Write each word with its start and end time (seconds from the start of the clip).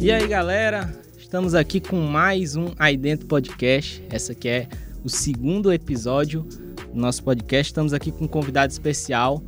E 0.00 0.10
aí, 0.10 0.26
galera? 0.26 0.90
Estamos 1.18 1.54
aqui 1.54 1.78
com 1.78 2.00
mais 2.00 2.56
um 2.56 2.68
Aí 2.78 2.96
Dentro 2.96 3.26
Podcast. 3.26 4.02
Essa 4.08 4.32
aqui 4.32 4.48
é 4.48 4.66
o 5.04 5.10
segundo 5.10 5.70
episódio 5.70 6.40
do 6.90 6.98
nosso 6.98 7.22
podcast. 7.22 7.70
Estamos 7.70 7.92
aqui 7.92 8.10
com 8.10 8.24
um 8.24 8.26
convidado 8.26 8.72
especial, 8.72 9.42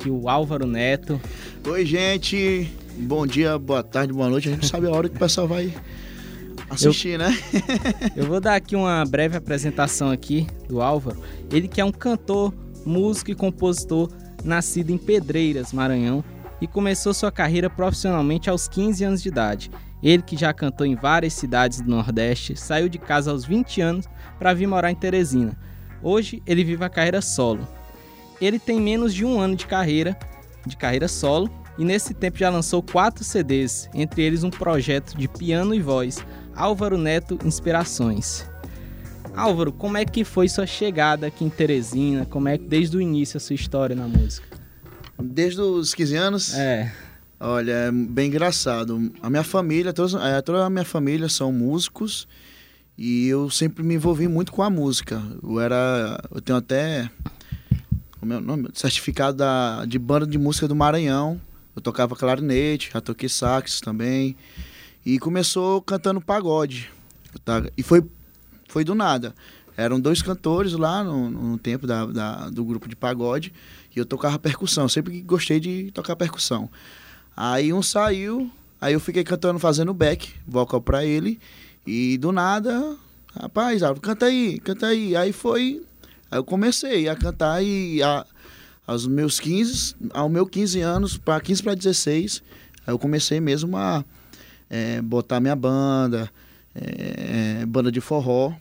que 0.00 0.08
é 0.08 0.12
o 0.12 0.28
Álvaro 0.28 0.66
Neto. 0.66 1.20
Oi, 1.68 1.86
gente. 1.86 2.68
Bom 2.96 3.24
dia, 3.24 3.56
boa 3.56 3.84
tarde, 3.84 4.12
boa 4.12 4.28
noite. 4.28 4.48
A 4.48 4.52
gente 4.52 4.66
sabe 4.66 4.88
a 4.88 4.90
hora 4.90 5.08
que 5.08 5.14
o 5.14 5.18
pessoal 5.18 5.46
vai 5.46 5.72
assistir, 6.68 7.10
eu, 7.10 7.18
né? 7.20 7.38
eu 8.16 8.26
vou 8.26 8.40
dar 8.40 8.56
aqui 8.56 8.74
uma 8.74 9.04
breve 9.04 9.36
apresentação 9.36 10.10
aqui 10.10 10.44
do 10.68 10.82
Álvaro. 10.82 11.22
Ele 11.52 11.68
que 11.68 11.80
é 11.80 11.84
um 11.84 11.92
cantor, 11.92 12.52
músico 12.84 13.30
e 13.30 13.34
compositor 13.36 14.10
nascido 14.42 14.90
em 14.90 14.98
Pedreiras, 14.98 15.72
Maranhão, 15.72 16.24
e 16.64 16.66
começou 16.66 17.12
sua 17.12 17.30
carreira 17.30 17.68
profissionalmente 17.68 18.48
aos 18.48 18.66
15 18.66 19.04
anos 19.04 19.22
de 19.22 19.28
idade. 19.28 19.70
Ele 20.02 20.22
que 20.22 20.34
já 20.34 20.50
cantou 20.50 20.86
em 20.86 20.94
várias 20.94 21.34
cidades 21.34 21.82
do 21.82 21.90
Nordeste, 21.90 22.56
saiu 22.56 22.88
de 22.88 22.98
casa 22.98 23.30
aos 23.30 23.44
20 23.44 23.82
anos 23.82 24.08
para 24.38 24.54
vir 24.54 24.66
morar 24.66 24.90
em 24.90 24.94
Teresina. 24.94 25.54
Hoje 26.02 26.42
ele 26.46 26.64
vive 26.64 26.82
a 26.82 26.88
carreira 26.88 27.20
solo. 27.20 27.68
Ele 28.40 28.58
tem 28.58 28.80
menos 28.80 29.12
de 29.12 29.26
um 29.26 29.38
ano 29.38 29.54
de 29.54 29.66
carreira, 29.66 30.16
de 30.66 30.74
carreira 30.74 31.06
solo, 31.06 31.50
e 31.76 31.84
nesse 31.84 32.14
tempo 32.14 32.38
já 32.38 32.48
lançou 32.48 32.82
quatro 32.82 33.22
CDs, 33.22 33.90
entre 33.92 34.22
eles 34.22 34.42
um 34.42 34.50
projeto 34.50 35.18
de 35.18 35.28
piano 35.28 35.74
e 35.74 35.80
voz, 35.82 36.24
Álvaro 36.56 36.96
Neto 36.96 37.38
Inspirações. 37.44 38.48
Álvaro, 39.36 39.70
como 39.70 39.98
é 39.98 40.04
que 40.06 40.24
foi 40.24 40.48
sua 40.48 40.66
chegada 40.66 41.26
aqui 41.26 41.44
em 41.44 41.50
Teresina? 41.50 42.24
Como 42.24 42.48
é 42.48 42.56
que 42.56 42.64
desde 42.64 42.96
o 42.96 43.02
início 43.02 43.36
a 43.36 43.40
sua 43.40 43.54
história 43.54 43.94
na 43.94 44.08
música? 44.08 44.53
Desde 45.22 45.60
os 45.60 45.94
15 45.94 46.16
anos? 46.16 46.54
É. 46.54 46.92
Olha, 47.38 47.72
é 47.72 47.92
bem 47.92 48.28
engraçado. 48.28 49.12
A 49.20 49.28
minha 49.28 49.44
família, 49.44 49.92
toda, 49.92 50.26
é, 50.26 50.40
toda 50.40 50.64
a 50.64 50.70
minha 50.70 50.84
família 50.84 51.28
são 51.28 51.52
músicos 51.52 52.26
e 52.96 53.26
eu 53.28 53.50
sempre 53.50 53.82
me 53.82 53.94
envolvi 53.94 54.28
muito 54.28 54.52
com 54.52 54.62
a 54.62 54.70
música. 54.70 55.22
Eu 55.42 55.60
era, 55.60 56.22
eu 56.32 56.40
tenho 56.40 56.58
até 56.58 57.10
o 58.22 58.26
meu 58.26 58.40
nome, 58.40 58.68
certificado 58.72 59.36
da, 59.36 59.84
de 59.84 59.98
banda 59.98 60.26
de 60.26 60.38
música 60.38 60.66
do 60.66 60.74
Maranhão. 60.74 61.40
Eu 61.76 61.82
tocava 61.82 62.16
clarinete, 62.16 62.90
já 62.92 63.00
toquei 63.00 63.28
sax 63.28 63.80
também. 63.80 64.36
E 65.04 65.18
começou 65.18 65.82
cantando 65.82 66.20
pagode. 66.20 66.90
E 67.76 67.82
foi, 67.82 68.02
foi 68.68 68.84
do 68.84 68.94
nada. 68.94 69.34
Eram 69.76 69.98
dois 69.98 70.22
cantores 70.22 70.72
lá 70.72 71.02
no, 71.02 71.30
no 71.30 71.58
tempo 71.58 71.86
da, 71.86 72.06
da, 72.06 72.50
do 72.50 72.64
grupo 72.64 72.88
de 72.88 72.94
pagode 72.94 73.52
e 73.94 73.98
eu 73.98 74.06
tocava 74.06 74.38
percussão. 74.38 74.88
Sempre 74.88 75.20
gostei 75.20 75.58
de 75.58 75.90
tocar 75.92 76.14
percussão. 76.16 76.70
Aí 77.36 77.72
um 77.72 77.82
saiu, 77.82 78.50
aí 78.80 78.92
eu 78.92 79.00
fiquei 79.00 79.24
cantando, 79.24 79.58
fazendo 79.58 79.92
back, 79.92 80.32
vocal 80.46 80.80
pra 80.80 81.04
ele. 81.04 81.40
E 81.86 82.16
do 82.18 82.30
nada, 82.30 82.96
rapaz, 83.34 83.82
canta 84.00 84.26
aí, 84.26 84.60
canta 84.60 84.86
aí. 84.86 85.16
Aí 85.16 85.32
foi, 85.32 85.82
aí 86.30 86.38
eu 86.38 86.44
comecei 86.44 87.08
a 87.08 87.16
cantar 87.16 87.62
e 87.62 88.02
a, 88.02 88.24
aos 88.86 89.06
meus 89.06 89.40
15, 89.40 89.96
ao 90.12 90.28
meu 90.28 90.46
15 90.46 90.80
anos, 90.80 91.18
para 91.18 91.40
15 91.40 91.62
para 91.62 91.74
16, 91.74 92.42
aí 92.86 92.94
eu 92.94 92.98
comecei 92.98 93.40
mesmo 93.40 93.76
a 93.76 94.04
é, 94.68 95.00
botar 95.02 95.40
minha 95.40 95.56
banda, 95.56 96.30
é, 96.74 97.64
banda 97.66 97.90
de 97.90 98.00
forró. 98.00 98.52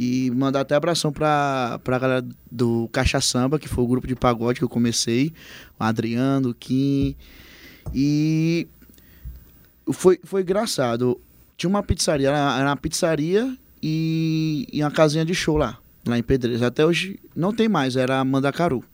E 0.00 0.30
mandar 0.30 0.60
até 0.60 0.76
abração 0.76 1.12
pra, 1.12 1.80
pra 1.82 1.98
galera 1.98 2.24
do 2.48 2.88
Caixa 2.92 3.20
Samba, 3.20 3.58
que 3.58 3.66
foi 3.66 3.82
o 3.82 3.86
grupo 3.88 4.06
de 4.06 4.14
pagode 4.14 4.60
que 4.60 4.64
eu 4.64 4.68
comecei. 4.68 5.32
O 5.76 5.82
Adriano, 5.82 6.50
o 6.50 6.54
Kim. 6.54 7.16
E 7.92 8.68
foi, 9.92 10.20
foi 10.22 10.42
engraçado. 10.42 11.20
Tinha 11.56 11.68
uma 11.68 11.82
pizzaria, 11.82 12.28
era 12.28 12.68
uma 12.68 12.76
pizzaria 12.76 13.52
e, 13.82 14.68
e 14.72 14.80
uma 14.84 14.90
casinha 14.92 15.24
de 15.24 15.34
show 15.34 15.56
lá, 15.56 15.76
lá 16.06 16.16
em 16.16 16.22
Pedreiras. 16.22 16.62
Até 16.62 16.86
hoje 16.86 17.18
não 17.34 17.52
tem 17.52 17.68
mais, 17.68 17.96
era 17.96 18.24
Mandacaru. 18.24 18.84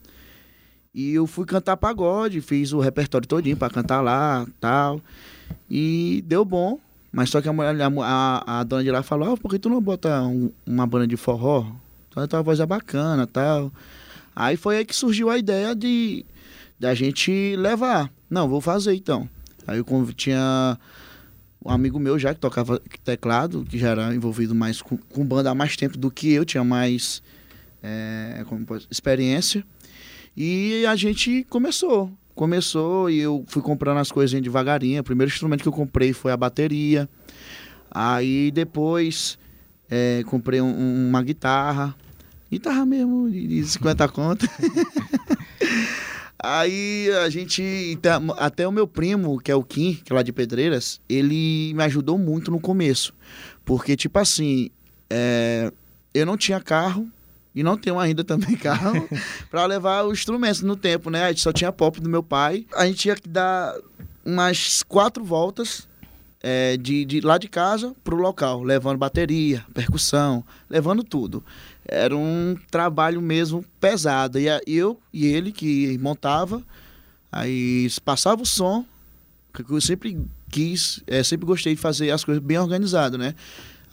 E 0.94 1.12
eu 1.12 1.26
fui 1.26 1.44
cantar 1.44 1.76
pagode, 1.76 2.40
fiz 2.40 2.72
o 2.72 2.80
repertório 2.80 3.28
todinho 3.28 3.58
para 3.58 3.68
cantar 3.68 4.00
lá, 4.00 4.46
tal. 4.58 5.02
E 5.68 6.24
deu 6.26 6.46
bom. 6.46 6.80
Mas 7.14 7.30
só 7.30 7.40
que 7.40 7.48
a, 7.48 7.52
a, 7.52 8.60
a 8.60 8.64
dona 8.64 8.82
de 8.82 8.90
lá 8.90 9.00
falou, 9.00 9.32
ah, 9.32 9.36
por 9.36 9.48
que 9.48 9.56
tu 9.56 9.68
não 9.68 9.80
bota 9.80 10.20
um, 10.22 10.50
uma 10.66 10.84
banda 10.84 11.06
de 11.06 11.16
forró? 11.16 11.64
Então 12.08 12.20
a 12.20 12.26
tua 12.26 12.42
voz 12.42 12.58
é 12.58 12.66
bacana, 12.66 13.24
tal. 13.24 13.72
Aí 14.34 14.56
foi 14.56 14.78
aí 14.78 14.84
que 14.84 14.96
surgiu 14.96 15.30
a 15.30 15.38
ideia 15.38 15.76
de 15.76 16.26
da 16.78 16.92
gente 16.92 17.54
levar. 17.56 18.10
Não, 18.28 18.48
vou 18.48 18.60
fazer 18.60 18.96
então. 18.96 19.28
Aí 19.64 19.78
eu 19.78 20.12
tinha 20.12 20.76
um 21.64 21.70
amigo 21.70 22.00
meu 22.00 22.18
já 22.18 22.34
que 22.34 22.40
tocava 22.40 22.80
teclado, 23.04 23.64
que 23.64 23.78
já 23.78 23.90
era 23.90 24.12
envolvido 24.12 24.52
mais 24.52 24.82
com, 24.82 24.96
com 24.96 25.24
banda 25.24 25.50
há 25.50 25.54
mais 25.54 25.76
tempo 25.76 25.96
do 25.96 26.10
que 26.10 26.32
eu, 26.32 26.44
tinha 26.44 26.64
mais 26.64 27.22
é, 27.80 28.44
pode, 28.66 28.88
experiência. 28.90 29.64
E 30.36 30.84
a 30.84 30.96
gente 30.96 31.46
começou. 31.48 32.10
Começou 32.34 33.08
e 33.08 33.20
eu 33.20 33.44
fui 33.46 33.62
comprando 33.62 33.98
as 33.98 34.10
coisinhas 34.10 34.42
devagarinho. 34.42 35.00
O 35.00 35.04
primeiro 35.04 35.30
instrumento 35.30 35.62
que 35.62 35.68
eu 35.68 35.72
comprei 35.72 36.12
foi 36.12 36.32
a 36.32 36.36
bateria. 36.36 37.08
Aí 37.90 38.50
depois 38.50 39.38
é, 39.88 40.22
comprei 40.26 40.60
um, 40.60 41.08
uma 41.08 41.22
guitarra. 41.22 41.94
Guitarra 42.50 42.84
mesmo, 42.84 43.30
de 43.30 43.64
50 43.64 44.08
contas. 44.08 44.48
Aí 46.42 47.08
a 47.24 47.30
gente. 47.30 47.98
Até 48.36 48.68
o 48.68 48.72
meu 48.72 48.86
primo, 48.86 49.40
que 49.40 49.50
é 49.50 49.54
o 49.54 49.62
Kim, 49.62 49.94
que 49.94 50.12
é 50.12 50.14
lá 50.14 50.22
de 50.22 50.32
Pedreiras, 50.32 51.00
ele 51.08 51.72
me 51.74 51.82
ajudou 51.84 52.18
muito 52.18 52.50
no 52.50 52.60
começo. 52.60 53.14
Porque, 53.64 53.96
tipo 53.96 54.18
assim, 54.18 54.68
é, 55.08 55.72
eu 56.12 56.26
não 56.26 56.36
tinha 56.36 56.60
carro, 56.60 57.08
e 57.54 57.62
não 57.62 57.76
tenho 57.76 57.98
ainda 57.98 58.24
também 58.24 58.56
carro, 58.56 59.08
para 59.50 59.64
levar 59.66 60.04
os 60.04 60.18
instrumentos 60.18 60.62
no 60.62 60.76
tempo, 60.76 61.08
né? 61.10 61.24
A 61.24 61.28
gente 61.28 61.40
só 61.40 61.52
tinha 61.52 61.70
pop 61.70 62.00
do 62.00 62.08
meu 62.08 62.22
pai. 62.22 62.66
A 62.74 62.86
gente 62.86 62.98
tinha 62.98 63.14
que 63.14 63.28
dar 63.28 63.74
umas 64.24 64.82
quatro 64.82 65.22
voltas 65.22 65.86
é, 66.42 66.76
de, 66.76 67.04
de 67.04 67.20
lá 67.20 67.38
de 67.38 67.48
casa 67.48 67.94
pro 68.02 68.16
local, 68.16 68.62
levando 68.62 68.98
bateria, 68.98 69.64
percussão, 69.72 70.44
levando 70.68 71.04
tudo. 71.04 71.44
Era 71.86 72.16
um 72.16 72.56
trabalho 72.70 73.22
mesmo 73.22 73.64
pesado. 73.80 74.38
E 74.38 74.46
eu 74.66 74.98
e 75.12 75.26
ele 75.26 75.52
que 75.52 75.96
montava, 75.98 76.62
aí 77.30 77.88
passava 78.04 78.42
o 78.42 78.46
som, 78.46 78.84
que 79.52 79.64
eu 79.70 79.80
sempre 79.80 80.18
quis, 80.50 81.02
é, 81.06 81.22
sempre 81.22 81.46
gostei 81.46 81.74
de 81.74 81.80
fazer 81.80 82.10
as 82.10 82.24
coisas 82.24 82.42
bem 82.42 82.58
organizadas, 82.58 83.18
né? 83.18 83.34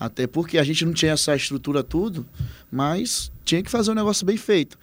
Até 0.02 0.26
porque 0.26 0.58
a 0.58 0.64
gente 0.64 0.84
não 0.84 0.94
tinha 0.94 1.12
essa 1.12 1.36
estrutura 1.36 1.84
tudo, 1.84 2.26
mas 2.72 3.32
tinha 3.46 3.62
que 3.62 3.70
fazer 3.70 3.92
um 3.92 3.94
negócio 3.94 4.26
bem 4.26 4.36
feito. 4.36 4.76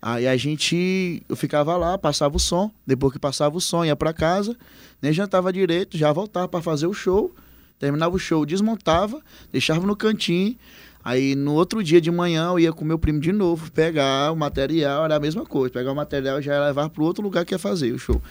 Aí 0.00 0.26
a 0.26 0.34
gente, 0.34 1.22
eu 1.28 1.36
ficava 1.36 1.76
lá, 1.76 1.98
passava 1.98 2.34
o 2.34 2.40
som, 2.40 2.70
depois 2.86 3.12
que 3.12 3.18
passava 3.18 3.54
o 3.54 3.60
som, 3.60 3.84
ia 3.84 3.94
para 3.94 4.14
casa, 4.14 4.56
nem 5.02 5.12
jantava 5.12 5.52
direito, 5.52 5.98
já 5.98 6.10
voltava 6.10 6.48
para 6.48 6.62
fazer 6.62 6.86
o 6.86 6.94
show, 6.94 7.34
terminava 7.78 8.16
o 8.16 8.18
show, 8.18 8.46
desmontava, 8.46 9.20
deixava 9.52 9.86
no 9.86 9.94
cantinho, 9.94 10.56
Aí 11.04 11.34
no 11.34 11.52
outro 11.52 11.82
dia 11.82 12.00
de 12.00 12.10
manhã 12.10 12.46
eu 12.50 12.60
ia 12.60 12.72
com 12.72 12.82
meu 12.82 12.96
primo 12.96 13.20
de 13.20 13.32
novo 13.32 13.72
pegar 13.72 14.32
o 14.32 14.36
material, 14.36 15.04
era 15.04 15.16
a 15.16 15.20
mesma 15.20 15.44
coisa. 15.44 15.70
Pegar 15.70 15.90
o 15.90 15.96
material 15.96 16.38
e 16.38 16.42
já 16.42 16.64
levar 16.64 16.88
para 16.88 17.02
outro 17.02 17.22
lugar 17.22 17.44
que 17.44 17.52
ia 17.52 17.58
fazer 17.58 17.92
o 17.92 17.98
show. 17.98 18.22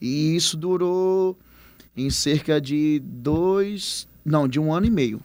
E 0.00 0.34
isso 0.34 0.56
durou 0.56 1.38
em 1.96 2.10
cerca 2.10 2.60
de 2.60 3.00
dois. 3.02 4.08
Não, 4.24 4.48
de 4.48 4.58
um 4.58 4.74
ano 4.74 4.86
e 4.86 4.90
meio. 4.90 5.22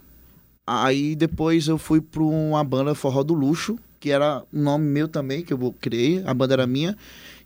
Aí 0.65 1.15
depois 1.15 1.67
eu 1.67 1.77
fui 1.77 2.01
para 2.01 2.23
uma 2.23 2.63
banda 2.63 2.95
Forró 2.95 3.23
do 3.23 3.33
Luxo, 3.33 3.77
que 3.99 4.09
era 4.09 4.43
um 4.51 4.63
nome 4.63 4.85
meu 4.85 5.07
também, 5.07 5.43
que 5.43 5.53
eu 5.53 5.75
criei, 5.79 6.23
a 6.25 6.33
banda 6.33 6.53
era 6.55 6.67
minha. 6.67 6.97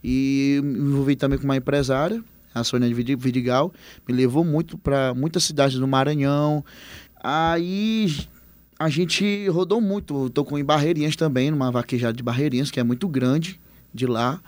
E 0.03 0.61
me 0.63 0.79
envolvi 0.79 1.15
também 1.15 1.38
com 1.38 1.44
uma 1.44 1.57
empresária, 1.57 2.23
a 2.53 2.63
Sônia 2.63 2.94
Vidigal, 2.94 3.73
me 4.07 4.13
levou 4.13 4.44
muito 4.44 4.77
para 4.77 5.13
muitas 5.13 5.44
cidades 5.44 5.77
do 5.77 5.88
Maranhão. 5.88 6.63
Aí 7.21 8.27
a 8.79 8.89
gente 8.89 9.47
rodou 9.49 9.81
muito. 9.81 10.29
Tocou 10.29 10.57
em 10.57 10.63
Barreirinhas 10.63 11.15
também, 11.15 11.51
numa 11.51 11.69
vaquejada 11.69 12.13
de 12.13 12.23
Barreirinhas, 12.23 12.71
que 12.71 12.79
é 12.79 12.83
muito 12.83 13.07
grande 13.07 13.59
de 13.94 14.05
lá. 14.05 14.41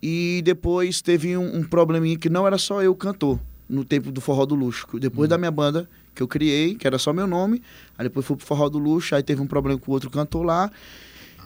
E 0.00 0.40
depois 0.44 1.02
teve 1.02 1.36
um, 1.36 1.58
um 1.58 1.64
probleminha 1.64 2.16
que 2.16 2.28
não 2.28 2.46
era 2.46 2.56
só 2.56 2.80
eu 2.82 2.94
cantor, 2.94 3.40
no 3.68 3.84
tempo 3.84 4.12
do 4.12 4.20
Forró 4.20 4.46
do 4.46 4.54
Luxo. 4.54 4.86
Depois 5.00 5.26
hum. 5.26 5.30
da 5.30 5.38
minha 5.38 5.50
banda 5.50 5.88
que 6.18 6.22
eu 6.22 6.26
criei, 6.28 6.74
que 6.74 6.84
era 6.84 6.98
só 6.98 7.12
meu 7.12 7.28
nome, 7.28 7.62
aí 7.96 8.04
depois 8.04 8.26
fui 8.26 8.36
pro 8.36 8.44
Forró 8.44 8.68
do 8.68 8.76
Luxo, 8.76 9.14
aí 9.14 9.22
teve 9.22 9.40
um 9.40 9.46
problema 9.46 9.78
com 9.78 9.92
o 9.92 9.94
outro 9.94 10.10
cantor 10.10 10.44
lá, 10.44 10.68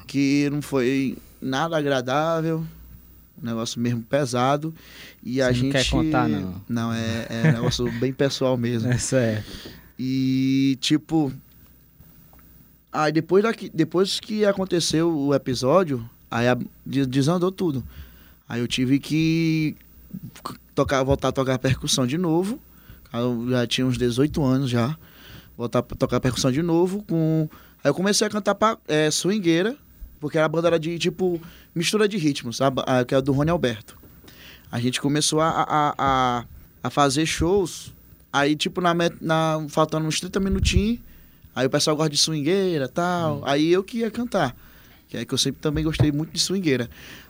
que 0.06 0.48
não 0.50 0.62
foi 0.62 1.18
nada 1.42 1.76
agradável, 1.76 2.64
um 3.42 3.46
negócio 3.46 3.78
mesmo 3.78 4.02
pesado. 4.02 4.74
E 5.22 5.34
Você 5.34 5.42
a 5.42 5.46
não 5.48 5.54
gente. 5.54 5.72
quer 5.72 5.90
contar, 5.90 6.26
não? 6.26 6.62
Não, 6.66 6.92
é, 6.92 7.26
é 7.28 7.48
um 7.48 7.52
negócio 7.52 7.92
bem 8.00 8.14
pessoal 8.14 8.56
mesmo. 8.56 8.90
Essa 8.90 9.18
é. 9.18 9.44
E, 9.98 10.78
tipo, 10.80 11.30
Aí 12.90 13.12
depois, 13.12 13.42
daqui, 13.42 13.70
depois 13.72 14.20
que 14.20 14.44
aconteceu 14.44 15.14
o 15.14 15.34
episódio, 15.34 16.08
aí 16.30 16.48
a, 16.48 16.56
desandou 16.84 17.50
tudo. 17.50 17.82
Aí 18.46 18.60
eu 18.60 18.68
tive 18.68 18.98
que 18.98 19.74
tocar, 20.74 21.02
voltar 21.02 21.28
a 21.28 21.32
tocar 21.32 21.58
percussão 21.58 22.06
de 22.06 22.18
novo. 22.18 22.58
Eu 23.12 23.46
já 23.50 23.66
tinha 23.66 23.86
uns 23.86 23.98
18 23.98 24.42
anos 24.42 24.70
já. 24.70 24.96
Voltar 25.56 25.80
a 25.80 25.82
tocar 25.82 26.20
percussão 26.20 26.50
de 26.50 26.62
novo. 26.62 27.02
Com... 27.02 27.48
Aí 27.84 27.90
eu 27.90 27.94
comecei 27.94 28.26
a 28.26 28.30
cantar 28.30 28.54
pra, 28.54 28.78
é, 28.88 29.10
swingueira, 29.10 29.76
porque 30.18 30.38
a 30.38 30.48
banda 30.48 30.68
era 30.68 30.78
de 30.78 30.98
tipo 30.98 31.40
mistura 31.74 32.08
de 32.08 32.16
ritmos, 32.16 32.56
sabe? 32.56 32.82
A, 32.86 33.04
que 33.04 33.14
é 33.14 33.20
do 33.20 33.32
Rony 33.32 33.50
Alberto. 33.50 33.98
A 34.70 34.80
gente 34.80 35.00
começou 35.00 35.40
a, 35.40 35.48
a, 35.50 35.94
a, 35.98 36.44
a 36.82 36.90
fazer 36.90 37.26
shows. 37.26 37.94
Aí, 38.32 38.56
tipo, 38.56 38.80
na, 38.80 38.94
na, 39.20 39.66
faltando 39.68 40.06
uns 40.06 40.18
30 40.18 40.40
minutinhos, 40.40 41.00
aí 41.54 41.66
o 41.66 41.70
pessoal 41.70 41.94
gosta 41.94 42.08
de 42.08 42.16
swingueira 42.16 42.86
e 42.86 42.88
tal. 42.88 43.38
Hum. 43.38 43.42
Aí 43.44 43.70
eu 43.70 43.84
que 43.84 43.98
ia 43.98 44.10
cantar. 44.10 44.56
Que 45.08 45.18
é 45.18 45.24
que 45.26 45.34
eu 45.34 45.38
sempre 45.38 45.60
também 45.60 45.84
gostei 45.84 46.10
muito 46.10 46.32
de 46.32 46.40
swingueira. 46.40 46.88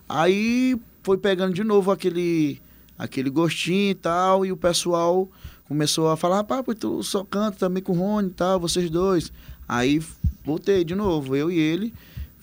Aí 0.09 0.81
foi 1.03 1.19
pegando 1.19 1.53
de 1.53 1.65
novo 1.65 1.91
aquele, 1.91 2.61
aquele 2.97 3.29
gostinho 3.29 3.91
e 3.91 3.95
tal, 3.95 4.47
e 4.47 4.53
o 4.53 4.57
pessoal 4.57 5.29
começou 5.73 6.11
a 6.11 6.19
falar, 6.19 6.45
pá, 6.45 6.63
tu 6.79 7.03
só 7.03 7.25
canta 7.25 7.57
também 7.61 7.83
com 7.83 7.93
o 7.93 7.97
Rony 7.97 8.29
e 8.29 8.33
tal, 8.33 8.61
vocês 8.61 8.91
dois. 8.91 9.33
Aí 9.67 10.03
voltei 10.45 10.85
de 10.85 10.95
novo, 10.95 11.35
eu 11.35 11.51
e 11.51 11.59
ele, 11.59 11.95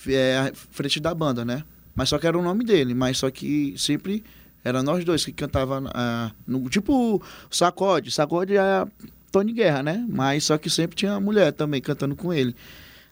é, 0.07 0.51
frente 0.71 0.99
da 0.99 1.13
banda, 1.13 1.45
né? 1.45 1.63
Mas 1.95 2.09
só 2.09 2.17
que 2.17 2.25
era 2.25 2.35
o 2.37 2.41
nome 2.41 2.65
dele, 2.65 2.95
mas 2.95 3.19
só 3.19 3.29
que 3.29 3.75
sempre 3.77 4.23
era 4.63 4.81
nós 4.81 5.05
dois 5.05 5.23
que 5.23 5.31
cantava 5.31 5.79
uh, 5.79 6.35
no 6.47 6.67
tipo 6.69 7.21
sacode, 7.51 8.09
sacode 8.09 8.57
é 8.57 8.87
Tony 9.31 9.53
Guerra, 9.53 9.83
né? 9.83 10.03
Mas 10.09 10.45
só 10.45 10.57
que 10.57 10.67
sempre 10.67 10.95
tinha 10.95 11.19
mulher 11.19 11.53
também 11.53 11.79
cantando 11.79 12.15
com 12.15 12.33
ele. 12.33 12.55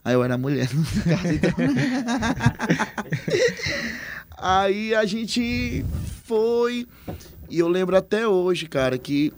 Aí 0.03 0.15
eu 0.15 0.23
era 0.23 0.35
mulher 0.35 0.67
no 0.73 0.83
caso, 0.83 1.27
então. 1.27 1.51
Aí 4.35 4.95
a 4.95 5.05
gente 5.05 5.85
foi. 6.23 6.87
E 7.49 7.59
eu 7.59 7.67
lembro 7.67 7.95
até 7.95 8.27
hoje, 8.27 8.65
cara, 8.67 8.97
que 8.97 9.31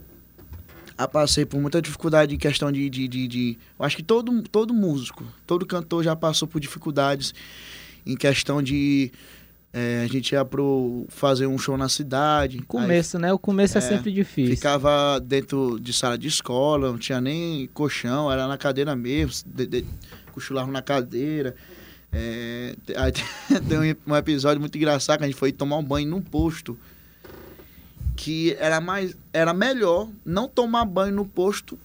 eu 0.99 1.07
passei 1.07 1.45
por 1.45 1.59
muita 1.59 1.81
dificuldade 1.81 2.35
em 2.35 2.37
questão 2.37 2.71
de, 2.71 2.89
de, 2.89 3.07
de, 3.07 3.27
de. 3.27 3.57
eu 3.77 3.85
acho 3.85 3.95
que 3.95 4.03
todo, 4.03 4.41
todo 4.43 4.73
músico, 4.73 5.23
todo 5.47 5.65
cantor 5.65 6.03
já 6.03 6.15
passou 6.15 6.47
por 6.47 6.59
dificuldades 6.59 7.33
em 8.05 8.15
questão 8.15 8.61
de. 8.61 9.11
É, 9.71 10.01
a 10.03 10.07
gente 10.07 10.31
ia 10.31 10.43
pro 10.43 11.05
fazer 11.09 11.45
um 11.45 11.57
show 11.57 11.77
na 11.77 11.87
cidade. 11.87 12.59
Começo, 12.63 13.17
aí, 13.17 13.21
né? 13.21 13.33
O 13.33 13.37
começo 13.37 13.77
é, 13.77 13.79
é, 13.79 13.81
sempre 13.81 14.11
difícil. 14.11 14.55
Ficava 14.55 15.19
dentro 15.19 15.79
de 15.79 15.93
sala 15.93 16.17
de 16.17 16.27
escola, 16.27 16.91
não 16.91 16.97
tinha 16.97 17.21
nem 17.21 17.67
colchão, 17.67 18.31
era 18.31 18.47
na 18.47 18.57
cadeira 18.57 18.95
mesmo. 18.95 19.43
De, 19.45 19.67
de, 19.67 19.85
cochilava 20.31 20.71
na 20.71 20.81
cadeira. 20.81 21.55
É, 22.11 22.75
tem 23.69 23.95
um 24.07 24.15
episódio 24.15 24.59
muito 24.59 24.75
engraçado 24.75 25.19
que 25.19 25.23
a 25.25 25.27
gente 25.27 25.37
foi 25.37 25.51
tomar 25.51 25.77
um 25.77 25.83
banho 25.83 26.09
num 26.09 26.21
posto. 26.21 26.77
Que 28.19 28.53
era 28.59 28.81
mais. 28.81 29.15
Era 29.31 29.53
melhor 29.53 30.09
não 30.25 30.47
tomar 30.47 30.83
banho 30.83 31.15
no 31.15 31.25
posto. 31.25 31.79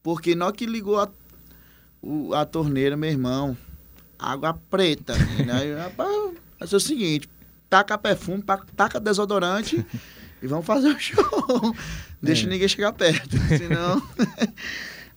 Porque 0.00 0.36
na 0.36 0.46
hora 0.46 0.54
que 0.54 0.64
ligou 0.64 1.00
a, 1.00 1.08
o, 2.00 2.32
a 2.32 2.46
torneira, 2.46 2.96
meu 2.96 3.10
irmão, 3.10 3.56
água 4.16 4.54
preta. 4.70 5.14
Né? 5.44 5.74
Rapaz, 5.82 6.70
ser 6.70 6.76
o 6.76 6.80
seguinte: 6.80 7.28
taca 7.68 7.98
perfume, 7.98 8.44
taca 8.76 9.00
desodorante 9.00 9.84
e 10.40 10.46
vamos 10.46 10.64
fazer 10.64 10.88
o 10.88 11.00
show. 11.00 11.74
Deixa 12.22 12.46
é. 12.46 12.48
ninguém 12.48 12.68
chegar 12.68 12.92
perto. 12.92 13.36
Senão. 13.48 14.00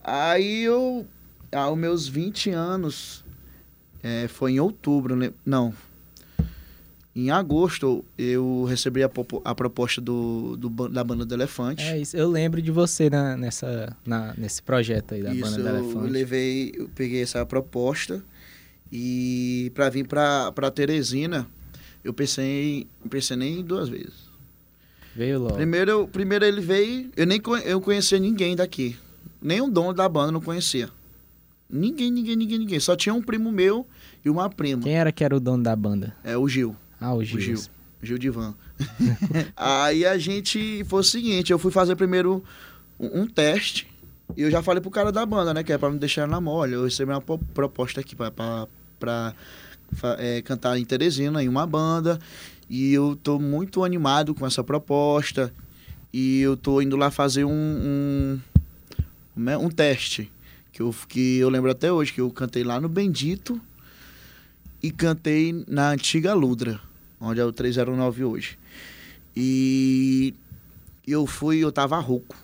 Aí 0.02 0.64
eu 0.64 1.06
aos 1.52 1.78
meus 1.78 2.08
20 2.08 2.50
anos, 2.50 3.24
é, 4.02 4.26
foi 4.28 4.52
em 4.52 4.60
outubro, 4.60 5.14
né? 5.14 5.32
não. 5.44 5.72
Em 7.20 7.30
agosto, 7.30 8.02
eu 8.16 8.64
recebi 8.64 9.04
a, 9.04 9.10
a 9.44 9.54
proposta 9.54 10.00
do, 10.00 10.56
do, 10.56 10.88
da 10.88 11.04
Banda 11.04 11.26
do 11.26 11.34
Elefante. 11.34 11.82
É 11.82 11.98
isso, 11.98 12.16
eu 12.16 12.30
lembro 12.30 12.62
de 12.62 12.70
você 12.70 13.10
na, 13.10 13.36
nessa, 13.36 13.94
na, 14.06 14.32
nesse 14.38 14.62
projeto 14.62 15.12
aí 15.12 15.22
da 15.22 15.34
isso, 15.34 15.42
Banda 15.42 15.62
do 15.62 15.68
Elefante. 15.68 16.06
Eu 16.06 16.10
levei, 16.10 16.72
eu 16.74 16.88
peguei 16.94 17.22
essa 17.22 17.44
proposta 17.44 18.24
e 18.90 19.70
para 19.74 19.90
vir 19.90 20.06
para 20.08 20.70
Teresina, 20.70 21.46
eu 22.02 22.14
pensei, 22.14 22.86
pensei 23.10 23.36
nem 23.36 23.62
duas 23.62 23.90
vezes. 23.90 24.30
Veio 25.14 25.40
logo. 25.40 25.56
Primeiro, 25.56 26.08
primeiro 26.08 26.46
ele 26.46 26.62
veio, 26.62 27.10
eu 27.14 27.26
nem 27.26 27.38
eu 27.66 27.82
conhecia 27.82 28.18
ninguém 28.18 28.56
daqui. 28.56 28.96
Nem 29.42 29.60
o 29.60 29.68
dono 29.68 29.92
da 29.92 30.08
banda 30.08 30.32
não 30.32 30.40
conhecia. 30.40 30.88
Ninguém, 31.68 32.10
ninguém, 32.10 32.34
ninguém, 32.34 32.58
ninguém. 32.60 32.80
Só 32.80 32.96
tinha 32.96 33.14
um 33.14 33.20
primo 33.20 33.52
meu 33.52 33.86
e 34.24 34.30
uma 34.30 34.48
prima. 34.48 34.82
Quem 34.82 34.94
era 34.94 35.12
que 35.12 35.22
era 35.22 35.36
o 35.36 35.40
dono 35.40 35.62
da 35.62 35.76
banda? 35.76 36.16
É 36.24 36.34
o 36.34 36.48
Gil. 36.48 36.74
Ah, 37.00 37.14
o 37.14 37.24
Gil. 37.24 37.38
O 37.38 37.40
Gil, 37.40 37.58
Gil 38.02 38.18
Divan. 38.18 38.54
Aí 39.56 40.04
a 40.04 40.18
gente 40.18 40.84
foi 40.84 41.00
o 41.00 41.04
seguinte, 41.04 41.52
eu 41.52 41.58
fui 41.58 41.70
fazer 41.70 41.96
primeiro 41.96 42.44
um, 42.98 43.22
um 43.22 43.26
teste 43.26 43.90
e 44.36 44.42
eu 44.42 44.50
já 44.50 44.62
falei 44.62 44.80
pro 44.80 44.90
cara 44.90 45.10
da 45.10 45.24
banda, 45.24 45.52
né, 45.54 45.62
que 45.62 45.72
é 45.72 45.78
pra 45.78 45.90
me 45.90 45.98
deixar 45.98 46.26
na 46.26 46.40
mole. 46.40 46.74
Eu 46.74 46.84
recebi 46.84 47.10
uma 47.10 47.20
proposta 47.20 48.00
aqui 48.00 48.14
pra, 48.14 48.30
pra, 48.30 48.66
pra 48.98 49.34
é, 50.18 50.42
cantar 50.42 50.78
em 50.78 50.84
Teresina, 50.84 51.42
em 51.42 51.48
uma 51.48 51.66
banda. 51.66 52.18
E 52.68 52.92
eu 52.92 53.18
tô 53.20 53.38
muito 53.38 53.84
animado 53.84 54.34
com 54.34 54.46
essa 54.46 54.62
proposta. 54.62 55.52
E 56.12 56.40
eu 56.40 56.56
tô 56.56 56.80
indo 56.80 56.96
lá 56.96 57.10
fazer 57.10 57.44
um, 57.44 58.40
um, 59.36 59.48
é, 59.48 59.56
um 59.56 59.68
teste 59.68 60.30
que 60.72 60.82
eu, 60.82 60.94
que 61.08 61.38
eu 61.38 61.48
lembro 61.48 61.70
até 61.70 61.92
hoje, 61.92 62.12
que 62.12 62.20
eu 62.20 62.30
cantei 62.30 62.64
lá 62.64 62.80
no 62.80 62.88
Bendito 62.88 63.60
e 64.82 64.90
cantei 64.90 65.64
na 65.68 65.90
antiga 65.90 66.32
Ludra, 66.32 66.80
onde 67.20 67.40
é 67.40 67.44
o 67.44 67.52
309 67.52 68.24
hoje. 68.24 68.58
E 69.36 70.34
eu 71.06 71.26
fui, 71.26 71.58
eu 71.58 71.70
tava 71.70 71.98
rouco. 71.98 72.36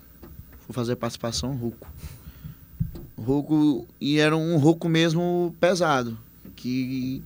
Fui 0.61 0.73
fazer 0.73 0.95
participação 0.95 1.55
rouco. 1.55 1.87
Rouco, 3.17 3.87
e 3.99 4.19
era 4.19 4.37
um 4.37 4.57
rouco 4.57 4.87
mesmo 4.87 5.55
pesado, 5.59 6.17
que 6.55 7.21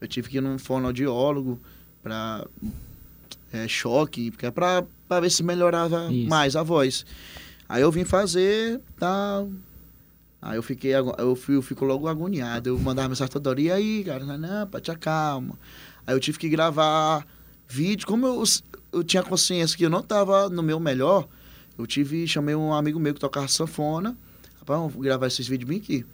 eu 0.00 0.08
tive 0.08 0.28
que 0.28 0.38
ir 0.38 0.40
num 0.40 0.58
fonoaudiólogo 0.58 1.58
para 2.02 2.46
é, 3.52 3.68
choque, 3.68 4.30
porque 4.32 4.46
é 4.46 4.50
pra, 4.50 4.84
pra 5.08 5.20
ver 5.20 5.30
se 5.30 5.42
melhorava 5.42 6.12
Isso. 6.12 6.28
mais 6.28 6.56
a 6.56 6.62
voz. 6.62 7.06
Aí 7.68 7.82
eu 7.82 7.92
vim 7.92 8.04
fazer, 8.04 8.80
tá, 8.98 9.46
Aí 10.42 10.56
eu 10.56 10.62
fiquei, 10.62 10.92
eu, 10.94 11.36
fui, 11.36 11.56
eu 11.56 11.62
fico 11.62 11.84
logo 11.84 12.08
agoniado. 12.08 12.70
Eu 12.70 12.78
mandava 12.78 13.08
mensagem 13.08 13.30
toda 13.30 13.50
hora, 13.50 13.60
e 13.60 13.70
aí, 13.70 14.04
cara? 14.04 14.24
Não, 14.24 14.66
pá, 14.66 14.80
te 14.80 14.90
acalma. 14.90 15.58
Aí 16.06 16.14
eu 16.14 16.20
tive 16.20 16.38
que 16.38 16.48
gravar 16.48 17.26
vídeo. 17.68 18.06
Como 18.06 18.26
eu, 18.26 18.42
eu 18.92 19.04
tinha 19.04 19.22
consciência 19.22 19.76
que 19.76 19.84
eu 19.84 19.90
não 19.90 20.00
estava 20.00 20.48
no 20.48 20.62
meu 20.62 20.80
melhor, 20.80 21.28
eu 21.78 21.86
tive, 21.86 22.26
chamei 22.26 22.54
um 22.54 22.72
amigo 22.72 22.98
meu 22.98 23.14
que 23.14 23.20
tocava 23.20 23.48
sanfona. 23.48 24.16
Rapaz, 24.58 24.80
vamos 24.80 24.94
gravar 24.96 25.26
esses 25.26 25.46
vídeos 25.46 25.68
bem 25.68 25.78
aqui. 25.78 26.04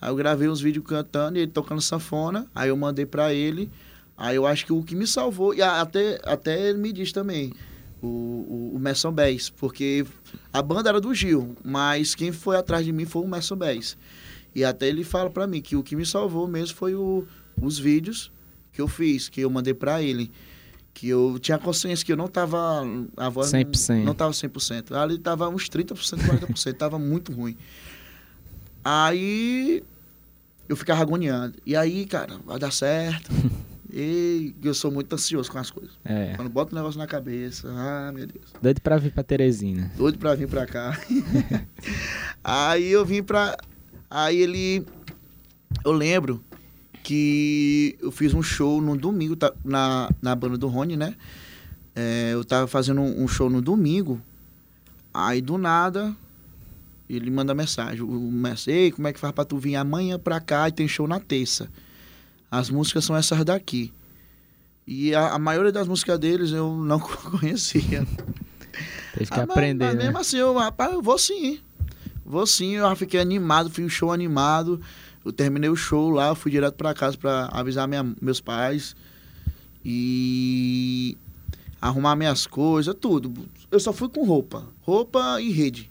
Aí 0.00 0.10
eu 0.10 0.16
gravei 0.16 0.48
uns 0.48 0.60
vídeos 0.60 0.84
cantando 0.86 1.38
e 1.38 1.42
ele 1.42 1.50
tocando 1.50 1.80
sanfona. 1.80 2.46
Aí 2.54 2.68
eu 2.68 2.76
mandei 2.76 3.06
para 3.06 3.32
ele. 3.32 3.70
Aí 4.16 4.36
eu 4.36 4.46
acho 4.46 4.66
que 4.66 4.72
o 4.72 4.82
que 4.82 4.94
me 4.94 5.06
salvou, 5.06 5.54
e 5.54 5.62
até, 5.62 6.20
até 6.24 6.68
ele 6.68 6.78
me 6.78 6.92
diz 6.92 7.10
também, 7.10 7.52
o, 8.00 8.06
o, 8.06 8.72
o 8.76 8.78
Messon 8.78 9.10
Bess, 9.10 9.50
porque 9.50 10.06
a 10.52 10.62
banda 10.62 10.88
era 10.88 11.00
do 11.00 11.12
Gil, 11.12 11.56
mas 11.64 12.14
quem 12.14 12.30
foi 12.30 12.56
atrás 12.56 12.84
de 12.84 12.92
mim 12.92 13.06
foi 13.06 13.22
o 13.22 13.28
Messon 13.28 13.56
Bess. 13.56 13.96
E 14.54 14.64
até 14.64 14.86
ele 14.86 15.02
fala 15.02 15.30
para 15.30 15.46
mim 15.46 15.60
que 15.60 15.74
o 15.74 15.82
que 15.82 15.96
me 15.96 16.06
salvou 16.06 16.46
mesmo 16.46 16.76
foi 16.76 16.94
o, 16.94 17.26
os 17.60 17.78
vídeos 17.78 18.30
que 18.74 18.80
eu 18.80 18.88
fiz, 18.88 19.28
que 19.28 19.40
eu 19.40 19.48
mandei 19.48 19.72
para 19.72 20.02
ele. 20.02 20.30
Que 20.92 21.08
eu 21.08 21.38
tinha 21.40 21.58
consciência 21.58 22.04
que 22.04 22.12
eu 22.12 22.16
não 22.16 22.28
tava. 22.28 22.82
A 23.16 23.28
voz 23.28 23.50
100%. 23.50 23.98
Não, 23.98 24.04
não 24.06 24.14
tava 24.14 24.32
100%. 24.32 24.92
Ali 24.92 25.18
tava 25.18 25.48
uns 25.48 25.68
30%, 25.68 25.94
40%. 25.94 26.74
tava 26.74 26.98
muito 26.98 27.32
ruim. 27.32 27.56
Aí 28.84 29.82
eu 30.68 30.76
ficava 30.76 31.02
agoniando. 31.02 31.56
E 31.64 31.74
aí, 31.74 32.04
cara, 32.04 32.38
vai 32.44 32.58
dar 32.58 32.72
certo. 32.72 33.30
E 33.96 34.56
eu 34.60 34.74
sou 34.74 34.90
muito 34.90 35.14
ansioso 35.14 35.48
com 35.52 35.56
as 35.56 35.70
coisas. 35.70 35.92
É. 36.04 36.32
Quando 36.34 36.50
boto 36.50 36.74
um 36.74 36.76
negócio 36.76 36.98
na 36.98 37.06
cabeça, 37.06 37.68
ah, 37.70 38.10
meu 38.12 38.26
Deus. 38.26 38.46
Doido 38.60 38.80
pra 38.80 38.96
vir 38.96 39.12
pra 39.12 39.22
Teresina. 39.22 39.88
Doido 39.96 40.18
pra 40.18 40.34
vir 40.34 40.48
pra 40.48 40.66
cá. 40.66 40.98
aí 42.42 42.90
eu 42.90 43.04
vim 43.04 43.22
pra. 43.22 43.56
Aí 44.10 44.36
ele. 44.36 44.84
Eu 45.84 45.92
lembro 45.92 46.42
que 47.04 47.96
eu 48.00 48.10
fiz 48.10 48.32
um 48.32 48.42
show 48.42 48.80
no 48.80 48.96
domingo 48.96 49.36
tá, 49.36 49.52
na, 49.62 50.10
na 50.22 50.34
banda 50.34 50.56
do 50.56 50.66
Rony, 50.68 50.96
né? 50.96 51.14
É, 51.94 52.30
eu 52.32 52.42
tava 52.42 52.66
fazendo 52.66 53.02
um 53.02 53.28
show 53.28 53.50
no 53.50 53.60
domingo. 53.60 54.20
Aí 55.12 55.40
do 55.42 55.58
nada, 55.58 56.16
ele 57.08 57.30
manda 57.30 57.54
mensagem. 57.54 58.02
O 58.02 58.32
ei, 58.66 58.90
como 58.90 59.06
é 59.06 59.12
que 59.12 59.20
faz 59.20 59.32
pra 59.32 59.44
tu 59.44 59.58
vir 59.58 59.76
amanhã 59.76 60.18
pra 60.18 60.40
cá 60.40 60.66
e 60.68 60.72
tem 60.72 60.88
show 60.88 61.06
na 61.06 61.20
terça? 61.20 61.68
As 62.50 62.70
músicas 62.70 63.04
são 63.04 63.14
essas 63.14 63.44
daqui. 63.44 63.92
E 64.86 65.14
a, 65.14 65.34
a 65.34 65.38
maioria 65.38 65.70
das 65.70 65.86
músicas 65.86 66.18
deles 66.18 66.52
eu 66.52 66.74
não 66.74 66.98
conhecia. 67.38 68.06
Teve 69.12 69.30
que 69.30 69.40
ah, 69.40 69.44
aprender. 69.44 69.84
Mas, 69.84 69.94
mas 69.94 69.98
né? 69.98 70.04
mesmo 70.04 70.18
assim, 70.18 70.38
eu, 70.38 70.54
rapaz, 70.54 70.92
eu 70.92 71.02
vou 71.02 71.18
sim. 71.18 71.60
Vou 72.24 72.46
sim, 72.46 72.72
eu 72.76 72.96
fiquei 72.96 73.20
animado, 73.20 73.68
fui 73.68 73.84
um 73.84 73.90
show 73.90 74.10
animado. 74.10 74.80
Eu 75.24 75.32
terminei 75.32 75.70
o 75.70 75.76
show 75.76 76.10
lá, 76.10 76.34
fui 76.34 76.50
direto 76.50 76.74
para 76.74 76.92
casa 76.92 77.16
para 77.16 77.46
avisar 77.46 77.88
minha, 77.88 78.04
meus 78.20 78.40
pais. 78.40 78.94
E 79.84 81.16
arrumar 81.80 82.16
minhas 82.16 82.46
coisas, 82.46 82.94
tudo. 82.98 83.32
Eu 83.70 83.80
só 83.80 83.92
fui 83.92 84.08
com 84.08 84.24
roupa. 84.24 84.66
Roupa 84.82 85.40
e 85.40 85.50
rede. 85.50 85.90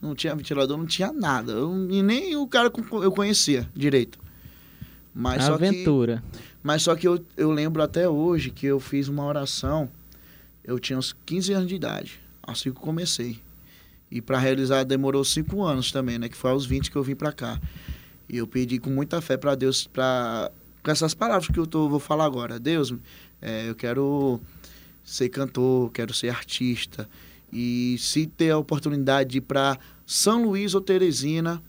Não 0.00 0.14
tinha 0.14 0.34
ventilador, 0.34 0.76
não 0.76 0.86
tinha 0.86 1.12
nada. 1.12 1.52
Eu, 1.52 1.90
e 1.90 2.02
nem 2.02 2.36
o 2.36 2.46
cara 2.46 2.72
eu 3.02 3.12
conhecia 3.12 3.68
direito. 3.74 4.18
Mas 5.14 5.48
Aventura. 5.48 6.16
Só 6.16 6.20
que, 6.20 6.44
mas 6.62 6.82
só 6.82 6.96
que 6.96 7.06
eu, 7.06 7.24
eu 7.36 7.50
lembro 7.50 7.82
até 7.82 8.08
hoje 8.08 8.50
que 8.50 8.66
eu 8.66 8.80
fiz 8.80 9.08
uma 9.08 9.24
oração. 9.24 9.88
Eu 10.64 10.78
tinha 10.78 10.98
uns 10.98 11.14
15 11.26 11.52
anos 11.52 11.68
de 11.68 11.74
idade. 11.74 12.20
Assim 12.42 12.70
que 12.70 12.78
eu 12.78 12.82
comecei. 12.82 13.38
E 14.10 14.20
para 14.20 14.38
realizar 14.38 14.84
demorou 14.84 15.24
5 15.24 15.62
anos 15.62 15.90
também, 15.92 16.18
né? 16.18 16.28
Que 16.28 16.36
foi 16.36 16.50
aos 16.50 16.66
20 16.66 16.90
que 16.90 16.96
eu 16.96 17.02
vim 17.02 17.14
para 17.14 17.32
cá. 17.32 17.60
E 18.32 18.38
eu 18.38 18.46
pedi 18.46 18.78
com 18.78 18.88
muita 18.88 19.20
fé 19.20 19.36
para 19.36 19.54
Deus, 19.54 19.86
para 19.86 20.50
com 20.82 20.90
essas 20.90 21.14
palavras 21.14 21.46
que 21.48 21.58
eu 21.58 21.66
tô, 21.66 21.88
vou 21.88 22.00
falar 22.00 22.24
agora. 22.24 22.58
Deus, 22.58 22.92
é, 23.40 23.68
eu 23.68 23.74
quero 23.74 24.40
ser 25.04 25.28
cantor, 25.28 25.92
quero 25.92 26.12
ser 26.14 26.30
artista. 26.30 27.08
E 27.52 27.96
se 27.98 28.26
ter 28.26 28.50
a 28.50 28.58
oportunidade 28.58 29.30
de 29.30 29.38
ir 29.38 29.42
para 29.42 29.78
São 30.06 30.44
Luís 30.44 30.74
ou 30.74 30.80
Teresina, 30.80 31.62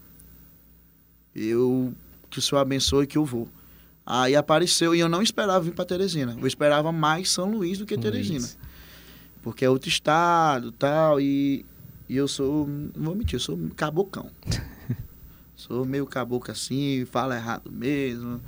eu 1.36 1.94
que 2.30 2.40
o 2.40 2.42
Senhor 2.42 2.62
abençoe 2.62 3.06
que 3.06 3.18
eu 3.18 3.26
vou. 3.26 3.48
Aí 4.06 4.36
apareceu 4.36 4.96
e 4.96 5.00
eu 5.00 5.10
não 5.10 5.22
esperava 5.22 5.60
vir 5.60 5.74
para 5.74 5.86
Teresina. 5.86 6.36
Eu 6.40 6.48
esperava 6.48 6.92
mais 6.92 7.30
São 7.30 7.52
Luís 7.52 7.78
do 7.78 7.86
que 7.86 7.98
Teresina. 7.98 8.48
Porque 9.42 9.66
é 9.66 9.70
outro 9.70 9.90
estado, 9.90 10.72
tal, 10.72 11.20
e 11.20 11.66
e 12.14 12.18
eu 12.18 12.28
sou, 12.28 12.68
não 12.68 13.06
vou 13.06 13.16
mentir, 13.16 13.36
eu 13.36 13.40
sou 13.40 13.58
cabocão. 13.76 14.30
sou 15.68 15.86
meio 15.86 16.06
caboclo 16.06 16.52
assim, 16.52 17.06
fala 17.06 17.36
errado 17.36 17.72
mesmo. 17.72 18.42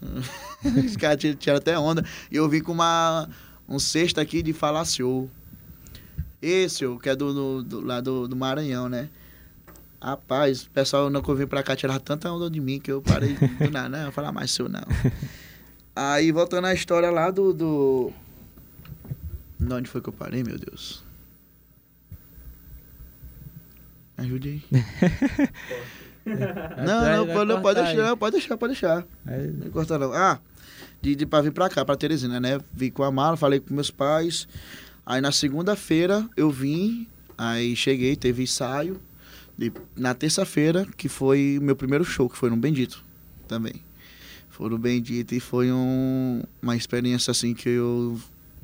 Os 0.84 0.96
caras 0.96 1.18
tiraram 1.18 1.58
até 1.58 1.78
onda. 1.78 2.04
E 2.30 2.36
eu 2.36 2.48
vim 2.48 2.60
com 2.60 2.72
uma, 2.72 3.28
um 3.68 3.78
cesto 3.78 4.20
aqui 4.20 4.42
de 4.42 4.52
falaciou. 4.52 5.28
Esse, 6.40 6.84
que 6.98 7.08
é 7.08 7.16
do, 7.16 7.34
do, 7.34 7.62
do 7.62 7.80
lá 7.80 8.00
do, 8.00 8.28
do, 8.28 8.36
Maranhão, 8.36 8.88
né? 8.88 9.10
Rapaz, 10.00 10.62
o 10.62 10.70
pessoal 10.70 11.10
não 11.10 11.20
vim 11.20 11.46
pra 11.46 11.62
cá 11.62 11.76
tirar 11.76 11.98
tanta 11.98 12.30
onda 12.32 12.48
de 12.48 12.60
mim 12.60 12.80
que 12.80 12.90
eu 12.90 13.02
parei 13.02 13.34
do 13.34 13.70
nada, 13.70 14.04
não, 14.04 14.12
falar 14.12 14.32
mais 14.32 14.50
seu 14.50 14.68
não. 14.68 14.80
Aí, 15.94 16.32
voltando 16.32 16.66
à 16.66 16.72
história 16.72 17.10
lá 17.10 17.30
do, 17.30 17.52
do... 17.52 18.12
Onde 19.60 19.90
foi 19.90 20.00
que 20.00 20.08
eu 20.08 20.12
parei, 20.12 20.42
meu 20.42 20.56
Deus? 20.56 21.02
Ajude 24.16 24.62
aí. 24.72 24.82
não, 26.84 27.26
não, 27.26 27.44
não, 27.44 27.62
pode 27.62 27.82
deixar, 27.82 28.02
não, 28.02 28.16
pode 28.16 28.32
deixar, 28.36 28.56
pode 28.56 28.72
deixar. 28.72 29.06
Aí... 29.26 29.48
Não 29.48 29.70
corta 29.70 29.98
não. 29.98 30.12
Ah, 30.12 30.38
de, 31.00 31.14
de 31.14 31.26
pra 31.26 31.40
vir 31.40 31.52
pra 31.52 31.68
cá, 31.68 31.84
pra 31.84 31.96
Teresina, 31.96 32.38
né? 32.38 32.58
Vim 32.72 32.90
com 32.90 33.02
a 33.02 33.10
mala, 33.10 33.36
falei 33.36 33.60
com 33.60 33.72
meus 33.72 33.90
pais. 33.90 34.46
Aí 35.04 35.20
na 35.20 35.32
segunda-feira 35.32 36.28
eu 36.36 36.50
vim, 36.50 37.08
aí 37.36 37.74
cheguei, 37.74 38.16
teve 38.16 38.42
ensaio. 38.42 39.00
Na 39.94 40.14
terça-feira, 40.14 40.86
que 40.96 41.08
foi 41.08 41.58
o 41.60 41.62
meu 41.62 41.76
primeiro 41.76 42.04
show, 42.04 42.30
que 42.30 42.36
foi 42.36 42.48
no 42.48 42.56
Bendito 42.56 43.04
também. 43.46 43.82
Foi 44.48 44.70
no 44.70 44.78
Bendito 44.78 45.34
e 45.34 45.40
foi 45.40 45.70
um, 45.70 46.42
uma 46.62 46.76
experiência 46.76 47.30
assim 47.30 47.52
que 47.52 47.68
eu 47.68 48.18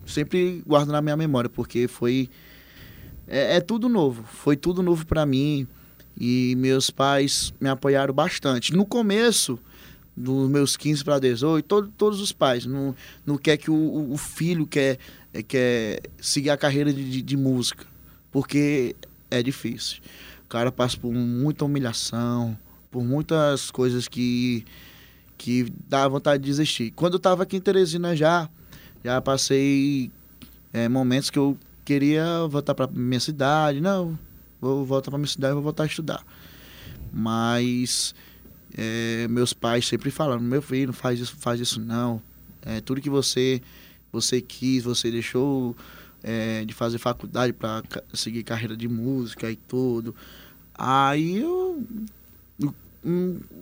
sempre 0.06 0.62
guardo 0.66 0.92
na 0.92 1.02
minha 1.02 1.16
memória, 1.16 1.50
porque 1.50 1.86
foi 1.86 2.30
é, 3.26 3.56
é 3.56 3.60
tudo 3.60 3.88
novo. 3.88 4.22
Foi 4.24 4.56
tudo 4.56 4.82
novo 4.82 5.04
para 5.06 5.26
mim 5.26 5.66
e 6.18 6.54
meus 6.56 6.90
pais 6.90 7.52
me 7.60 7.68
apoiaram 7.68 8.14
bastante. 8.14 8.74
No 8.74 8.86
começo, 8.86 9.58
dos 10.16 10.48
meus 10.48 10.76
15 10.76 11.04
para 11.04 11.18
18, 11.18 11.64
todo, 11.66 11.88
todos 11.96 12.20
os 12.20 12.32
pais, 12.32 12.64
não, 12.64 12.94
não 13.24 13.36
quer 13.36 13.58
que 13.58 13.70
o, 13.70 14.12
o 14.12 14.16
filho 14.16 14.66
quer, 14.66 14.98
é, 15.32 15.42
quer 15.42 16.00
seguir 16.20 16.50
a 16.50 16.56
carreira 16.56 16.92
de, 16.92 17.10
de, 17.10 17.22
de, 17.22 17.36
música, 17.36 17.84
porque 18.32 18.96
é 19.30 19.42
difícil. 19.42 20.00
O 20.44 20.48
cara 20.48 20.72
passa 20.72 20.96
por 20.96 21.12
muita 21.12 21.64
humilhação, 21.64 22.56
por 22.90 23.04
muitas 23.04 23.70
coisas 23.70 24.08
que, 24.08 24.64
que 25.36 25.70
dá 25.86 26.08
vontade 26.08 26.42
de 26.42 26.48
desistir. 26.48 26.92
Quando 26.92 27.14
eu 27.14 27.18
estava 27.18 27.42
aqui 27.42 27.56
em 27.56 27.60
Teresina 27.60 28.16
já, 28.16 28.48
já 29.04 29.20
passei 29.20 30.10
é, 30.72 30.88
momentos 30.88 31.28
que 31.28 31.38
eu 31.38 31.58
queria 31.84 32.46
voltar 32.48 32.74
para 32.74 32.86
minha 32.86 33.20
cidade. 33.20 33.80
Não, 33.80 34.18
vou 34.66 34.84
voltar 34.84 35.10
para 35.10 35.18
minha 35.18 35.28
cidade, 35.28 35.54
vou 35.54 35.62
voltar 35.62 35.84
a 35.84 35.86
estudar. 35.86 36.24
Mas 37.12 38.14
é, 38.76 39.26
meus 39.28 39.52
pais 39.52 39.86
sempre 39.86 40.10
falaram, 40.10 40.40
meu 40.40 40.60
filho, 40.60 40.88
não 40.88 40.94
faz 40.94 41.20
isso, 41.20 41.36
faz 41.36 41.60
isso 41.60 41.80
não. 41.80 42.20
É, 42.62 42.80
tudo 42.80 43.00
que 43.00 43.10
você 43.10 43.62
você 44.12 44.40
quis, 44.40 44.82
você 44.82 45.10
deixou 45.10 45.76
é, 46.22 46.64
de 46.64 46.72
fazer 46.74 46.98
faculdade 46.98 47.52
para 47.52 47.82
seguir 48.14 48.42
carreira 48.42 48.76
de 48.76 48.88
música 48.88 49.50
e 49.50 49.56
tudo. 49.56 50.14
Aí 50.74 51.38
eu, 51.38 51.82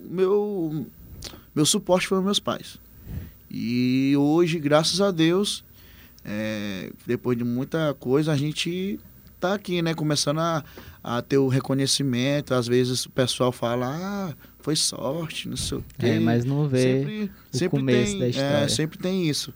meu 0.09 0.87
meu 1.53 1.65
suporte 1.65 2.07
foram 2.07 2.23
meus 2.23 2.39
pais. 2.39 2.79
E 3.49 4.13
hoje, 4.17 4.59
graças 4.59 4.99
a 4.99 5.11
Deus, 5.11 5.63
é, 6.23 6.91
depois 7.05 7.37
de 7.37 7.43
muita 7.43 7.93
coisa, 7.93 8.31
a 8.33 8.37
gente 8.37 8.99
tá 9.39 9.53
aqui, 9.53 9.81
né? 9.81 9.93
Começando 9.93 10.39
a, 10.39 10.63
a 11.03 11.21
ter 11.21 11.37
o 11.37 11.47
reconhecimento. 11.47 12.53
Às 12.53 12.67
vezes 12.67 13.05
o 13.05 13.09
pessoal 13.09 13.51
fala, 13.51 13.87
ah, 13.87 14.33
foi 14.59 14.75
sorte, 14.75 15.47
não 15.47 15.57
sei 15.57 15.77
o 15.77 15.85
quê. 15.97 16.07
É, 16.07 16.19
mas 16.19 16.45
não 16.45 16.67
vê 16.67 16.81
sempre, 16.81 17.31
o 17.53 17.57
sempre 17.57 17.79
começo 17.79 18.11
tem, 18.11 18.19
da 18.19 18.27
história. 18.27 18.57
É, 18.57 18.67
sempre 18.67 18.97
tem 18.97 19.29
isso. 19.29 19.53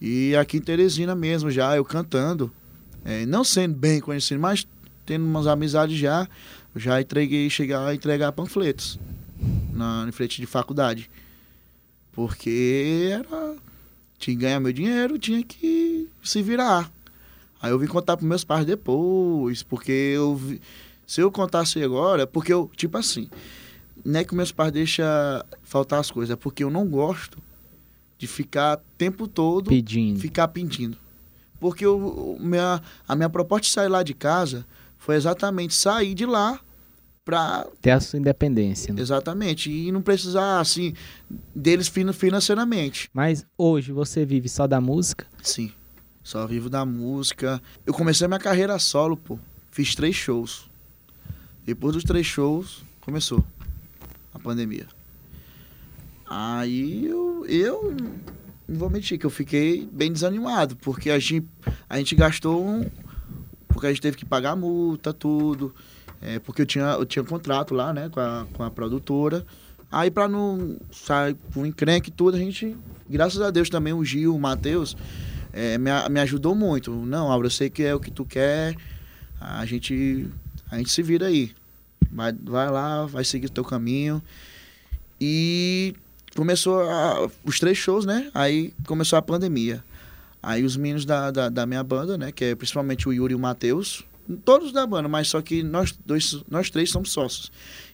E 0.00 0.34
aqui 0.36 0.58
em 0.58 0.60
Teresina 0.60 1.14
mesmo, 1.14 1.50
já 1.50 1.76
eu 1.76 1.84
cantando, 1.84 2.52
é, 3.04 3.26
não 3.26 3.42
sendo 3.44 3.74
bem 3.74 4.00
conhecido, 4.00 4.40
mas 4.40 4.66
tendo 5.04 5.24
umas 5.24 5.46
amizades 5.46 5.98
já, 5.98 6.28
já 6.76 7.00
entreguei, 7.00 7.48
chegar 7.50 7.86
a 7.86 7.94
entregar 7.94 8.32
panfletos 8.32 8.98
na, 9.72 10.06
em 10.08 10.12
frente 10.12 10.40
de 10.40 10.46
faculdade. 10.46 11.10
Porque 12.12 13.10
era 13.12 13.56
tinha 14.18 14.36
que 14.36 14.42
ganhar 14.42 14.60
meu 14.60 14.72
dinheiro, 14.72 15.18
tinha 15.18 15.42
que 15.42 16.08
se 16.22 16.42
virar. 16.42 16.90
Aí 17.60 17.70
eu 17.70 17.78
vim 17.78 17.86
contar 17.86 18.16
para 18.16 18.26
meus 18.26 18.44
pais 18.44 18.64
depois, 18.64 19.62
porque 19.62 19.92
eu 19.92 20.36
vi, 20.36 20.60
se 21.06 21.20
eu 21.20 21.30
contasse 21.30 21.82
agora, 21.82 22.26
porque 22.26 22.52
eu, 22.52 22.70
tipo 22.76 22.96
assim, 22.96 23.28
não 24.04 24.20
é 24.20 24.24
que 24.24 24.34
meus 24.34 24.52
pais 24.52 24.72
deixam 24.72 25.06
faltar 25.62 26.00
as 26.00 26.10
coisas, 26.10 26.32
é 26.32 26.36
porque 26.36 26.62
eu 26.62 26.70
não 26.70 26.86
gosto 26.86 27.38
de 28.16 28.26
ficar 28.26 28.78
o 28.78 28.80
tempo 28.96 29.26
todo 29.26 29.68
pedindo. 29.68 30.20
ficar 30.20 30.48
pedindo. 30.48 30.96
Porque 31.60 31.84
eu, 31.84 32.36
minha, 32.40 32.80
a 33.06 33.16
minha 33.16 33.28
proposta 33.28 33.66
de 33.66 33.70
sair 33.70 33.88
lá 33.88 34.02
de 34.02 34.14
casa 34.14 34.64
foi 34.96 35.16
exatamente 35.16 35.74
sair 35.74 36.14
de 36.14 36.26
lá 36.26 36.60
para 37.24 37.66
ter 37.82 37.90
a 37.90 38.00
sua 38.00 38.18
independência. 38.18 38.94
Né? 38.94 39.02
Exatamente, 39.02 39.70
e 39.70 39.92
não 39.92 40.00
precisar 40.00 40.60
assim 40.60 40.94
deles 41.54 41.90
financeiramente. 42.14 43.10
Mas 43.12 43.44
hoje 43.56 43.92
você 43.92 44.24
vive 44.24 44.48
só 44.48 44.66
da 44.66 44.80
música? 44.80 45.26
Sim. 45.42 45.72
Só 46.28 46.46
vivo 46.46 46.68
da 46.68 46.84
música. 46.84 47.58
Eu 47.86 47.94
comecei 47.94 48.28
minha 48.28 48.38
carreira 48.38 48.78
solo, 48.78 49.16
pô. 49.16 49.38
Fiz 49.70 49.94
três 49.94 50.14
shows. 50.14 50.68
Depois 51.64 51.94
dos 51.94 52.04
três 52.04 52.26
shows, 52.26 52.84
começou 53.00 53.42
a 54.34 54.38
pandemia. 54.38 54.86
Aí 56.28 57.06
eu, 57.06 57.46
eu 57.46 57.96
não 58.68 58.78
vou 58.78 58.90
mentir 58.90 59.18
que 59.18 59.24
eu 59.24 59.30
fiquei 59.30 59.88
bem 59.90 60.12
desanimado, 60.12 60.76
porque 60.76 61.08
a 61.08 61.18
gente, 61.18 61.48
a 61.88 61.96
gente 61.96 62.14
gastou 62.14 62.62
um, 62.62 62.84
porque 63.66 63.86
a 63.86 63.88
gente 63.88 64.02
teve 64.02 64.18
que 64.18 64.26
pagar 64.26 64.54
multa, 64.54 65.14
tudo. 65.14 65.74
É, 66.20 66.38
porque 66.40 66.60
eu 66.60 66.66
tinha, 66.66 66.88
eu 66.88 67.06
tinha 67.06 67.24
contrato 67.24 67.72
lá, 67.72 67.90
né, 67.94 68.10
com 68.10 68.20
a, 68.20 68.46
com 68.52 68.62
a 68.62 68.70
produtora. 68.70 69.46
Aí, 69.90 70.10
para 70.10 70.28
não 70.28 70.76
sair 70.92 71.34
com 71.54 71.62
um 71.62 71.66
encrenque 71.66 72.10
e 72.10 72.12
tudo, 72.12 72.36
a 72.36 72.38
gente, 72.38 72.76
graças 73.08 73.40
a 73.40 73.50
Deus 73.50 73.70
também, 73.70 73.94
o 73.94 74.04
Gil, 74.04 74.36
o 74.36 74.38
Matheus, 74.38 74.94
é, 75.52 75.78
me, 75.78 75.90
me 76.10 76.20
ajudou 76.20 76.54
muito. 76.54 76.92
Não, 76.92 77.30
Aura, 77.30 77.46
eu 77.46 77.50
sei 77.50 77.70
que 77.70 77.82
é 77.82 77.94
o 77.94 78.00
que 78.00 78.10
tu 78.10 78.24
quer, 78.24 78.74
a 79.40 79.64
gente, 79.64 80.28
a 80.70 80.78
gente 80.78 80.90
se 80.90 81.02
vira 81.02 81.26
aí. 81.26 81.52
Vai, 82.10 82.32
vai 82.32 82.70
lá, 82.70 83.06
vai 83.06 83.24
seguir 83.24 83.46
o 83.46 83.50
teu 83.50 83.64
caminho. 83.64 84.22
E 85.20 85.94
começou 86.36 86.80
a, 86.80 87.28
os 87.44 87.58
três 87.58 87.76
shows, 87.76 88.04
né? 88.04 88.30
Aí 88.34 88.72
começou 88.86 89.18
a 89.18 89.22
pandemia. 89.22 89.84
Aí 90.42 90.64
os 90.64 90.76
meninos 90.76 91.04
da, 91.04 91.30
da, 91.30 91.48
da 91.48 91.66
minha 91.66 91.82
banda, 91.82 92.16
né? 92.16 92.32
Que 92.32 92.46
é 92.46 92.54
principalmente 92.54 93.08
o 93.08 93.12
Yuri 93.12 93.32
e 93.32 93.36
o 93.36 93.38
Matheus, 93.38 94.04
todos 94.44 94.72
da 94.72 94.86
banda, 94.86 95.08
mas 95.08 95.28
só 95.28 95.40
que 95.40 95.62
nós 95.62 95.98
dois, 96.04 96.42
nós 96.50 96.70
três 96.70 96.90
somos 96.90 97.10
sócios. 97.10 97.50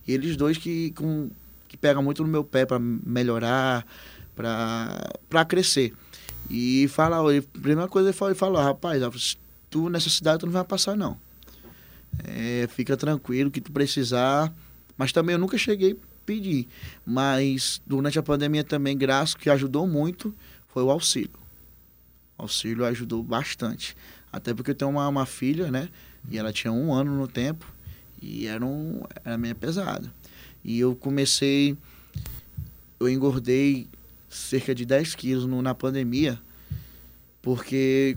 E 0.06 0.12
eles 0.12 0.37
dois 0.37 0.58
que, 0.58 0.90
com, 0.92 1.30
que 1.68 1.76
pegam 1.76 2.02
muito 2.02 2.23
no 2.23 2.28
meu 2.28 2.44
pé 2.44 2.66
para 2.66 2.78
melhorar, 2.78 3.87
para 4.34 5.44
crescer. 5.46 5.92
E 6.50 6.86
fala, 6.88 7.18
a 7.18 7.42
primeira 7.60 7.88
coisa 7.88 8.08
ele 8.08 8.16
falou, 8.16 8.30
ele 8.30 8.38
falou 8.38 8.62
rapaz, 8.62 9.36
tu 9.70 9.88
nessa 9.88 10.10
cidade 10.10 10.40
tu 10.40 10.46
não 10.46 10.52
vai 10.52 10.64
passar 10.64 10.96
não. 10.96 11.18
É, 12.22 12.68
fica 12.68 12.96
tranquilo 12.96 13.50
que 13.50 13.60
tu 13.60 13.72
precisar. 13.72 14.52
Mas 14.96 15.12
também 15.12 15.34
eu 15.34 15.38
nunca 15.38 15.58
cheguei 15.58 15.92
a 15.92 15.96
pedir. 16.24 16.68
Mas 17.04 17.80
durante 17.86 18.18
a 18.18 18.22
pandemia 18.22 18.62
também, 18.62 18.96
graças 18.96 19.34
que 19.34 19.50
ajudou 19.50 19.86
muito, 19.86 20.34
foi 20.68 20.82
o 20.82 20.90
auxílio. 20.90 21.30
O 22.38 22.42
auxílio 22.42 22.84
ajudou 22.84 23.22
bastante. 23.22 23.96
Até 24.32 24.54
porque 24.54 24.70
eu 24.70 24.74
tenho 24.74 24.90
uma, 24.90 25.08
uma 25.08 25.26
filha, 25.26 25.70
né? 25.70 25.88
E 26.30 26.38
ela 26.38 26.52
tinha 26.52 26.72
um 26.72 26.92
ano 26.92 27.16
no 27.16 27.26
tempo. 27.26 27.66
E 28.20 28.46
era, 28.46 28.64
um, 28.64 29.02
era 29.24 29.36
meio 29.36 29.54
pesado. 29.54 30.10
E 30.64 30.78
eu 30.78 30.94
comecei. 30.94 31.76
Eu 32.98 33.08
engordei 33.08 33.88
cerca 34.34 34.74
de 34.74 34.84
10 34.84 35.14
quilos 35.14 35.46
no, 35.46 35.62
na 35.62 35.74
pandemia, 35.74 36.38
porque 37.40 38.16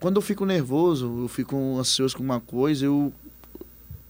quando 0.00 0.16
eu 0.16 0.22
fico 0.22 0.44
nervoso, 0.44 1.22
eu 1.22 1.28
fico 1.28 1.56
ansioso 1.78 2.16
com 2.16 2.22
uma 2.22 2.40
coisa, 2.40 2.84
eu. 2.84 3.12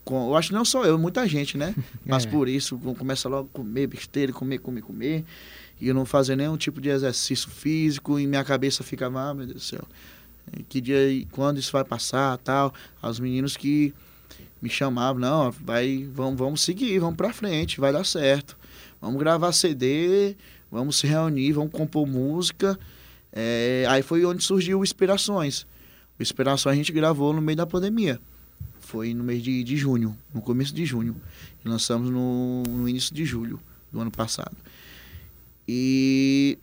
Com, 0.04 0.28
eu 0.28 0.36
acho 0.36 0.48
que 0.48 0.54
não 0.54 0.64
só 0.64 0.84
eu, 0.84 0.98
muita 0.98 1.26
gente, 1.26 1.56
né? 1.56 1.74
Mas 2.04 2.26
é. 2.26 2.30
por 2.30 2.48
isso, 2.48 2.78
começa 2.98 3.28
logo 3.28 3.48
a 3.52 3.56
comer 3.56 3.86
besteira, 3.86 4.32
comer, 4.32 4.58
comer, 4.58 4.82
comer. 4.82 5.24
E 5.80 5.88
eu 5.88 5.94
não 5.94 6.04
fazer 6.04 6.36
nenhum 6.36 6.56
tipo 6.56 6.80
de 6.80 6.88
exercício 6.88 7.48
físico, 7.50 8.18
e 8.18 8.26
minha 8.26 8.44
cabeça 8.44 8.82
fica, 8.82 9.06
ah, 9.06 9.34
meu 9.34 9.46
Deus 9.46 9.54
do 9.54 9.60
céu, 9.60 9.84
que 10.68 10.80
dia, 10.80 10.96
quando 11.30 11.58
isso 11.58 11.72
vai 11.72 11.84
passar, 11.84 12.38
tal. 12.38 12.72
Os 13.02 13.18
meninos 13.18 13.56
que 13.56 13.94
me 14.60 14.68
chamavam, 14.68 15.20
não, 15.20 15.50
vai, 15.50 16.08
vamos, 16.12 16.38
vamos 16.38 16.60
seguir, 16.62 16.98
vamos 16.98 17.16
pra 17.16 17.32
frente, 17.32 17.80
vai 17.80 17.92
dar 17.92 18.04
certo. 18.04 18.56
Vamos 19.00 19.18
gravar 19.18 19.52
CD, 19.52 20.36
vamos 20.74 20.96
se 20.96 21.06
reunir, 21.06 21.52
vamos 21.52 21.72
compor 21.72 22.04
música. 22.04 22.76
É, 23.32 23.86
aí 23.88 24.02
foi 24.02 24.24
onde 24.24 24.42
surgiu 24.42 24.80
o 24.80 24.84
Inspirações. 24.84 25.66
O 26.18 26.22
Inspirações 26.22 26.74
a 26.74 26.76
gente 26.76 26.92
gravou 26.92 27.32
no 27.32 27.40
meio 27.40 27.56
da 27.56 27.64
pandemia. 27.64 28.20
Foi 28.80 29.14
no 29.14 29.22
mês 29.22 29.40
de, 29.40 29.62
de 29.62 29.76
junho, 29.76 30.16
no 30.34 30.42
começo 30.42 30.74
de 30.74 30.84
junho. 30.84 31.14
Lançamos 31.64 32.10
no, 32.10 32.64
no 32.64 32.88
início 32.88 33.14
de 33.14 33.24
julho 33.24 33.60
do 33.92 34.00
ano 34.00 34.10
passado. 34.10 34.56
E 35.66 36.58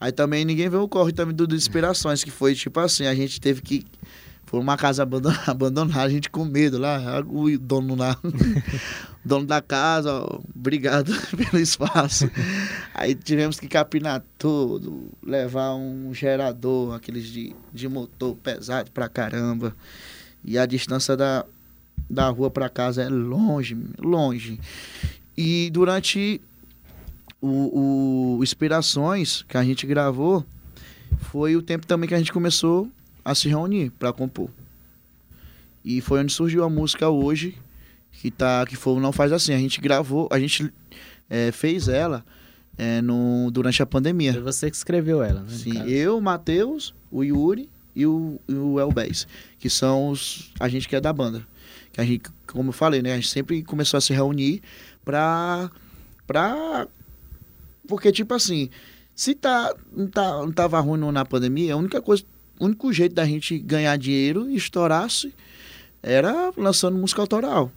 aí 0.00 0.10
também 0.10 0.44
ninguém 0.44 0.68
vê 0.68 0.76
o 0.76 0.88
corre 0.88 1.12
também 1.12 1.34
do, 1.34 1.46
do 1.46 1.54
Inspirações, 1.54 2.24
que 2.24 2.32
foi 2.32 2.52
tipo 2.54 2.80
assim, 2.80 3.06
a 3.06 3.14
gente 3.14 3.40
teve 3.40 3.62
que 3.62 3.86
foi 4.44 4.58
uma 4.58 4.76
casa 4.76 5.04
abandonada, 5.04 5.42
abandonada, 5.50 6.02
a 6.02 6.08
gente 6.08 6.28
com 6.30 6.44
medo 6.44 6.78
lá, 6.78 7.20
o 7.20 7.56
dono 7.58 7.94
lá, 7.94 8.18
dono 9.26 9.44
da 9.44 9.60
casa, 9.60 10.12
ó, 10.12 10.40
obrigado 10.54 11.12
pelo 11.36 11.60
espaço. 11.60 12.30
Aí 12.94 13.14
tivemos 13.14 13.58
que 13.58 13.66
capinar 13.66 14.22
tudo, 14.38 15.10
levar 15.22 15.74
um 15.74 16.14
gerador, 16.14 16.94
aqueles 16.94 17.26
de, 17.26 17.54
de 17.72 17.88
motor 17.88 18.36
pesado 18.36 18.90
pra 18.92 19.08
caramba. 19.08 19.74
E 20.44 20.56
a 20.56 20.64
distância 20.64 21.16
da, 21.16 21.44
da 22.08 22.28
rua 22.28 22.50
pra 22.50 22.68
casa 22.68 23.02
é 23.02 23.08
longe, 23.08 23.76
longe. 23.98 24.60
E 25.36 25.70
durante 25.72 26.40
o, 27.40 28.36
o 28.38 28.42
Inspirações 28.44 29.44
que 29.48 29.56
a 29.56 29.64
gente 29.64 29.86
gravou, 29.86 30.46
foi 31.30 31.56
o 31.56 31.62
tempo 31.62 31.84
também 31.84 32.08
que 32.08 32.14
a 32.14 32.18
gente 32.18 32.32
começou 32.32 32.88
a 33.24 33.34
se 33.34 33.48
reunir 33.48 33.90
para 33.90 34.12
compor. 34.12 34.50
E 35.84 36.00
foi 36.00 36.20
onde 36.20 36.32
surgiu 36.32 36.62
a 36.62 36.70
música 36.70 37.08
hoje, 37.08 37.58
que 38.26 38.30
tá 38.30 38.66
que 38.66 38.74
foi 38.74 38.98
não 39.00 39.12
faz 39.12 39.32
assim. 39.32 39.54
A 39.54 39.58
gente 39.58 39.80
gravou, 39.80 40.28
a 40.32 40.38
gente 40.38 40.72
é, 41.30 41.52
fez 41.52 41.86
ela 41.86 42.24
é, 42.76 43.00
no, 43.00 43.50
durante 43.52 43.82
a 43.82 43.86
pandemia. 43.86 44.32
Foi 44.32 44.42
você 44.42 44.70
que 44.70 44.76
escreveu 44.76 45.22
ela, 45.22 45.40
né? 45.40 45.48
Sim, 45.48 45.88
eu, 45.88 46.18
o 46.18 46.20
Matheus, 46.20 46.92
o 47.10 47.22
Yuri 47.22 47.70
e 47.94 48.04
o, 48.04 48.40
e 48.48 48.54
o 48.54 48.80
Elbez, 48.80 49.28
que 49.58 49.70
são 49.70 50.10
os 50.10 50.52
a 50.58 50.68
gente 50.68 50.88
que 50.88 50.96
é 50.96 51.00
da 51.00 51.12
banda. 51.12 51.46
Que 51.92 52.00
a 52.00 52.04
gente, 52.04 52.24
como 52.46 52.70
eu 52.70 52.72
falei, 52.72 53.00
né, 53.00 53.12
a 53.12 53.16
gente 53.16 53.28
sempre 53.28 53.62
começou 53.62 53.96
a 53.96 54.00
se 54.00 54.12
reunir 54.12 54.60
pra 55.04 55.70
pra 56.26 56.88
porque 57.86 58.10
tipo 58.10 58.34
assim, 58.34 58.68
se 59.14 59.36
tá 59.36 59.72
não, 59.92 60.08
tá, 60.08 60.38
não 60.38 60.50
tava 60.50 60.80
ruim 60.80 60.98
na 61.12 61.24
pandemia, 61.24 61.74
a 61.74 61.76
única 61.76 62.02
coisa 62.02 62.24
o 62.58 62.64
único 62.64 62.92
jeito 62.92 63.14
da 63.14 63.24
gente 63.24 63.58
ganhar 63.58 63.96
dinheiro 63.96 64.50
e 64.50 64.56
estourar-se 64.56 65.32
era 66.02 66.52
lançando 66.56 66.96
música 66.96 67.20
autoral. 67.20 67.70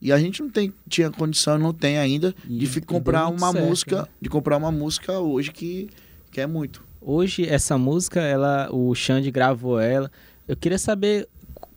E 0.00 0.12
a 0.12 0.18
gente 0.18 0.42
não 0.42 0.50
tem, 0.50 0.72
tinha 0.88 1.10
condição, 1.10 1.58
não 1.58 1.72
tem 1.72 1.98
ainda, 1.98 2.34
e 2.48 2.66
de 2.66 2.80
comprar 2.80 3.28
uma 3.28 3.52
certo, 3.52 3.66
música, 3.66 4.02
né? 4.02 4.08
de 4.20 4.28
comprar 4.28 4.56
uma 4.56 4.70
música 4.70 5.18
hoje 5.18 5.50
que, 5.50 5.88
que 6.30 6.40
é 6.40 6.46
muito. 6.46 6.84
Hoje 7.00 7.48
essa 7.48 7.78
música, 7.78 8.20
ela, 8.20 8.68
o 8.70 8.94
Xande 8.94 9.30
gravou 9.30 9.80
ela. 9.80 10.10
Eu 10.46 10.56
queria 10.56 10.78
saber 10.78 11.28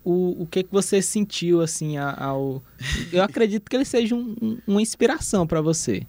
o, 0.04 0.44
o 0.44 0.48
que 0.48 0.64
que 0.64 0.72
você 0.72 1.02
sentiu 1.02 1.62
assim 1.62 1.98
ao. 1.98 2.64
Eu 3.12 3.24
acredito 3.24 3.70
que 3.70 3.76
ele 3.76 3.86
seja 3.86 4.16
um, 4.16 4.36
um, 4.42 4.58
uma 4.68 4.82
inspiração 4.82 5.48
para 5.48 5.62
você. 5.62 6.06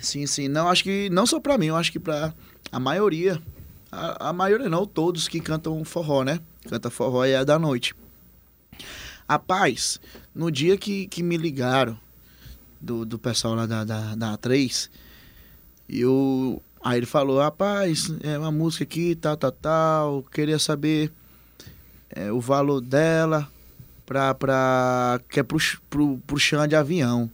Sim, 0.00 0.26
sim. 0.26 0.46
Não 0.46 0.68
acho 0.68 0.84
que 0.84 1.10
não 1.10 1.26
só 1.26 1.40
para 1.40 1.58
mim, 1.58 1.66
eu 1.66 1.76
acho 1.76 1.90
que 1.90 1.98
para 1.98 2.32
a 2.70 2.78
maioria 2.78 3.42
a, 3.90 4.28
a 4.28 4.32
maioria 4.32 4.68
não, 4.68 4.86
todos 4.86 5.26
que 5.26 5.40
cantam 5.40 5.82
forró, 5.84 6.22
né? 6.22 6.40
Canta 6.68 6.90
forró 6.90 7.24
é 7.24 7.44
da 7.44 7.58
noite. 7.58 7.94
Rapaz, 9.28 10.00
no 10.34 10.50
dia 10.50 10.76
que, 10.76 11.06
que 11.08 11.22
me 11.22 11.36
ligaram 11.36 11.98
do, 12.80 13.04
do 13.04 13.18
pessoal 13.18 13.54
lá 13.54 13.66
da, 13.66 13.84
da, 13.84 14.14
da 14.14 14.38
A3, 14.38 14.88
eu. 15.88 16.62
Aí 16.84 16.98
ele 16.98 17.06
falou, 17.06 17.40
rapaz, 17.40 18.12
é 18.22 18.38
uma 18.38 18.52
música 18.52 18.84
aqui, 18.84 19.16
tal, 19.16 19.36
tal, 19.36 19.52
tal. 19.52 20.22
Queria 20.30 20.58
saber 20.58 21.10
é, 22.10 22.30
o 22.30 22.40
valor 22.40 22.80
dela 22.80 23.48
pra, 24.04 24.32
pra, 24.34 25.20
que 25.28 25.40
é 25.40 25.42
pro, 25.42 25.58
pro, 25.90 26.18
pro 26.24 26.38
chão 26.38 26.64
de 26.68 26.76
avião. 26.76 27.28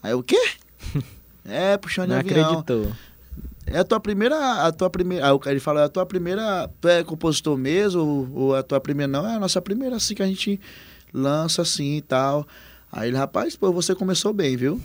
Aí 0.00 0.12
eu, 0.12 0.20
o 0.20 0.22
quê? 0.22 0.40
é, 1.44 1.76
pro 1.76 1.90
chão 1.90 2.04
de 2.04 2.12
Não 2.12 2.20
avião. 2.20 2.60
acreditou. 2.60 2.92
É 3.66 3.78
a 3.78 3.84
tua 3.84 3.98
primeira. 3.98 4.66
A 4.66 4.70
tua 4.70 4.88
primeira. 4.88 5.26
Aí 5.26 5.38
ele 5.46 5.60
fala, 5.60 5.80
é 5.80 5.84
a 5.84 5.88
tua 5.88 6.06
primeira. 6.06 6.70
Tu 6.80 6.88
é 6.88 7.02
compositor 7.02 7.56
mesmo? 7.56 8.00
Ou, 8.00 8.30
ou 8.34 8.54
a 8.54 8.62
tua 8.62 8.80
primeira. 8.80 9.10
Não, 9.10 9.28
é 9.28 9.34
a 9.34 9.40
nossa 9.40 9.60
primeira 9.60 9.96
assim 9.96 10.14
que 10.14 10.22
a 10.22 10.26
gente 10.26 10.60
lança 11.12 11.62
assim 11.62 11.96
e 11.96 12.02
tal. 12.02 12.46
Aí 12.90 13.08
ele, 13.08 13.16
rapaz, 13.16 13.56
pô, 13.56 13.72
você 13.72 13.94
começou 13.94 14.32
bem, 14.32 14.56
viu? 14.56 14.80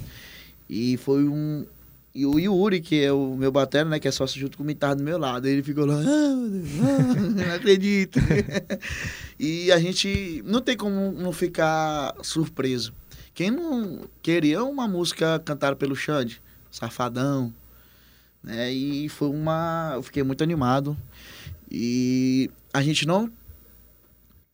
E 0.69 0.97
foi 0.97 1.27
um. 1.27 1.65
E 2.13 2.25
o 2.25 2.39
Yuri, 2.39 2.81
que 2.81 3.03
é 3.03 3.11
o 3.11 3.35
meu 3.35 3.51
batera, 3.51 3.87
né? 3.87 3.99
Que 3.99 4.07
é 4.07 4.11
sócio 4.11 4.39
junto 4.39 4.57
com 4.57 4.63
o 4.63 4.65
Mitar 4.65 4.95
do 4.95 5.03
meu 5.03 5.17
lado. 5.17 5.47
Ele 5.47 5.61
ficou 5.61 5.85
lá, 5.85 5.95
ah, 5.95 6.05
ah, 6.05 7.15
não 7.45 7.53
acredito. 7.53 8.19
e 9.39 9.71
a 9.71 9.79
gente 9.79 10.41
não 10.45 10.61
tem 10.61 10.75
como 10.75 11.11
não 11.11 11.31
ficar 11.31 12.15
surpreso. 12.23 12.93
Quem 13.33 13.51
não 13.51 14.09
queria 14.21 14.63
uma 14.63 14.87
música 14.87 15.39
cantada 15.45 15.75
pelo 15.75 15.95
Xande? 15.95 16.41
Safadão, 16.71 17.53
né? 18.41 18.71
E 18.71 19.07
foi 19.09 19.29
uma. 19.29 19.91
Eu 19.93 20.01
fiquei 20.01 20.23
muito 20.23 20.43
animado. 20.43 20.97
E 21.69 22.49
a 22.73 22.81
gente 22.81 23.05
não 23.05 23.29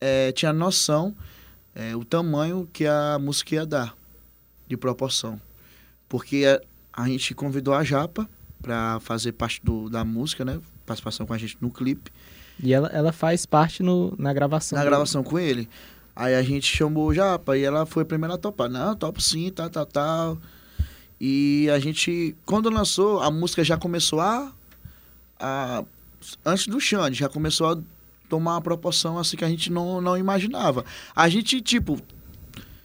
é, 0.00 0.32
tinha 0.32 0.52
noção 0.52 1.14
é, 1.74 1.96
o 1.96 2.04
tamanho 2.04 2.68
que 2.72 2.86
a 2.86 3.18
música 3.18 3.54
ia 3.56 3.66
dar 3.66 3.96
de 4.68 4.76
proporção. 4.76 5.40
Porque 6.08 6.44
a, 6.46 7.02
a 7.02 7.08
gente 7.08 7.34
convidou 7.34 7.74
a 7.74 7.82
Japa 7.82 8.28
para 8.62 9.00
fazer 9.00 9.32
parte 9.32 9.60
do, 9.62 9.90
da 9.90 10.04
música, 10.04 10.44
né? 10.44 10.60
Participação 10.86 11.26
com 11.26 11.34
a 11.34 11.38
gente 11.38 11.56
no 11.60 11.70
clipe. 11.70 12.10
E 12.62 12.72
ela, 12.72 12.88
ela 12.88 13.12
faz 13.12 13.44
parte 13.44 13.82
no, 13.82 14.14
na 14.18 14.32
gravação. 14.32 14.78
Na 14.78 14.84
gravação 14.84 15.22
com 15.22 15.38
ele. 15.38 15.68
Aí 16.14 16.34
a 16.34 16.42
gente 16.42 16.74
chamou 16.74 17.08
o 17.08 17.14
Japa 17.14 17.58
e 17.58 17.64
ela 17.64 17.84
foi 17.84 18.04
a 18.04 18.06
primeira 18.06 18.34
a 18.34 18.38
topar. 18.38 18.70
Não, 18.70 18.94
topo 18.94 19.20
sim, 19.20 19.50
tal, 19.50 19.68
tal, 19.68 19.86
tal. 19.86 20.38
E 21.20 21.68
a 21.70 21.78
gente, 21.78 22.36
quando 22.46 22.70
lançou, 22.70 23.20
a 23.20 23.30
música 23.30 23.64
já 23.64 23.76
começou 23.76 24.20
a. 24.20 24.52
a 25.40 25.84
antes 26.44 26.68
do 26.68 26.80
Xande, 26.80 27.18
já 27.18 27.28
começou 27.28 27.72
a 27.72 27.78
tomar 28.34 28.54
uma 28.54 28.60
proporção 28.60 29.16
assim 29.16 29.36
que 29.36 29.44
a 29.44 29.48
gente 29.48 29.70
não, 29.70 30.00
não 30.00 30.18
imaginava. 30.18 30.84
A 31.14 31.28
gente, 31.28 31.60
tipo, 31.60 32.00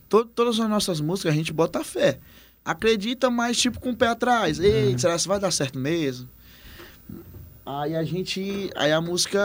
to, 0.07 0.23
todas 0.25 0.59
as 0.59 0.69
nossas 0.69 1.01
músicas 1.01 1.33
a 1.33 1.35
gente 1.35 1.51
bota 1.51 1.83
fé. 1.83 2.19
Acredita, 2.63 3.31
mas 3.31 3.57
tipo 3.57 3.79
com 3.79 3.89
o 3.89 3.95
pé 3.95 4.09
atrás. 4.09 4.59
Ei, 4.59 4.91
uhum. 4.91 4.97
será 4.99 5.17
que 5.17 5.27
vai 5.27 5.39
dar 5.39 5.49
certo 5.49 5.79
mesmo? 5.79 6.29
Aí 7.65 7.95
a 7.95 8.03
gente. 8.03 8.69
Aí 8.75 8.91
a 8.91 9.01
música, 9.01 9.39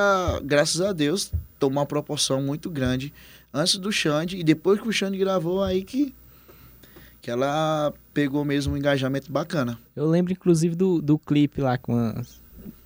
graças 0.45 0.81
a 0.83 0.93
Deus, 0.93 1.33
tomou 1.59 1.81
uma 1.81 1.87
proporção 1.87 2.43
muito 2.43 2.69
grande 2.69 3.13
antes 3.53 3.79
do 3.79 3.91
Xande. 3.91 4.37
E 4.37 4.45
depois 4.45 4.79
que 4.79 4.89
o 4.89 4.93
Xande 4.93 5.17
gravou, 5.17 5.63
aí 5.63 5.83
que 5.83 6.15
que 7.23 7.31
ela 7.31 7.95
pegou 8.13 8.45
mesmo 8.45 8.75
um 8.75 8.77
engajamento 8.77 9.33
bacana. 9.33 9.79
Eu 9.97 10.07
lembro, 10.07 10.35
inclusive, 10.35 10.77
do, 10.77 11.01
do 11.01 11.19
clipe 11.19 11.63
lá 11.63 11.79
com 11.79 11.95
o 11.95 12.25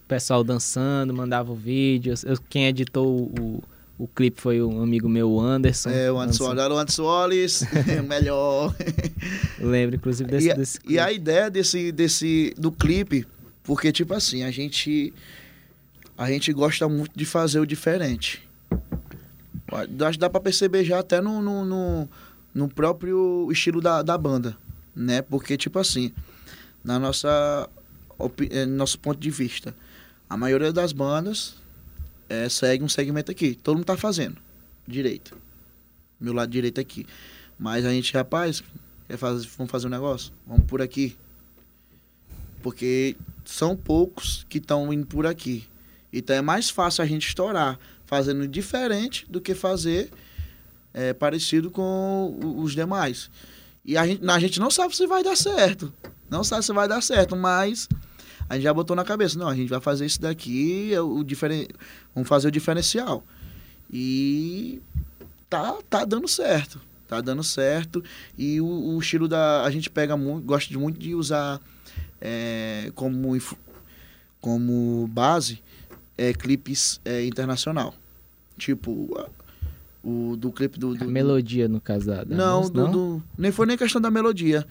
pessoal 0.09 0.43
dançando, 0.43 1.13
mandava 1.15 1.55
vídeos. 1.55 2.25
Eu, 2.25 2.39
quem 2.49 2.67
editou 2.67 3.31
o, 3.39 3.63
o 3.99 4.09
clipe 4.09 4.41
foi 4.41 4.63
um 4.63 4.83
amigo 4.83 5.09
meu, 5.09 5.31
o 5.31 5.41
Anderson. 5.41 5.91
É, 5.91 6.11
o 6.11 6.19
Anderson, 6.19 6.51
Anderson. 6.51 6.75
o 6.75 6.79
Anderson 6.79 7.03
Wallace, 7.05 7.67
melhor. 8.09 8.75
Lembro, 9.61 9.97
inclusive, 9.97 10.31
desse, 10.31 10.51
e, 10.51 10.55
desse 10.55 10.81
clipe. 10.81 10.95
E 10.95 10.99
a 10.99 11.13
ideia 11.13 11.51
desse, 11.51 11.93
desse, 11.93 12.55
do 12.57 12.73
clipe, 12.73 13.27
porque, 13.63 13.93
tipo 13.93 14.15
assim, 14.15 14.43
a 14.43 14.51
gente, 14.51 15.13
a 16.17 16.29
gente 16.31 16.53
gosta 16.53 16.89
muito 16.89 17.13
de 17.15 17.25
fazer 17.25 17.61
o 17.61 17.67
diferente. 17.67 18.43
Acho 19.71 20.13
que 20.13 20.19
dá 20.19 20.31
pra 20.31 20.41
perceber 20.41 20.83
já 20.83 20.99
até 20.99 21.21
no, 21.21 21.43
no, 21.43 21.65
no 21.65 22.09
no 22.55 22.69
próprio 22.69 23.49
estilo 23.53 23.81
da, 23.81 24.03
da 24.03 24.19
banda, 24.19 24.57
né? 24.95 25.23
Porque, 25.23 25.57
tipo 25.57 25.79
assim, 25.79 26.13
na 26.83 26.99
nossa 26.99 27.69
eh, 28.51 28.67
nosso 28.67 28.99
ponto 28.99 29.21
de 29.21 29.31
vista, 29.31 29.75
a 30.29 30.37
maioria 30.37 30.73
das 30.73 30.93
bandas 30.93 31.57
é, 32.29 32.49
segue 32.49 32.85
um 32.85 32.89
segmento 32.89 33.31
aqui. 33.31 33.55
Todo 33.55 33.77
mundo 33.77 33.87
tá 33.87 33.97
fazendo 33.97 34.37
direito. 34.87 35.37
meu 36.21 36.33
lado 36.33 36.51
direito 36.51 36.81
aqui. 36.81 37.07
Mas 37.59 37.85
a 37.85 37.91
gente, 37.91 38.13
rapaz, 38.13 38.63
quer 39.07 39.17
fazer, 39.17 39.49
vamos 39.57 39.71
fazer 39.71 39.87
um 39.87 39.91
negócio? 39.91 40.33
Vamos 40.47 40.67
por 40.67 40.83
aqui. 40.83 41.17
Porque 42.63 43.17
são 43.45 43.77
poucos 43.77 44.45
que 44.49 44.59
estão 44.59 44.93
indo 44.93 45.07
por 45.07 45.27
aqui. 45.27 45.67
Então 46.13 46.37
é 46.37 46.43
mais 46.43 46.71
fácil 46.71 47.03
a 47.03 47.07
gente 47.07 47.27
estourar 47.27 47.79
fazendo 48.07 48.47
diferente 48.49 49.27
do 49.29 49.41
que 49.41 49.55
fazer 49.55 50.11
é, 50.93 51.13
parecido 51.13 51.71
com 51.71 52.39
os 52.57 52.73
demais. 52.73 53.31
E 53.85 53.97
a 53.97 54.07
gente, 54.07 54.29
a 54.29 54.39
gente 54.39 54.61
não 54.61 54.71
sabe 54.71 54.97
se 54.97 55.07
vai 55.07 55.23
dar 55.23 55.37
certo. 55.37 55.93
Não 56.29 56.45
sabe 56.45 56.65
se 56.65 56.73
vai 56.73 56.89
dar 56.89 57.03
certo, 57.03 57.37
mas 57.37 57.89
a 58.49 58.55
gente 58.55 58.65
já 58.65 58.73
botou 58.73 58.97
na 58.97 59.05
cabeça, 59.05 59.39
não, 59.39 59.49
a 59.49 59.55
gente 59.55 59.69
vai 59.69 59.81
fazer 59.81 60.07
isso 60.07 60.21
daqui, 60.21 60.93
é 60.93 61.01
o 61.01 61.23
diferen... 61.23 61.69
vamos 62.15 62.29
fazer 62.29 62.49
o 62.49 62.51
diferencial. 62.51 63.25
E 63.93 64.81
tá, 65.49 65.77
tá 65.89 66.05
dando 66.05 66.29
certo. 66.29 66.81
Tá 67.07 67.21
dando 67.21 67.43
certo. 67.43 68.05
E 68.37 68.61
o, 68.61 68.67
o 68.67 68.99
estilo 68.99 69.27
da. 69.27 69.65
A 69.65 69.71
gente 69.71 69.89
pega 69.89 70.15
muito, 70.15 70.45
gosta 70.45 70.71
de 70.71 70.77
muito 70.77 70.99
de 70.99 71.15
usar 71.15 71.59
é, 72.21 72.93
como, 72.95 73.37
como 74.43 75.09
base 75.09 75.63
é, 76.19 76.35
clipes 76.35 77.01
é, 77.07 77.25
internacional. 77.25 77.95
Tipo, 78.59 79.27
o 80.05 80.37
do 80.37 80.53
clipe 80.53 80.79
do. 80.79 80.95
do 80.95 81.05
a 81.05 81.07
melodia, 81.07 81.67
no 81.67 81.81
da 81.81 82.25
não, 82.27 82.59
música, 82.59 82.79
do, 82.79 82.85
não? 82.85 82.93
Do, 82.93 83.23
nem 83.39 83.51
foi 83.51 83.67
nem 83.67 83.79
questão 83.79 84.01
da 84.01 84.11
melodia. 84.11 84.67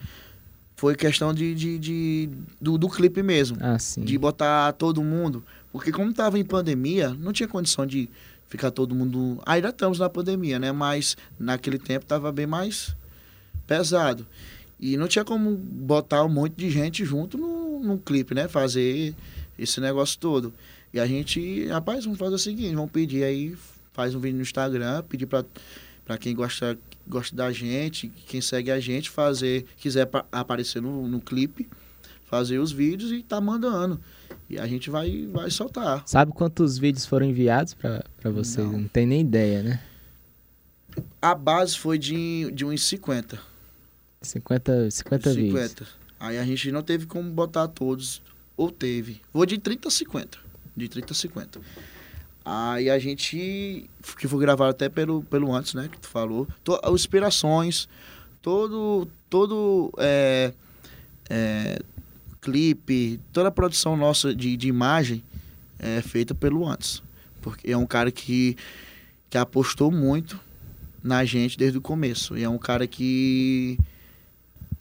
Foi 0.78 0.94
questão 0.94 1.34
de, 1.34 1.56
de, 1.56 1.76
de 1.76 2.30
do, 2.60 2.78
do 2.78 2.88
clipe 2.88 3.20
mesmo. 3.20 3.58
Ah. 3.60 3.76
De 3.98 4.16
botar 4.16 4.72
todo 4.74 5.02
mundo. 5.02 5.42
Porque 5.72 5.90
como 5.90 6.14
tava 6.14 6.38
em 6.38 6.44
pandemia, 6.44 7.08
não 7.18 7.32
tinha 7.32 7.48
condição 7.48 7.84
de 7.84 8.08
ficar 8.46 8.70
todo 8.70 8.94
mundo. 8.94 9.42
Ainda 9.44 9.70
estamos 9.70 9.98
na 9.98 10.08
pandemia, 10.08 10.56
né? 10.56 10.70
Mas 10.70 11.16
naquele 11.36 11.80
tempo 11.80 12.06
tava 12.06 12.30
bem 12.30 12.46
mais 12.46 12.94
pesado. 13.66 14.24
E 14.78 14.96
não 14.96 15.08
tinha 15.08 15.24
como 15.24 15.56
botar 15.56 16.22
um 16.22 16.28
monte 16.28 16.54
de 16.54 16.70
gente 16.70 17.04
junto 17.04 17.36
no, 17.36 17.80
no 17.80 17.98
clipe, 17.98 18.32
né? 18.32 18.46
Fazer 18.46 19.16
esse 19.58 19.80
negócio 19.80 20.16
todo. 20.16 20.54
E 20.94 21.00
a 21.00 21.06
gente, 21.08 21.66
rapaz, 21.66 22.04
vamos 22.04 22.20
fazer 22.20 22.36
o 22.36 22.38
seguinte, 22.38 22.76
vamos 22.76 22.92
pedir 22.92 23.24
aí, 23.24 23.56
faz 23.92 24.14
um 24.14 24.20
vídeo 24.20 24.36
no 24.36 24.42
Instagram, 24.42 25.02
pedir 25.08 25.26
para 25.26 25.44
para 26.08 26.16
quem 26.16 26.34
gosta, 26.34 26.78
gosta 27.06 27.36
da 27.36 27.52
gente, 27.52 28.08
quem 28.08 28.40
segue 28.40 28.70
a 28.70 28.80
gente, 28.80 29.10
fazer, 29.10 29.66
quiser 29.76 30.08
aparecer 30.32 30.80
no, 30.80 31.06
no 31.06 31.20
clipe, 31.20 31.68
fazer 32.24 32.58
os 32.58 32.72
vídeos 32.72 33.12
e 33.12 33.22
tá 33.22 33.38
mandando. 33.42 34.00
E 34.48 34.58
a 34.58 34.66
gente 34.66 34.88
vai, 34.88 35.28
vai 35.30 35.50
soltar. 35.50 36.02
Sabe 36.06 36.32
quantos 36.32 36.78
vídeos 36.78 37.04
foram 37.04 37.26
enviados 37.26 37.74
para 37.74 38.02
vocês? 38.24 38.66
Não. 38.66 38.78
Não 38.78 38.88
tem 38.88 39.06
nem 39.06 39.20
ideia, 39.20 39.62
né? 39.62 39.82
A 41.20 41.34
base 41.34 41.76
foi 41.76 41.98
de, 41.98 42.50
de 42.52 42.64
uns 42.64 42.82
50. 42.84 43.38
50, 44.22 44.90
50 44.90 45.34
vídeos. 45.34 45.60
50. 45.60 45.86
Aí 46.18 46.38
a 46.38 46.44
gente 46.44 46.72
não 46.72 46.82
teve 46.82 47.04
como 47.04 47.30
botar 47.30 47.68
todos, 47.68 48.22
ou 48.56 48.70
teve. 48.70 49.20
Vou 49.30 49.44
de 49.44 49.58
30 49.58 49.88
a 49.88 49.90
50. 49.90 50.38
De 50.74 50.88
30 50.88 51.12
a 51.12 51.14
50. 51.14 51.60
Aí 52.50 52.88
a 52.88 52.98
gente, 52.98 53.90
que 54.18 54.26
foi 54.26 54.40
gravado 54.40 54.70
até 54.70 54.88
pelo, 54.88 55.22
pelo 55.24 55.54
antes, 55.54 55.74
né, 55.74 55.86
que 55.92 56.00
tu 56.00 56.08
falou, 56.08 56.48
to, 56.64 56.80
as 56.82 56.94
inspirações, 56.94 57.86
todo, 58.40 59.06
todo 59.28 59.92
é, 59.98 60.54
é, 61.28 61.78
clipe, 62.40 63.20
toda 63.34 63.48
a 63.48 63.52
produção 63.52 63.98
nossa 63.98 64.34
de, 64.34 64.56
de 64.56 64.66
imagem 64.66 65.22
é 65.78 66.00
feita 66.00 66.34
pelo 66.34 66.66
antes. 66.66 67.02
Porque 67.42 67.70
é 67.70 67.76
um 67.76 67.86
cara 67.86 68.10
que, 68.10 68.56
que 69.28 69.36
apostou 69.36 69.90
muito 69.90 70.40
na 71.04 71.26
gente 71.26 71.58
desde 71.58 71.76
o 71.76 71.82
começo. 71.82 72.34
E 72.34 72.44
é 72.44 72.48
um 72.48 72.56
cara 72.56 72.86
que 72.86 73.78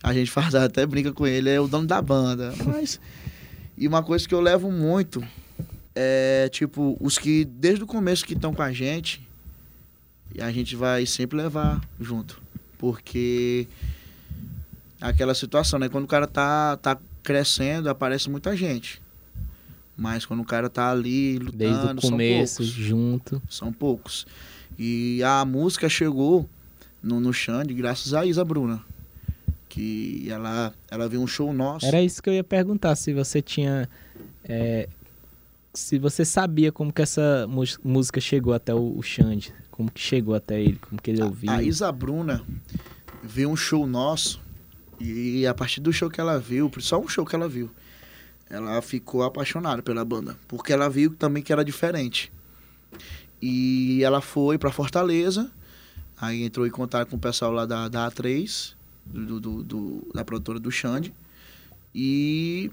a 0.02 0.14
gente 0.14 0.32
faz 0.32 0.56
até 0.56 0.86
brinca 0.86 1.12
com 1.12 1.28
ele, 1.28 1.50
é 1.50 1.60
o 1.60 1.68
dono 1.68 1.86
da 1.86 2.02
banda. 2.02 2.54
Mas. 2.66 2.98
e 3.78 3.86
uma 3.90 4.02
coisa 4.02 4.26
que 4.26 4.34
eu 4.34 4.40
levo 4.40 4.72
muito 4.72 5.22
é, 6.00 6.48
tipo, 6.50 6.96
os 7.02 7.18
que 7.18 7.44
desde 7.44 7.84
o 7.84 7.88
começo 7.88 8.24
que 8.24 8.34
estão 8.36 8.54
com 8.54 8.62
a 8.62 8.72
gente, 8.72 9.28
a 10.40 10.52
gente 10.52 10.76
vai 10.76 11.08
sempre 11.08 11.38
levar 11.38 11.82
junto. 12.00 12.40
Porque 12.78 13.68
aquela 15.02 15.34
situação, 15.34 15.80
né? 15.80 15.90
Quando 15.90 16.04
o 16.04 16.08
cara 16.08 16.28
tá, 16.28 16.78
tá 16.78 17.00
crescendo, 17.24 17.90
aparece 17.90 18.30
muita 18.30 18.56
gente. 18.56 19.02
Mas 19.98 20.24
quando 20.24 20.42
o 20.42 20.46
cara 20.46 20.70
tá 20.70 20.92
ali 20.92 21.40
lutando, 21.40 21.58
Desde 21.58 22.08
o 22.08 22.12
começo, 22.12 22.64
são 22.64 22.66
junto. 22.66 23.42
São 23.50 23.74
poucos. 23.74 24.28
E 24.78 25.24
a 25.24 25.44
música 25.44 25.90
chegou 25.90 26.48
no, 27.02 27.20
no 27.20 27.34
Xande 27.34 27.74
graças 27.74 28.14
a 28.14 28.24
Isa 28.24 28.46
Bruna. 28.46 28.86
Que 29.68 30.28
ela, 30.30 30.72
ela 30.92 31.10
viu 31.10 31.22
um 31.22 31.28
show 31.28 31.52
nosso. 31.52 31.88
Era 31.88 32.04
isso 32.04 32.22
que 32.22 32.30
eu 32.30 32.36
ia 32.36 32.44
perguntar, 32.44 32.96
se 32.96 33.12
você 33.14 33.42
tinha 33.42 33.90
é, 34.48 34.88
se 35.78 36.00
você 36.00 36.26
sabia 36.26 36.72
como 36.72 36.92
que 36.92 37.04
essa 37.04 37.48
música 37.84 38.20
chegou 38.20 38.52
até 38.52 38.74
o, 38.74 39.00
Xande, 39.04 39.54
como 39.70 39.92
que 39.92 40.02
chegou 40.02 40.34
até 40.34 40.60
ele, 40.60 40.78
como 40.78 41.00
que 41.00 41.12
ele 41.12 41.22
ouviu. 41.22 41.52
A, 41.52 41.58
a 41.58 41.64
Isa 41.64 41.92
Bruna 41.92 42.44
viu 43.24 43.52
um 43.52 43.56
show 43.56 43.86
nosso 43.86 44.42
e 45.00 45.46
a 45.46 45.54
partir 45.54 45.80
do 45.80 45.94
show 45.94 46.10
que 46.10 46.20
ela 46.20 46.40
viu, 46.40 46.72
só 46.80 47.00
um 47.00 47.08
show 47.08 47.24
que 47.24 47.36
ela 47.36 47.48
viu, 47.48 47.70
ela 48.50 48.82
ficou 48.82 49.22
apaixonada 49.22 49.84
pela 49.84 50.04
banda, 50.04 50.36
porque 50.48 50.74
ela 50.74 50.90
viu 50.90 51.14
também 51.14 51.44
que 51.44 51.54
era 51.54 51.64
diferente. 51.64 52.34
E 53.40 54.04
ela 54.04 54.20
foi 54.20 54.58
para 54.58 54.72
Fortaleza, 54.72 55.52
aí 56.20 56.42
entrou 56.42 56.66
em 56.66 56.72
contato 56.72 57.10
com 57.10 57.18
o 57.18 57.20
pessoal 57.20 57.52
lá 57.52 57.68
da, 57.68 57.88
da 57.88 58.10
A3, 58.10 58.74
do, 59.06 59.40
do, 59.40 59.64
do 59.64 60.08
da 60.12 60.26
produtora 60.26 60.60
do 60.60 60.72
Xande, 60.72 61.14
e 61.94 62.72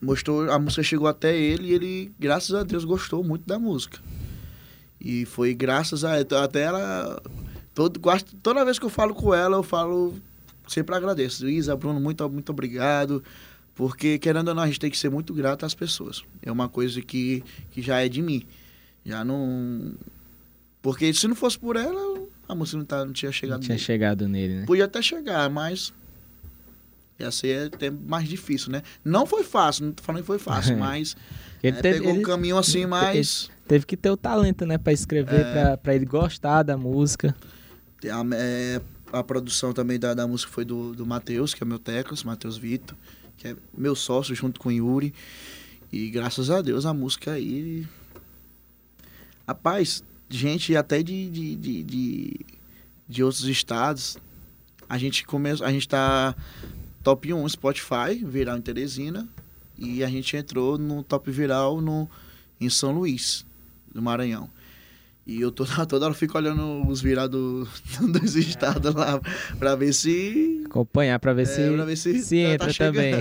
mostrou, 0.00 0.50
a 0.50 0.58
música 0.58 0.82
chegou 0.82 1.06
até 1.06 1.36
ele 1.36 1.68
e 1.68 1.72
ele, 1.72 2.12
graças 2.18 2.54
a 2.54 2.62
Deus, 2.62 2.84
gostou 2.84 3.22
muito 3.24 3.46
da 3.46 3.58
música. 3.58 3.98
E 5.00 5.24
foi 5.24 5.54
graças 5.54 6.04
a 6.04 6.16
até 6.18 6.62
ela 6.62 7.20
todo 7.74 8.00
toda 8.42 8.64
vez 8.64 8.78
que 8.78 8.84
eu 8.84 8.90
falo 8.90 9.14
com 9.14 9.34
ela, 9.34 9.56
eu 9.56 9.62
falo 9.62 10.14
sempre 10.66 10.94
agradeço. 10.94 11.48
Isa, 11.48 11.76
Bruno, 11.76 12.00
muito 12.00 12.28
muito 12.30 12.50
obrigado. 12.50 13.22
Porque 13.74 14.18
querendo 14.18 14.48
ou 14.48 14.54
não, 14.54 14.62
a 14.62 14.66
gente 14.66 14.78
tem 14.78 14.90
que 14.90 14.96
ser 14.96 15.10
muito 15.10 15.34
grato 15.34 15.66
às 15.66 15.74
pessoas. 15.74 16.22
É 16.40 16.50
uma 16.50 16.68
coisa 16.68 17.02
que, 17.02 17.42
que 17.72 17.82
já 17.82 18.00
é 18.00 18.08
de 18.08 18.22
mim. 18.22 18.46
Já 19.04 19.24
não 19.24 19.94
porque 20.80 21.12
se 21.14 21.26
não 21.26 21.34
fosse 21.34 21.58
por 21.58 21.76
ela, 21.76 22.26
a 22.46 22.54
música 22.54 22.76
não, 22.76 22.84
tá, 22.84 23.04
não 23.04 23.12
tinha 23.12 23.32
chegado 23.32 23.60
não 23.60 23.62
tinha 23.62 23.74
nele. 23.74 23.84
chegado 23.84 24.28
nele, 24.28 24.54
né? 24.60 24.66
Podia 24.66 24.84
até 24.84 25.00
chegar, 25.00 25.48
mas 25.48 25.92
ia 27.18 27.30
ser 27.30 27.72
até 27.72 27.90
mais 27.90 28.28
difícil, 28.28 28.70
né? 28.70 28.82
Não 29.04 29.26
foi 29.26 29.44
fácil, 29.44 29.86
não 29.86 29.92
tô 29.92 30.02
falando 30.02 30.22
que 30.22 30.26
foi 30.26 30.38
fácil, 30.38 30.76
mas 30.78 31.16
ele 31.62 31.78
é, 31.78 31.80
teve, 31.80 31.98
pegou 31.98 32.10
ele, 32.12 32.20
um 32.20 32.22
caminho 32.22 32.58
assim 32.58 32.86
mais... 32.86 33.50
Teve 33.66 33.86
que 33.86 33.96
ter 33.96 34.10
o 34.10 34.16
talento, 34.16 34.66
né, 34.66 34.76
para 34.76 34.92
escrever, 34.92 35.46
é, 35.46 35.76
para 35.76 35.94
ele 35.94 36.04
gostar 36.04 36.62
da 36.62 36.76
música. 36.76 37.34
A, 38.04 38.22
é, 38.34 38.80
a 39.12 39.22
produção 39.22 39.72
também 39.72 39.98
da, 39.98 40.12
da 40.12 40.26
música 40.26 40.52
foi 40.52 40.64
do, 40.64 40.92
do 40.92 41.06
Matheus, 41.06 41.54
que 41.54 41.62
é 41.62 41.66
meu 41.66 41.78
teclas, 41.78 42.22
Matheus 42.24 42.58
Vitor, 42.58 42.96
que 43.38 43.48
é 43.48 43.56
meu 43.76 43.94
sócio 43.94 44.34
junto 44.34 44.60
com 44.60 44.68
o 44.68 44.72
Yuri. 44.72 45.14
E 45.90 46.10
graças 46.10 46.50
a 46.50 46.60
Deus 46.60 46.84
a 46.84 46.92
música 46.92 47.32
aí... 47.32 47.86
Rapaz, 49.46 50.02
gente 50.28 50.74
até 50.76 51.02
de, 51.02 51.28
de, 51.30 51.56
de, 51.56 51.82
de, 51.82 52.40
de 53.08 53.22
outros 53.22 53.44
estados, 53.44 54.16
a 54.88 54.98
gente 54.98 55.24
começa, 55.24 55.64
a 55.64 55.70
gente 55.70 55.88
tá 55.88 56.34
top 57.04 57.32
1 57.32 57.48
Spotify, 57.50 58.24
viral 58.24 58.56
em 58.56 58.62
Teresina. 58.62 59.28
E 59.78 60.02
a 60.02 60.08
gente 60.08 60.36
entrou 60.36 60.78
no 60.78 61.02
top 61.02 61.30
viral 61.30 61.80
no, 61.80 62.08
em 62.60 62.70
São 62.70 62.92
Luís, 62.92 63.44
do 63.92 64.00
Maranhão. 64.00 64.48
E 65.26 65.40
eu 65.40 65.52
toda, 65.52 65.84
toda 65.86 66.06
hora 66.06 66.14
fico 66.14 66.36
olhando 66.36 66.86
os 66.88 67.00
virais 67.00 67.28
do, 67.30 67.68
dos 68.00 68.34
estados 68.34 68.94
lá 68.94 69.20
para 69.58 69.76
ver 69.76 69.92
se. 69.92 70.62
Acompanhar 70.64 71.18
para 71.18 71.34
ver, 71.34 71.42
é, 71.42 71.46
se, 71.46 71.70
ver 71.70 71.96
se 71.96 72.22
se 72.22 72.42
tá, 72.42 72.50
entra 72.50 72.66
tá 72.68 72.84
também. 72.86 73.14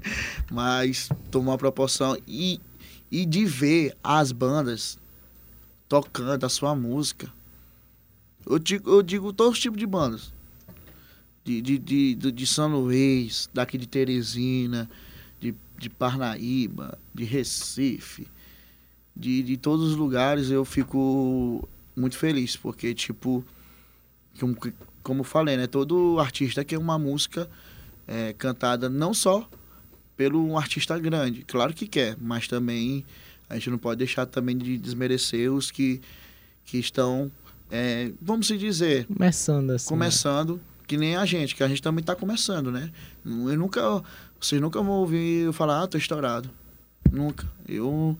Mas 0.50 1.08
tomou 1.30 1.52
uma 1.52 1.58
proporção. 1.58 2.16
E, 2.26 2.60
e 3.10 3.26
de 3.26 3.44
ver 3.44 3.94
as 4.02 4.32
bandas 4.32 4.98
tocando 5.88 6.44
a 6.44 6.48
sua 6.48 6.74
música. 6.74 7.28
Eu 8.48 8.58
digo, 8.58 8.90
eu 8.90 9.02
digo 9.02 9.32
todos 9.32 9.54
os 9.54 9.58
tipos 9.58 9.78
de 9.78 9.86
bandas 9.86 10.35
de, 11.46 11.78
de, 11.78 12.14
de, 12.14 12.32
de 12.32 12.46
São 12.46 12.68
Luís, 12.68 13.48
daqui 13.54 13.78
de 13.78 13.86
Teresina, 13.86 14.90
de, 15.38 15.54
de 15.78 15.88
Parnaíba, 15.88 16.98
de 17.14 17.22
Recife, 17.22 18.26
de, 19.14 19.42
de 19.44 19.56
todos 19.56 19.90
os 19.90 19.96
lugares, 19.96 20.50
eu 20.50 20.64
fico 20.64 21.66
muito 21.94 22.18
feliz, 22.18 22.56
porque, 22.56 22.92
tipo, 22.92 23.44
como, 24.40 24.56
como 25.04 25.22
falei, 25.22 25.56
né? 25.56 25.68
Todo 25.68 26.18
artista 26.18 26.64
quer 26.64 26.78
uma 26.78 26.98
música 26.98 27.48
é, 28.08 28.32
cantada 28.32 28.88
não 28.88 29.14
só 29.14 29.48
pelo 30.16 30.44
um 30.44 30.58
artista 30.58 30.98
grande, 30.98 31.44
claro 31.46 31.72
que 31.72 31.86
quer, 31.86 32.16
mas 32.20 32.48
também 32.48 33.04
a 33.48 33.54
gente 33.54 33.70
não 33.70 33.78
pode 33.78 33.98
deixar 33.98 34.26
também 34.26 34.58
de 34.58 34.76
desmerecer 34.76 35.52
os 35.52 35.70
que, 35.70 36.00
que 36.64 36.78
estão 36.78 37.30
é, 37.70 38.12
vamos 38.20 38.46
se 38.46 38.56
dizer, 38.56 39.06
Começando 39.06 39.70
assim. 39.70 39.88
começando, 39.88 40.60
que 40.86 40.96
nem 40.96 41.16
a 41.16 41.24
gente, 41.26 41.54
que 41.54 41.62
a 41.62 41.68
gente 41.68 41.82
também 41.82 42.00
está 42.00 42.14
começando, 42.14 42.70
né? 42.70 42.90
Eu 43.24 43.56
nunca, 43.58 44.02
vocês 44.40 44.60
nunca 44.60 44.80
vão 44.80 44.92
ouvir 44.94 45.44
eu 45.46 45.52
falar, 45.52 45.82
ah, 45.82 45.86
tô 45.86 45.98
estourado. 45.98 46.50
Nunca. 47.10 47.46
Eu, 47.68 48.16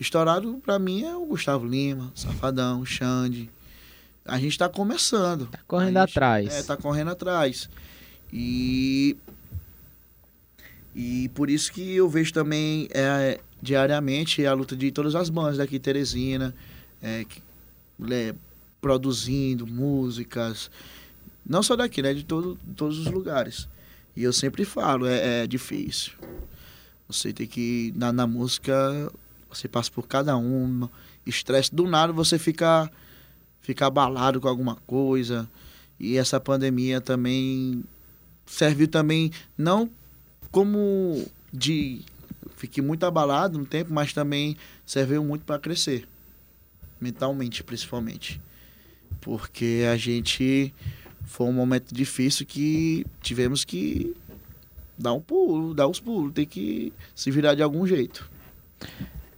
estourado 0.00 0.60
para 0.64 0.78
mim 0.78 1.04
é 1.04 1.14
o 1.14 1.24
Gustavo 1.26 1.66
Lima, 1.66 2.10
Safadão, 2.14 2.84
Xande. 2.84 3.48
A 4.24 4.38
gente 4.38 4.52
está 4.52 4.68
começando. 4.68 5.46
Tá 5.46 5.58
correndo 5.66 5.98
gente- 6.00 6.10
atrás. 6.10 6.54
É, 6.54 6.62
tá 6.62 6.76
correndo 6.76 7.10
atrás. 7.10 7.68
E. 8.32 9.16
E 10.94 11.30
por 11.34 11.48
isso 11.48 11.72
que 11.72 11.94
eu 11.96 12.08
vejo 12.08 12.32
também 12.32 12.86
é, 12.92 13.40
diariamente 13.62 14.44
a 14.44 14.52
luta 14.52 14.76
de 14.76 14.90
todas 14.92 15.14
as 15.14 15.30
bandas 15.30 15.56
daqui, 15.56 15.78
Teresina, 15.78 16.54
é, 17.02 17.24
que- 17.24 17.42
é, 18.12 18.34
produzindo 18.80 19.66
músicas. 19.66 20.70
Não 21.44 21.62
só 21.62 21.76
daqui, 21.76 22.02
né? 22.02 22.14
De 22.14 22.24
todo, 22.24 22.58
todos 22.76 22.98
os 22.98 23.06
lugares. 23.06 23.68
E 24.16 24.22
eu 24.22 24.32
sempre 24.32 24.64
falo, 24.64 25.06
é, 25.06 25.42
é 25.42 25.46
difícil. 25.46 26.12
Você 27.08 27.32
tem 27.32 27.46
que. 27.46 27.92
Na, 27.96 28.12
na 28.12 28.26
música, 28.26 29.10
você 29.48 29.68
passa 29.68 29.90
por 29.90 30.06
cada 30.06 30.36
uma. 30.36 30.90
Estresse. 31.26 31.74
Do 31.74 31.86
nada 31.86 32.12
você 32.12 32.38
fica, 32.38 32.90
fica 33.60 33.86
abalado 33.86 34.40
com 34.40 34.48
alguma 34.48 34.76
coisa. 34.86 35.48
E 35.98 36.16
essa 36.16 36.40
pandemia 36.40 37.00
também 37.00 37.84
serviu 38.46 38.88
também, 38.88 39.30
não 39.56 39.90
como 40.50 41.26
de. 41.52 42.02
Fiquei 42.56 42.82
muito 42.82 43.04
abalado 43.04 43.58
no 43.58 43.64
tempo, 43.64 43.92
mas 43.92 44.12
também 44.12 44.56
serviu 44.86 45.24
muito 45.24 45.44
para 45.44 45.58
crescer. 45.58 46.06
Mentalmente, 47.00 47.64
principalmente. 47.64 48.40
Porque 49.20 49.84
a 49.90 49.96
gente. 49.96 50.72
Foi 51.24 51.46
um 51.46 51.52
momento 51.52 51.94
difícil 51.94 52.44
que 52.46 53.06
tivemos 53.22 53.64
que 53.64 54.14
dar 54.98 55.12
um 55.12 55.20
pulo, 55.20 55.74
dar 55.74 55.86
os 55.88 55.98
pulos, 56.00 56.32
ter 56.32 56.46
que 56.46 56.92
se 57.14 57.30
virar 57.30 57.54
de 57.54 57.62
algum 57.62 57.86
jeito. 57.86 58.30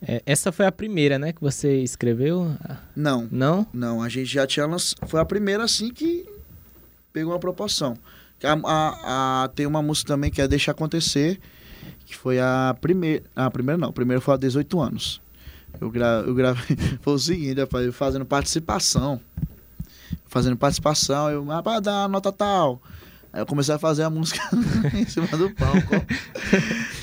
É, 0.07 0.23
essa 0.27 0.53
foi 0.53 0.67
a 0.67 0.73
primeira, 0.73 1.19
né, 1.19 1.33
que 1.33 1.41
você 1.41 1.81
escreveu? 1.83 2.55
Não, 2.95 3.27
Não? 3.31 3.67
Não, 3.73 4.03
a 4.03 4.09
gente 4.09 4.27
já 4.27 4.47
tinha 4.47 4.67
lançado. 4.67 5.07
Foi 5.09 5.21
a 5.21 5.25
primeira 5.25 5.65
assim 5.65 5.91
que 5.91 6.27
pegou 7.13 7.33
uma 7.33 7.39
proporção. 7.39 7.97
A, 8.43 8.53
a- 8.53 9.45
a- 9.45 9.49
tem 9.49 9.65
uma 9.67 9.81
música 9.81 10.09
também 10.09 10.31
que 10.31 10.43
é 10.43 10.49
Deixa 10.49 10.73
Acontecer, 10.73 11.41
que 12.05 12.15
foi 12.15 12.39
a 12.39 12.77
primeira. 12.81 13.23
A 13.35 13.51
primeira 13.51 13.79
não, 13.79 13.89
a 13.89 13.93
primeira 13.93 14.21
foi 14.21 14.35
há 14.35 14.37
18 14.37 14.81
anos. 14.81 15.23
Eu, 15.81 15.91
gra, 15.91 16.23
eu 16.27 16.35
gravei. 16.35 16.77
Foi 17.03 17.15
o 17.15 17.19
seguinte, 17.19 17.59
rapaz, 17.59 17.85
eu 17.85 17.93
fazendo 17.93 18.25
participação. 18.25 19.21
Fazendo 20.35 20.57
participação, 20.57 21.31
eu, 21.31 21.49
ah, 21.53 21.63
pra 21.63 21.79
dar 21.79 22.09
nota 22.09 22.33
tal. 22.33 22.83
Aí 23.33 23.41
eu 23.41 23.47
comecei 23.47 23.73
a 23.73 23.79
fazer 23.79 24.03
a 24.03 24.11
música 24.11 24.41
em 24.93 25.07
cima 25.07 25.29
do 25.29 25.49
palco. 25.55 25.95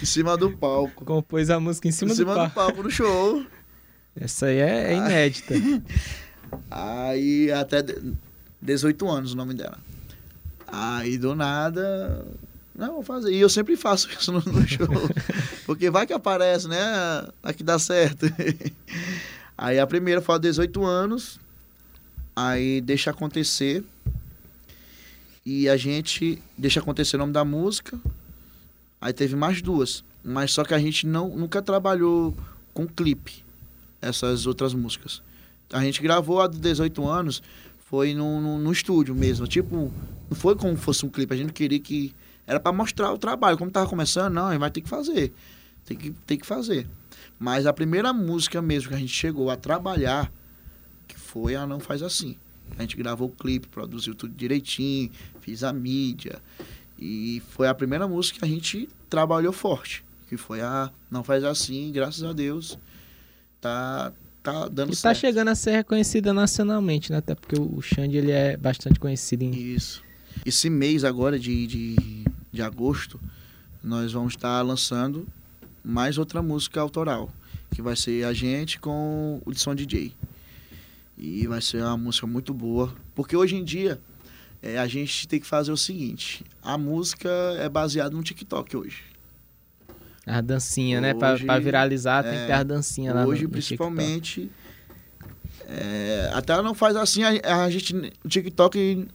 em 0.01 0.05
cima 0.05 0.35
do 0.35 0.51
palco. 0.51 1.05
Compôs 1.05 1.49
a 1.49 1.57
música 1.57 1.87
em 1.87 1.93
cima, 1.93 2.11
em 2.11 2.15
cima 2.15 2.33
do 2.33 2.33
do 2.33 2.49
palco. 2.51 2.55
palco 2.55 2.83
no 2.83 2.91
show. 2.91 3.41
Essa 4.19 4.47
aí 4.47 4.57
é, 4.57 4.91
é 4.91 4.97
inédita. 4.97 5.53
Aí 6.69 7.49
até 7.53 7.81
de- 7.81 8.13
18 8.61 9.09
anos 9.09 9.31
o 9.31 9.37
nome 9.37 9.53
dela. 9.53 9.77
Aí 10.67 11.17
do 11.17 11.33
nada. 11.33 12.25
Não, 12.75 12.95
vou 12.95 13.03
fazer. 13.03 13.31
E 13.31 13.39
eu 13.39 13.47
sempre 13.49 13.77
faço 13.77 14.09
isso 14.19 14.29
no, 14.33 14.39
no 14.41 14.67
show. 14.67 14.87
Porque 15.65 15.89
vai 15.89 16.05
que 16.05 16.11
aparece, 16.11 16.67
né? 16.67 16.77
Aqui 17.41 17.63
dá 17.63 17.79
certo. 17.79 18.25
Aí 19.57 19.79
a 19.79 19.87
primeira 19.87 20.21
foi 20.21 20.35
há 20.35 20.37
18 20.37 20.83
anos. 20.83 21.39
Aí 22.35 22.81
deixa 22.81 23.11
acontecer. 23.11 23.83
E 25.45 25.67
a 25.67 25.75
gente 25.75 26.41
deixa 26.57 26.79
acontecer 26.79 27.15
o 27.15 27.19
nome 27.19 27.33
da 27.33 27.43
música. 27.43 27.99
Aí 28.99 29.11
teve 29.11 29.35
mais 29.35 29.61
duas. 29.61 30.03
Mas 30.23 30.51
só 30.51 30.63
que 30.63 30.73
a 30.73 30.79
gente 30.79 31.07
não, 31.07 31.29
nunca 31.29 31.61
trabalhou 31.61 32.35
com 32.73 32.87
clipe. 32.87 33.43
Essas 34.01 34.45
outras 34.45 34.73
músicas. 34.73 35.21
A 35.71 35.83
gente 35.83 36.01
gravou 36.01 36.41
há 36.41 36.47
18 36.47 37.07
anos, 37.07 37.41
foi 37.79 38.13
no, 38.13 38.41
no, 38.41 38.57
no 38.57 38.71
estúdio 38.71 39.15
mesmo. 39.15 39.47
Tipo, 39.47 39.91
não 40.29 40.35
foi 40.35 40.55
como 40.55 40.75
fosse 40.75 41.05
um 41.05 41.09
clipe. 41.09 41.33
A 41.33 41.37
gente 41.37 41.53
queria 41.53 41.79
que. 41.79 42.13
Era 42.47 42.59
para 42.59 42.71
mostrar 42.71 43.11
o 43.13 43.17
trabalho. 43.17 43.57
Como 43.57 43.69
tava 43.69 43.87
começando, 43.87 44.33
não, 44.33 44.47
a 44.47 44.51
gente 44.51 44.59
vai 44.59 44.71
ter 44.71 44.81
que 44.81 44.89
fazer. 44.89 45.33
Tem 45.85 45.97
que, 45.97 46.11
tem 46.25 46.37
que 46.37 46.45
fazer. 46.45 46.87
Mas 47.39 47.65
a 47.65 47.73
primeira 47.73 48.11
música 48.13 48.61
mesmo 48.61 48.89
que 48.89 48.95
a 48.95 48.97
gente 48.97 49.13
chegou 49.13 49.49
a 49.49 49.55
trabalhar, 49.55 50.31
foi 51.31 51.55
a 51.55 51.65
Não 51.65 51.79
Faz 51.79 52.03
Assim. 52.03 52.35
A 52.77 52.81
gente 52.81 52.97
gravou 52.97 53.29
o 53.29 53.31
clipe, 53.31 53.67
produziu 53.67 54.13
tudo 54.13 54.33
direitinho, 54.33 55.09
fiz 55.39 55.63
a 55.63 55.71
mídia. 55.71 56.41
E 56.99 57.41
foi 57.49 57.67
a 57.67 57.73
primeira 57.73 58.07
música 58.07 58.39
que 58.39 58.45
a 58.45 58.47
gente 58.47 58.89
trabalhou 59.09 59.53
forte. 59.53 60.03
Que 60.27 60.35
foi 60.35 60.61
a 60.61 60.91
Não 61.09 61.23
Faz 61.23 61.43
Assim, 61.43 61.91
graças 61.91 62.23
a 62.23 62.33
Deus. 62.33 62.77
Tá, 63.61 64.11
tá 64.43 64.67
dando 64.67 64.89
E 64.89 64.95
tá 64.95 65.13
certo. 65.13 65.19
chegando 65.19 65.47
a 65.47 65.55
ser 65.55 65.71
reconhecida 65.71 66.33
nacionalmente, 66.33 67.11
né? 67.11 67.19
Até 67.19 67.33
porque 67.33 67.59
o 67.59 67.81
Xande 67.81 68.17
ele 68.17 68.31
é 68.31 68.57
bastante 68.57 68.99
conhecido 68.99 69.43
em. 69.43 69.51
Isso. 69.51 70.03
Esse 70.45 70.69
mês 70.69 71.03
agora 71.03 71.39
de, 71.39 71.67
de, 71.67 72.25
de 72.51 72.61
agosto, 72.61 73.19
nós 73.83 74.11
vamos 74.11 74.33
estar 74.33 74.61
lançando 74.61 75.27
mais 75.83 76.17
outra 76.17 76.41
música 76.41 76.81
autoral, 76.81 77.31
que 77.73 77.81
vai 77.81 77.95
ser 77.95 78.25
a 78.25 78.33
gente 78.33 78.79
com 78.79 79.41
o 79.45 79.51
de 79.51 79.59
som 79.59 79.73
DJ. 79.75 80.13
E 81.21 81.45
vai 81.45 81.61
ser 81.61 81.83
uma 81.83 81.95
música 81.95 82.25
muito 82.25 82.51
boa, 82.51 82.93
porque 83.13 83.37
hoje 83.37 83.55
em 83.55 83.63
dia 83.63 84.01
é, 84.61 84.79
a 84.79 84.87
gente 84.87 85.27
tem 85.27 85.39
que 85.39 85.45
fazer 85.45 85.71
o 85.71 85.77
seguinte, 85.77 86.43
a 86.63 86.77
música 86.79 87.29
é 87.59 87.69
baseada 87.69 88.15
no 88.15 88.23
TikTok 88.23 88.75
hoje. 88.75 89.03
A 90.25 90.41
dancinha, 90.41 90.99
né? 90.99 91.13
Pra, 91.13 91.33
Hoje, 91.33 91.45
pra 91.45 91.59
viralizar 91.59 92.23
tem 92.23 92.33
é, 92.33 92.41
que 92.41 92.45
ter 92.47 92.53
a 92.53 92.63
dancinha 92.63 93.13
lá 93.13 93.23
no- 93.23 93.29
Hoje, 93.29 93.43
no 93.43 93.49
principalmente. 93.49 94.49
é, 95.67 96.31
até 96.33 96.53
ela 96.53 96.63
não 96.63 96.73
faz 96.73 96.95
assim, 96.95 97.21
a, 97.23 97.63
a 97.63 97.69
gente. 97.69 97.95
O 98.23 98.27
TikTok, 98.29 99.07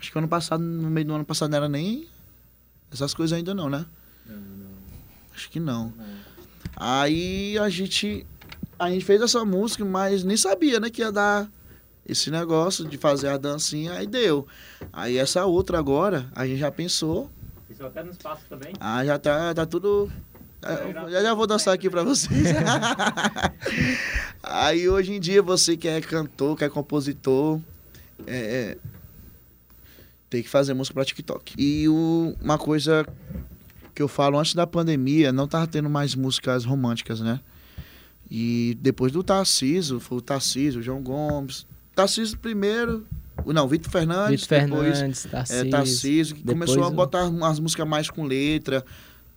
acho 0.00 0.12
que 0.12 0.18
ano 0.18 0.28
passado, 0.28 0.62
no 0.62 0.88
meio 0.90 1.06
do 1.06 1.14
ano 1.14 1.24
passado, 1.24 1.50
não 1.50 1.56
era 1.58 1.68
nem 1.68 2.06
essas 2.92 3.12
coisas 3.14 3.36
ainda 3.36 3.54
não, 3.54 3.68
né? 3.68 3.84
Acho 5.34 5.50
que 5.50 5.58
não. 5.60 5.92
Aí 6.76 7.56
a 7.58 7.68
gente. 7.68 8.26
A 8.80 8.88
gente 8.90 9.04
fez 9.04 9.20
essa 9.20 9.44
música, 9.44 9.84
mas 9.84 10.24
nem 10.24 10.38
sabia, 10.38 10.80
né, 10.80 10.88
que 10.88 11.02
ia 11.02 11.12
dar 11.12 11.46
esse 12.08 12.30
negócio 12.30 12.84
de 12.88 12.96
fazer 12.96 13.28
a 13.28 13.36
dancinha, 13.36 13.92
aí 13.92 14.06
deu. 14.06 14.46
Aí 14.90 15.18
essa 15.18 15.44
outra 15.44 15.78
agora, 15.78 16.26
a 16.34 16.46
gente 16.46 16.58
já 16.60 16.70
pensou. 16.72 17.30
Isso 17.68 17.84
até 17.84 18.02
no 18.02 18.10
espaço 18.10 18.40
também. 18.48 18.72
Ah, 18.80 19.04
já 19.04 19.18
tá, 19.18 19.52
tá 19.54 19.66
tudo. 19.66 20.10
Eu 20.62 21.10
já, 21.10 21.22
já 21.22 21.34
vou 21.34 21.46
dançar 21.46 21.74
aqui 21.74 21.88
pra 21.90 22.02
vocês. 22.02 22.40
Aí 24.42 24.88
hoje 24.88 25.12
em 25.12 25.20
dia 25.20 25.42
você 25.42 25.76
que 25.76 25.88
é 25.88 26.00
cantor, 26.00 26.56
que 26.56 26.64
é 26.64 26.68
compositor, 26.68 27.60
é, 28.26 28.36
é, 28.36 28.76
tem 30.28 30.42
que 30.42 30.48
fazer 30.48 30.74
música 30.74 30.94
pra 30.94 31.04
TikTok. 31.04 31.54
E 31.56 31.88
o- 31.88 32.34
uma 32.42 32.58
coisa 32.58 33.06
que 33.94 34.02
eu 34.02 34.08
falo 34.08 34.38
antes 34.38 34.54
da 34.54 34.66
pandemia, 34.66 35.32
não 35.32 35.46
tava 35.48 35.66
tendo 35.66 35.88
mais 35.88 36.14
músicas 36.14 36.64
românticas, 36.64 37.20
né? 37.20 37.40
E 38.30 38.78
depois 38.80 39.10
do 39.10 39.22
Tarcísio, 39.22 39.98
foi 39.98 40.18
o 40.18 40.20
Tarcísio, 40.20 40.80
o 40.80 40.82
João 40.82 41.02
Gomes. 41.02 41.66
Tarcísio 41.94 42.38
primeiro, 42.38 43.04
não, 43.46 43.66
Vitor 43.66 43.90
Fernandes, 43.90 44.42
Vitor 44.42 44.60
depois 44.60 44.98
Fernandes, 44.98 45.26
é, 45.26 45.28
Tarcísio. 45.28 45.70
Tarcísio, 45.70 46.36
que 46.36 46.42
depois 46.42 46.70
começou 46.70 46.84
a 46.84 46.90
botar 46.90 47.24
umas 47.24 47.58
músicas 47.58 47.88
mais 47.88 48.08
com 48.08 48.24
letra, 48.24 48.84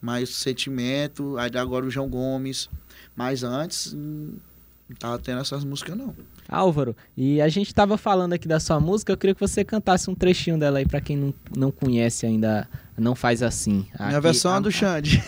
mais 0.01 0.29
sentimento. 0.29 1.37
Aí 1.37 1.49
agora 1.55 1.85
o 1.85 1.89
João 1.89 2.09
Gomes. 2.09 2.69
Mas 3.15 3.43
antes, 3.43 3.93
não 3.93 4.95
tava 4.99 5.19
tendo 5.19 5.41
essas 5.41 5.63
músicas, 5.63 5.95
não. 5.97 6.13
Álvaro, 6.47 6.95
e 7.15 7.41
a 7.41 7.47
gente 7.47 7.73
tava 7.73 7.97
falando 7.97 8.33
aqui 8.33 8.47
da 8.47 8.59
sua 8.59 8.79
música, 8.79 9.11
eu 9.11 9.17
queria 9.17 9.33
que 9.33 9.41
você 9.41 9.63
cantasse 9.63 10.09
um 10.09 10.15
trechinho 10.15 10.57
dela 10.59 10.79
aí 10.79 10.85
pra 10.85 10.99
quem 10.99 11.15
não, 11.15 11.33
não 11.55 11.71
conhece 11.71 12.25
ainda, 12.25 12.67
não 12.97 13.15
faz 13.15 13.41
assim. 13.41 13.87
Minha 13.97 14.17
Aqui, 14.17 14.19
versão 14.19 14.53
a, 14.53 14.57
é 14.57 14.61
do 14.61 14.69
Xande. 14.71 15.23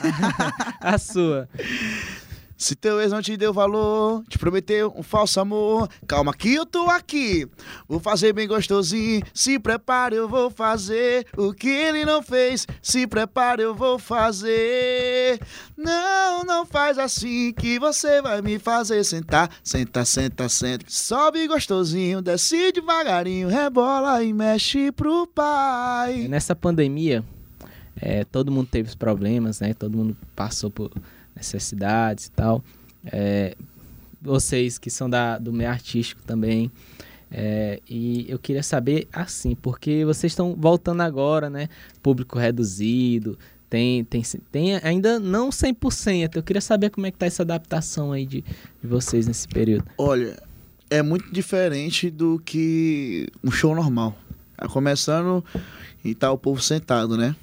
A 0.80 0.98
sua. 0.98 1.48
Se 2.58 2.74
teu 2.74 3.02
ex 3.02 3.12
não 3.12 3.22
te 3.22 3.36
deu 3.36 3.52
valor, 3.52 4.24
te 4.30 4.40
prometeu 4.40 4.94
um 4.96 5.04
falso 5.04 5.40
amor. 5.40 5.90
Calma 6.08 6.34
que 6.34 6.54
eu 6.54 6.66
tô 6.66 6.90
aqui. 6.90 7.48
Vou 7.88 8.00
fazer 8.00 8.32
bem 8.32 8.48
gostosinho. 8.48 9.22
Se 9.34 9.60
prepara, 9.60 10.16
eu 10.16 10.28
vou 10.28 10.50
fazer 10.50 11.28
o 11.36 11.54
que 11.54 11.68
ele 11.68 12.06
não 12.06 12.24
fez. 12.24 12.66
Se 12.82 13.06
prepara, 13.06 13.62
eu 13.62 13.76
vou 13.76 14.00
fazer. 14.00 15.40
Não, 15.76 16.46
não 16.46 16.66
faz 16.66 16.98
assim 16.98 17.52
que 17.52 17.78
você 17.78 18.22
vai 18.22 18.42
me 18.42 18.58
fazer 18.58 19.04
sentar. 19.04 19.50
Senta, 19.62 20.06
senta, 20.06 20.48
senta. 20.48 20.86
Sobe 20.88 21.48
gostosinho, 21.48 22.22
desce 22.22 22.72
devagarinho, 22.72 23.50
rebola 23.50 24.24
e 24.24 24.32
mexe 24.32 24.94
pro 24.94 25.28
pai. 25.28 26.30
Nessa 26.30 26.56
pandemia, 26.56 27.22
é, 28.00 28.24
todo 28.24 28.52
mundo 28.52 28.70
teve 28.72 28.88
os 28.88 28.96
problemas, 28.96 29.60
né? 29.60 29.74
Todo 29.74 29.98
mundo 29.98 30.16
passou 30.36 30.70
por 30.70 30.92
necessidades 31.36 32.28
e 32.28 32.32
tal. 32.32 32.64
É, 33.06 33.56
vocês 34.22 34.78
que 34.78 34.90
são 34.90 35.10
da, 35.10 35.38
do 35.38 35.54
meio 35.54 35.70
artístico 35.70 36.22
também. 36.24 36.72
É, 37.32 37.82
e 37.90 38.26
eu 38.30 38.40
queria 38.40 38.64
saber 38.64 39.08
assim, 39.12 39.56
porque 39.56 40.06
vocês 40.06 40.32
estão 40.32 40.56
voltando 40.56 41.02
agora, 41.02 41.50
né? 41.50 41.68
Público 42.02 42.40
reduzido, 42.40 43.38
tem, 43.70 44.04
tem, 44.06 44.22
tem 44.52 44.76
ainda 44.78 45.20
não 45.20 45.50
100%. 45.50 46.36
Eu 46.36 46.44
queria 46.44 46.62
saber 46.62 46.90
como 46.90 47.06
é 47.08 47.12
que 47.12 47.18
tá 47.18 47.26
essa 47.26 47.44
adaptação 47.44 48.12
aí 48.12 48.26
de, 48.26 48.42
de 48.42 48.88
vocês 48.88 49.28
nesse 49.28 49.48
período. 49.48 49.86
Olha, 49.98 50.42
é 50.90 51.02
muito 51.02 51.32
diferente 51.32 52.10
do 52.10 52.40
que 52.40 53.28
um 53.44 53.52
show 53.52 53.76
normal. 53.76 54.16
Tá 54.56 54.68
começando 54.68 55.44
e 56.04 56.16
tá 56.16 56.32
o 56.32 56.38
povo 56.38 56.62
sentado, 56.62 57.18
né? 57.18 57.36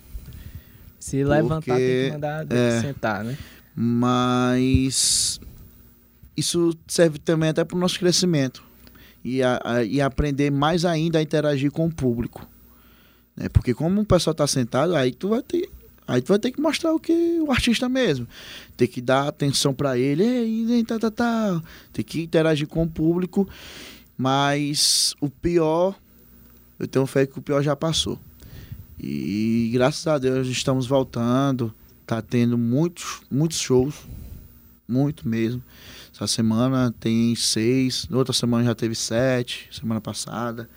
Se 0.99 1.19
Porque, 1.19 1.25
levantar, 1.25 1.77
tem 1.77 2.05
que 2.07 2.11
mandar 2.13 2.47
é, 2.49 2.81
sentar, 2.81 3.25
né? 3.25 3.37
Mas 3.75 5.41
isso 6.37 6.77
serve 6.87 7.19
também 7.19 7.51
até 7.51 7.65
para 7.65 7.77
o 7.77 7.81
nosso 7.81 7.99
crescimento 7.99 8.63
e, 9.25 9.43
a, 9.43 9.61
a, 9.65 9.85
e 9.85 10.01
aprender 10.01 10.51
mais 10.51 10.85
ainda 10.85 11.19
a 11.19 11.23
interagir 11.23 11.71
com 11.71 11.87
o 11.87 11.95
público. 11.95 12.47
Né? 13.37 13.49
Porque 13.49 13.73
como 13.75 14.01
o 14.01 14.05
pessoal 14.05 14.33
está 14.33 14.47
sentado, 14.47 14.95
aí 14.95 15.13
tu 15.13 15.29
vai 15.29 15.43
ter 15.43 15.71
Aí 16.07 16.21
tu 16.21 16.29
vai 16.29 16.39
ter 16.39 16.51
que 16.51 16.61
mostrar 16.61 16.93
o 16.93 16.99
que 16.99 17.41
o 17.41 17.51
artista 17.51 17.89
mesmo. 17.89 18.27
Tem 18.77 18.89
que 18.89 19.01
dar 19.01 19.29
atenção 19.29 19.73
para 19.73 19.97
ele, 19.97 20.25
Ei, 20.25 20.85
tá, 20.85 20.99
tá, 20.99 21.11
tá. 21.11 21.63
tem 21.93 22.05
que 22.05 22.23
interagir 22.23 22.67
com 22.67 22.83
o 22.83 22.89
público. 22.89 23.49
Mas 24.19 25.15
o 25.21 25.31
pior, 25.31 25.95
eu 26.79 26.87
tenho 26.87 27.07
fé 27.07 27.25
que 27.25 27.39
o 27.39 27.43
pior 27.43 27.63
já 27.63 27.77
passou. 27.77 28.19
E 28.99 29.71
graças 29.73 30.07
a 30.07 30.19
Deus 30.19 30.49
estamos 30.49 30.87
voltando. 30.87 31.73
Tá 32.13 32.21
tendo 32.21 32.59
muitos, 32.59 33.23
muitos 33.31 33.59
shows. 33.59 33.95
Muito 34.87 35.27
mesmo. 35.27 35.63
Essa 36.15 36.27
semana 36.27 36.95
tem 37.01 37.35
seis, 37.35 38.07
outra 38.13 38.35
semana 38.35 38.65
já 38.65 38.75
teve 38.75 38.95
sete, 38.95 39.67
semana 39.73 39.99
passada. 39.99 40.69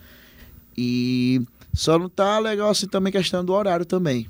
E 0.78 1.42
só 1.74 2.00
não 2.00 2.08
tá 2.08 2.40
legal 2.40 2.70
assim 2.70 2.88
também 2.88 3.12
questão 3.12 3.44
do 3.44 3.52
horário 3.52 3.86
também 3.86 4.30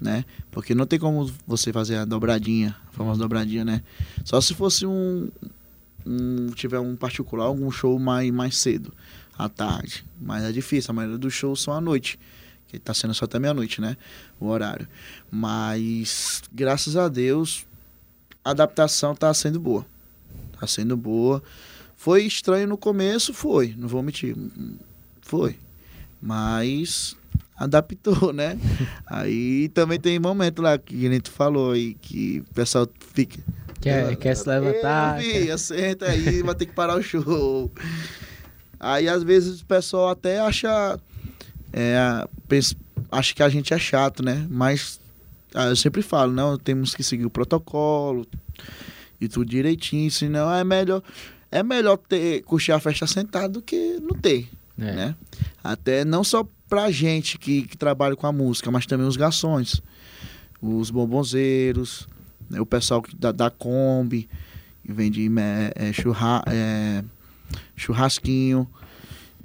né? 0.00 0.24
Porque 0.50 0.74
não 0.74 0.86
tem 0.86 0.98
como 0.98 1.30
você 1.46 1.74
fazer 1.74 1.96
a 1.96 2.06
dobradinha, 2.06 2.74
a 2.88 2.92
famosa 2.92 3.20
dobradinha, 3.20 3.66
né? 3.66 3.82
Só 4.24 4.40
se 4.40 4.54
fosse 4.54 4.86
um, 4.86 5.28
um 6.06 6.46
tiver 6.54 6.80
um 6.80 6.96
particular, 6.96 7.44
algum 7.44 7.70
show 7.70 7.98
mais, 7.98 8.30
mais 8.30 8.56
cedo, 8.56 8.94
à 9.36 9.46
tarde. 9.46 10.06
Mas 10.18 10.42
é 10.44 10.52
difícil, 10.52 10.90
a 10.92 10.94
maioria 10.94 11.18
dos 11.18 11.34
shows 11.34 11.60
são 11.60 11.74
à 11.74 11.82
noite. 11.82 12.18
Que 12.70 12.78
tá 12.78 12.94
sendo 12.94 13.12
só 13.12 13.24
até 13.24 13.36
meia-noite, 13.40 13.80
né? 13.80 13.96
O 14.38 14.46
horário. 14.46 14.86
Mas, 15.28 16.40
graças 16.52 16.96
a 16.96 17.08
Deus, 17.08 17.66
a 18.44 18.50
adaptação 18.50 19.12
tá 19.12 19.34
sendo 19.34 19.58
boa. 19.58 19.84
Tá 20.58 20.68
sendo 20.68 20.96
boa. 20.96 21.42
Foi 21.96 22.22
estranho 22.22 22.68
no 22.68 22.78
começo, 22.78 23.34
foi. 23.34 23.74
Não 23.76 23.88
vou 23.88 24.04
mentir. 24.04 24.36
Foi. 25.20 25.58
Mas 26.22 27.16
adaptou, 27.56 28.32
né? 28.32 28.56
aí 29.04 29.68
também 29.70 29.98
tem 29.98 30.18
momento 30.20 30.62
lá 30.62 30.78
que 30.78 31.06
a 31.06 31.10
gente 31.10 31.28
falou 31.28 31.72
aí, 31.72 31.94
que 31.94 32.44
o 32.48 32.54
pessoal 32.54 32.88
fica. 33.12 33.42
Quer, 33.80 34.14
quer 34.16 34.36
se 34.36 34.48
levantar? 34.48 35.20
Ei, 35.20 35.46
quer... 35.46 35.58
senta 35.58 36.06
aí, 36.06 36.40
vai 36.42 36.54
ter 36.54 36.66
que 36.66 36.72
parar 36.72 36.96
o 36.96 37.02
show. 37.02 37.70
Aí 38.78 39.08
às 39.08 39.22
vezes 39.22 39.60
o 39.60 39.66
pessoal 39.66 40.10
até 40.10 40.38
acha. 40.38 40.98
É, 41.72 41.96
acha 43.10 43.34
que 43.34 43.42
a 43.42 43.48
gente 43.48 43.72
é 43.72 43.78
chato, 43.78 44.22
né? 44.22 44.46
Mas 44.50 45.00
ah, 45.54 45.66
eu 45.66 45.76
sempre 45.76 46.02
falo, 46.02 46.32
não, 46.32 46.56
temos 46.56 46.94
que 46.94 47.02
seguir 47.02 47.24
o 47.24 47.30
protocolo 47.30 48.26
e 49.20 49.28
tudo 49.28 49.48
direitinho, 49.48 50.10
senão 50.10 50.52
é 50.52 50.64
melhor. 50.64 51.02
É 51.50 51.64
melhor 51.64 51.96
ter, 51.96 52.42
curtir 52.42 52.70
a 52.70 52.78
festa 52.78 53.08
sentado 53.08 53.54
do 53.54 53.62
que 53.62 53.98
não 54.00 54.16
ter. 54.16 54.48
É. 54.78 54.92
Né? 54.92 55.14
Até 55.62 56.04
não 56.04 56.22
só 56.22 56.48
pra 56.68 56.90
gente 56.92 57.36
que, 57.36 57.62
que 57.62 57.76
trabalha 57.76 58.14
com 58.14 58.26
a 58.26 58.32
música, 58.32 58.70
mas 58.70 58.86
também 58.86 59.06
os 59.06 59.16
garçons, 59.16 59.82
os 60.62 60.90
bombonzeiros, 60.90 62.08
né, 62.48 62.60
o 62.60 62.66
pessoal 62.66 63.02
da, 63.18 63.32
da 63.32 63.50
Kombi, 63.50 64.28
que 64.84 64.92
vende 64.92 65.28
é, 65.38 65.88
é, 65.88 65.92
churra, 65.92 66.42
é, 66.46 67.02
churrasquinho. 67.76 68.68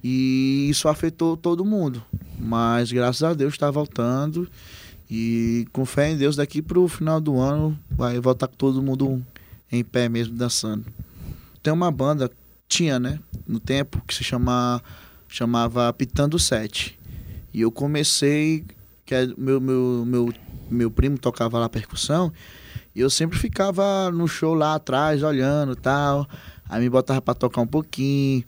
E 0.07 0.69
isso 0.69 0.87
afetou 0.87 1.35
todo 1.35 1.65
mundo. 1.65 1.99
Mas 2.37 2.91
graças 2.91 3.23
a 3.23 3.33
Deus 3.33 3.55
está 3.55 3.71
voltando. 3.71 4.47
E 5.09 5.65
com 5.73 5.83
fé 5.83 6.11
em 6.11 6.15
Deus, 6.15 6.35
daqui 6.35 6.61
pro 6.61 6.87
final 6.87 7.19
do 7.19 7.39
ano 7.39 7.75
vai 7.89 8.19
voltar 8.19 8.47
com 8.47 8.55
todo 8.55 8.83
mundo 8.83 9.25
em 9.71 9.83
pé 9.83 10.07
mesmo 10.07 10.37
dançando. 10.37 10.85
Tem 11.63 11.73
uma 11.73 11.89
banda, 11.89 12.29
tinha, 12.67 12.99
né? 12.99 13.17
No 13.47 13.59
tempo, 13.59 13.99
que 14.05 14.13
se 14.13 14.23
chama, 14.23 14.79
chamava 15.27 15.91
Pitando 15.91 16.37
Sete. 16.37 16.99
E 17.51 17.61
eu 17.61 17.71
comecei, 17.71 18.63
que 19.07 19.15
é, 19.15 19.25
meu, 19.35 19.59
meu, 19.59 20.03
meu, 20.05 20.33
meu 20.69 20.91
primo 20.91 21.17
tocava 21.17 21.57
lá 21.57 21.67
percussão, 21.67 22.31
e 22.93 22.99
eu 22.99 23.09
sempre 23.09 23.39
ficava 23.39 24.11
no 24.11 24.27
show 24.27 24.53
lá 24.53 24.75
atrás, 24.75 25.23
olhando 25.23 25.75
tal. 25.75 26.29
Aí 26.69 26.79
me 26.79 26.91
botava 26.91 27.23
para 27.23 27.33
tocar 27.33 27.61
um 27.61 27.67
pouquinho. 27.67 28.43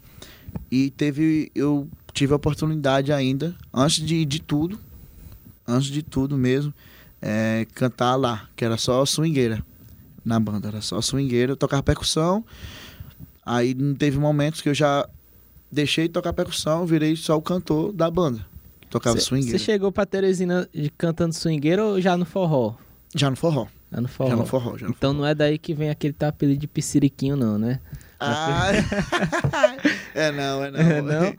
E 0.72 0.90
teve, 0.92 1.52
eu 1.56 1.88
tive 2.14 2.34
a 2.34 2.36
oportunidade 2.36 3.12
ainda, 3.14 3.56
antes 3.74 4.06
de, 4.06 4.26
de 4.26 4.42
tudo, 4.42 4.80
antes 5.68 5.88
de 5.88 6.02
tudo 6.02 6.38
mesmo, 6.38 6.74
é, 7.22 7.66
cantar 7.74 8.16
lá, 8.16 8.50
que 8.56 8.66
era 8.66 8.78
só 8.78 9.06
swingueira 9.06 9.64
na 10.24 10.40
banda, 10.40 10.68
era 10.68 10.82
só 10.82 11.02
swingueira, 11.02 11.54
eu 11.54 11.58
tocava 11.58 11.82
percussão. 11.82 12.44
Aí 13.46 13.74
teve 13.96 14.20
momentos 14.20 14.62
que 14.62 14.68
eu 14.68 14.74
já 14.74 15.08
deixei 15.72 16.08
de 16.08 16.14
tocar 16.14 16.34
percussão, 16.34 16.86
virei 16.86 17.16
só 17.16 17.38
o 17.38 17.42
cantor 17.42 17.94
da 17.94 18.12
banda. 18.12 18.46
Tocava 18.90 19.20
swingueira. 19.20 19.58
Você 19.58 19.64
chegou 19.64 19.92
pra 19.92 20.06
Teresina 20.06 20.68
de 20.74 20.90
cantando 20.90 21.34
swingueira 21.34 21.84
ou 21.84 22.02
já 22.02 22.18
no 22.18 22.26
forró? 22.26 22.76
Já 23.16 23.30
no 23.30 23.36
forró. 23.36 23.68
Já 23.92 24.02
no 24.02 24.08
forró. 24.08 24.30
Já 24.30 24.36
no 24.36 24.46
forró, 24.46 24.78
já 24.78 24.88
no 24.88 24.92
então 24.92 25.12
forró. 25.12 25.22
não 25.22 25.26
é 25.26 25.34
daí 25.34 25.58
que 25.58 25.74
vem 25.74 25.90
aquele 25.90 26.14
teu 26.14 26.28
apelido 26.28 26.60
de 26.60 26.68
pisciriquinho, 26.68 27.38
não, 27.38 27.58
né? 27.58 27.80
Ah, 28.20 28.72
é 30.16 30.32
não, 30.32 30.64
é 30.64 30.72
não. 30.72 30.80
É, 30.80 31.02
não? 31.02 31.36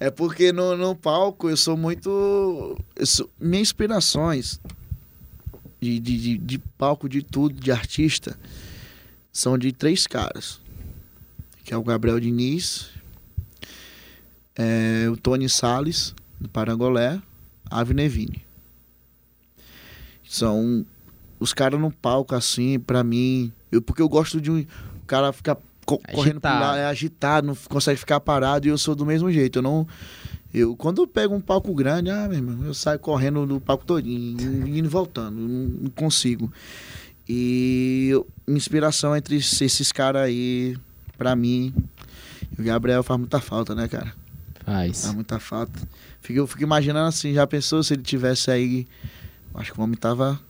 é 0.00 0.10
porque 0.10 0.52
no, 0.52 0.76
no 0.76 0.94
palco 0.96 1.48
eu 1.48 1.56
sou 1.56 1.76
muito. 1.76 2.78
Eu 2.96 3.06
sou, 3.06 3.30
minhas 3.38 3.68
inspirações 3.68 4.60
de, 5.80 5.98
de, 5.98 6.38
de, 6.38 6.58
palco, 6.58 7.08
de 7.08 7.22
tudo, 7.22 7.60
de 7.60 7.70
artista, 7.70 8.38
são 9.32 9.58
de 9.58 9.72
três 9.72 10.06
caras. 10.06 10.60
Que 11.64 11.74
é 11.74 11.76
o 11.76 11.82
Gabriel 11.82 12.18
Diniz, 12.18 12.90
é, 14.56 15.08
o 15.10 15.16
Tony 15.16 15.48
Salles 15.48 16.14
do 16.40 16.48
Parangolé, 16.48 17.20
Ave 17.70 17.94
Nevini. 17.94 18.44
São 20.24 20.84
os 21.38 21.52
caras 21.52 21.80
no 21.80 21.90
palco 21.90 22.34
assim, 22.34 22.78
para 22.78 23.04
mim, 23.04 23.52
eu, 23.70 23.82
porque 23.82 24.02
eu 24.02 24.08
gosto 24.08 24.40
de 24.40 24.50
um 24.50 24.60
o 24.60 25.06
cara 25.06 25.32
ficar 25.32 25.56
co 25.98 26.00
agitado. 26.04 26.16
correndo 26.16 26.40
por 26.40 26.48
lá, 26.48 26.76
é 26.76 26.86
agitado, 26.86 27.46
não 27.46 27.56
consegue 27.68 27.98
ficar 27.98 28.20
parado 28.20 28.66
e 28.66 28.70
eu 28.70 28.78
sou 28.78 28.94
do 28.94 29.04
mesmo 29.04 29.30
jeito. 29.30 29.58
Eu 29.58 29.62
não 29.62 29.86
eu 30.52 30.76
quando 30.76 31.02
eu 31.02 31.06
pego 31.06 31.34
um 31.34 31.40
palco 31.40 31.72
grande, 31.74 32.10
ah, 32.10 32.26
meu 32.28 32.38
irmão, 32.38 32.66
eu 32.66 32.74
saio 32.74 32.98
correndo 32.98 33.46
do 33.46 33.60
palco 33.60 33.84
todinho, 33.84 34.66
indo 34.66 34.86
e 34.86 34.88
voltando, 34.88 35.36
não, 35.36 35.68
não 35.82 35.90
consigo. 35.90 36.52
E 37.28 38.12
inspiração 38.48 39.16
entre 39.16 39.36
esses 39.36 39.92
caras 39.92 40.22
aí, 40.22 40.76
pra 41.16 41.36
mim, 41.36 41.72
o 42.58 42.62
Gabriel 42.62 43.02
faz 43.02 43.18
muita 43.20 43.40
falta, 43.40 43.74
né, 43.74 43.86
cara? 43.86 44.12
Faz. 44.64 45.02
Faz 45.02 45.14
muita 45.14 45.38
falta. 45.38 45.80
Fico, 46.20 46.38
eu 46.38 46.46
fico 46.46 46.62
imaginando 46.62 47.08
assim, 47.08 47.32
já 47.32 47.46
pensou 47.46 47.82
se 47.82 47.94
ele 47.94 48.02
tivesse 48.02 48.50
aí. 48.50 48.86
Acho 49.54 49.72
que 49.72 49.80
o 49.80 49.82
homem 49.84 49.96
tava. 49.96 50.40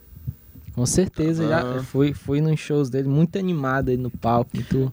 Com 0.72 0.86
certeza, 0.86 1.46
já 1.48 1.82
fui, 1.82 2.14
fui 2.14 2.40
nos 2.40 2.58
shows 2.58 2.88
dele, 2.88 3.08
muito 3.08 3.38
animado 3.38 3.90
aí 3.90 3.96
no 3.96 4.10
palco. 4.10 4.50
Muito... 4.54 4.92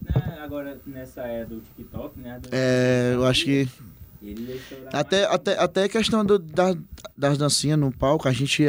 Nessa 0.87 1.21
era 1.21 1.45
do 1.45 1.61
TikTok, 1.61 2.19
né? 2.19 2.39
É, 2.51 3.11
eu 3.13 3.25
acho 3.25 3.45
que. 3.45 3.67
Até, 4.91 5.25
até, 5.25 5.59
até 5.59 5.89
questão 5.89 6.25
do, 6.25 6.39
da, 6.39 6.75
das 7.15 7.37
dancinhas 7.37 7.77
no 7.77 7.91
palco, 7.91 8.27
a 8.27 8.31
gente, 8.31 8.65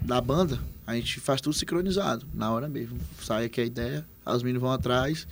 da 0.00 0.20
banda, 0.20 0.58
a 0.86 0.94
gente 0.94 1.20
faz 1.20 1.40
tudo 1.40 1.54
sincronizado, 1.54 2.26
na 2.32 2.50
hora 2.50 2.68
mesmo. 2.68 2.98
Sai 3.20 3.44
aqui 3.44 3.60
a 3.60 3.64
ideia, 3.64 4.06
as 4.24 4.42
meninas 4.42 4.62
vão 4.62 4.72
atrás. 4.72 5.26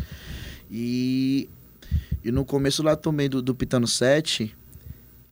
E, 0.71 1.49
e 2.23 2.31
no 2.31 2.45
começo 2.45 2.83
lá 2.83 2.95
também 2.97 3.31
do, 3.31 3.41
do 3.41 3.55
Pitano 3.55 3.87
7, 3.87 4.55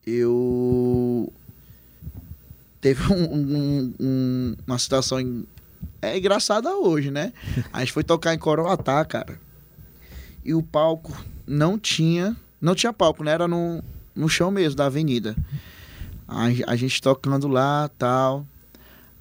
eu 0.07 1.32
teve 2.80 3.12
um, 3.12 3.34
um, 3.34 3.94
um, 4.00 4.57
uma 4.66 4.78
situação 4.78 5.18
é 6.00 6.18
engraçada 6.18 6.74
hoje, 6.74 7.11
né? 7.11 7.32
A 7.72 7.80
gente 7.80 7.92
foi 7.92 8.03
tocar 8.03 8.34
em 8.34 8.38
Coroatá, 8.38 9.05
cara. 9.05 9.38
E 10.45 10.55
o 10.55 10.62
palco 10.62 11.12
não 11.47 11.78
tinha, 11.78 12.36
não 12.61 12.74
tinha 12.74 12.93
palco, 12.93 13.22
né? 13.22 13.30
Era 13.32 13.47
no, 13.47 13.82
no 14.14 14.28
chão 14.28 14.51
mesmo 14.51 14.76
da 14.76 14.86
avenida. 14.86 15.36
A, 16.26 16.47
a 16.72 16.76
gente 16.76 17.01
tocando 17.01 17.47
lá, 17.49 17.88
tal. 17.99 18.47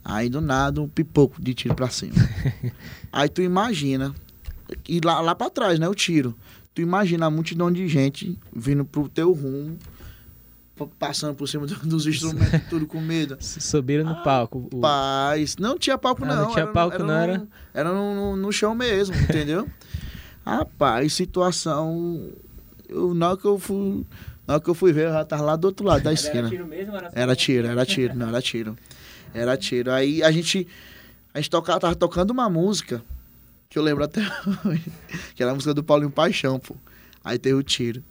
Aí 0.04 0.30
do 0.30 0.42
nada 0.42 0.82
um 0.82 0.88
pipoco 0.88 1.42
de 1.42 1.54
tiro 1.54 1.76
pra 1.76 1.90
cima. 1.90 2.16
Aí 3.12 3.30
tu 3.30 3.42
imagina. 3.42 4.16
E 4.88 5.00
lá, 5.04 5.20
lá 5.22 5.36
pra 5.36 5.50
trás, 5.50 5.78
né? 5.80 5.88
O 5.88 5.94
tiro. 5.94 6.36
tu 6.74 6.82
imagina 6.82 7.26
a 7.26 7.30
multidão 7.30 7.72
de 7.72 7.88
gente 7.88 8.40
vindo 8.56 8.84
pro 8.86 9.08
teu 9.10 9.32
rumo, 9.34 9.78
pa- 10.76 10.88
passando 10.98 11.36
por 11.36 11.48
cima 11.48 11.68
do- 11.68 11.76
dos 11.76 12.08
instrumentos, 12.08 12.62
tudo 12.70 12.88
com 12.88 13.00
medo. 13.02 13.38
Subiram 13.42 14.06
no 14.06 14.24
palco. 14.24 14.70
o- 14.74 14.80
Paz, 14.80 15.58
não 15.58 15.78
tinha 15.78 15.98
palco 15.98 16.24
Ah, 16.24 16.28
não. 16.28 16.44
não 16.46 16.52
tinha 16.54 16.66
no- 16.66 16.72
palco, 16.74 16.98
não 17.00 17.06
no- 17.08 17.12
era? 17.14 17.48
Era 17.74 17.94
no, 17.94 18.16
no, 18.16 18.36
no 18.38 18.52
chão 18.52 18.74
mesmo, 18.74 19.14
entendeu? 19.16 19.68
Rapaz, 20.46 21.14
situação... 21.14 22.30
Eu, 22.90 23.14
na 23.14 23.30
hora 23.30 23.38
que 23.38 23.46
eu 23.46 23.58
fui... 23.60 24.06
Na 24.48 24.56
hora 24.56 24.64
que 24.64 24.70
eu 24.70 24.74
fui 24.74 24.92
ver, 24.92 25.06
eu 25.08 25.12
já 25.14 25.24
tava 25.24 25.44
lá 25.44 25.56
do 25.56 25.66
outro 25.66 25.86
lado 25.86 26.04
da 26.04 26.10
Mas 26.12 26.26
Era 26.26 26.30
esquina. 26.30 26.50
tiro 26.50 26.68
mesmo? 26.68 26.96
Era, 26.96 27.12
Era 27.14 27.36
tiro, 27.36 27.68
era 27.68 27.86
tiro, 27.86 28.16
não, 28.16 28.28
era 28.30 28.42
tiro. 28.42 28.78
Era 29.34 29.56
tiro. 29.56 29.92
Aí 29.92 30.22
a 30.24 30.32
gente. 30.32 30.68
A 31.34 31.38
gente 31.40 31.50
tocava, 31.50 31.80
tava 31.80 31.96
tocando 31.96 32.32
uma 32.32 32.50
música 32.50 33.02
que 33.70 33.80
eu 33.80 33.84
lembro 33.84 34.04
até 34.04 34.20
hoje. 34.66 34.92
Que 35.36 35.42
era 35.44 35.52
a 35.52 35.56
música 35.56 35.74
do 35.74 35.84
Paulinho 35.84 36.12
Paixão, 36.12 36.60
pô. 36.60 36.76
Aí 37.24 37.38
teve 37.38 37.56
o 37.56 37.64
tiro. 37.64 38.04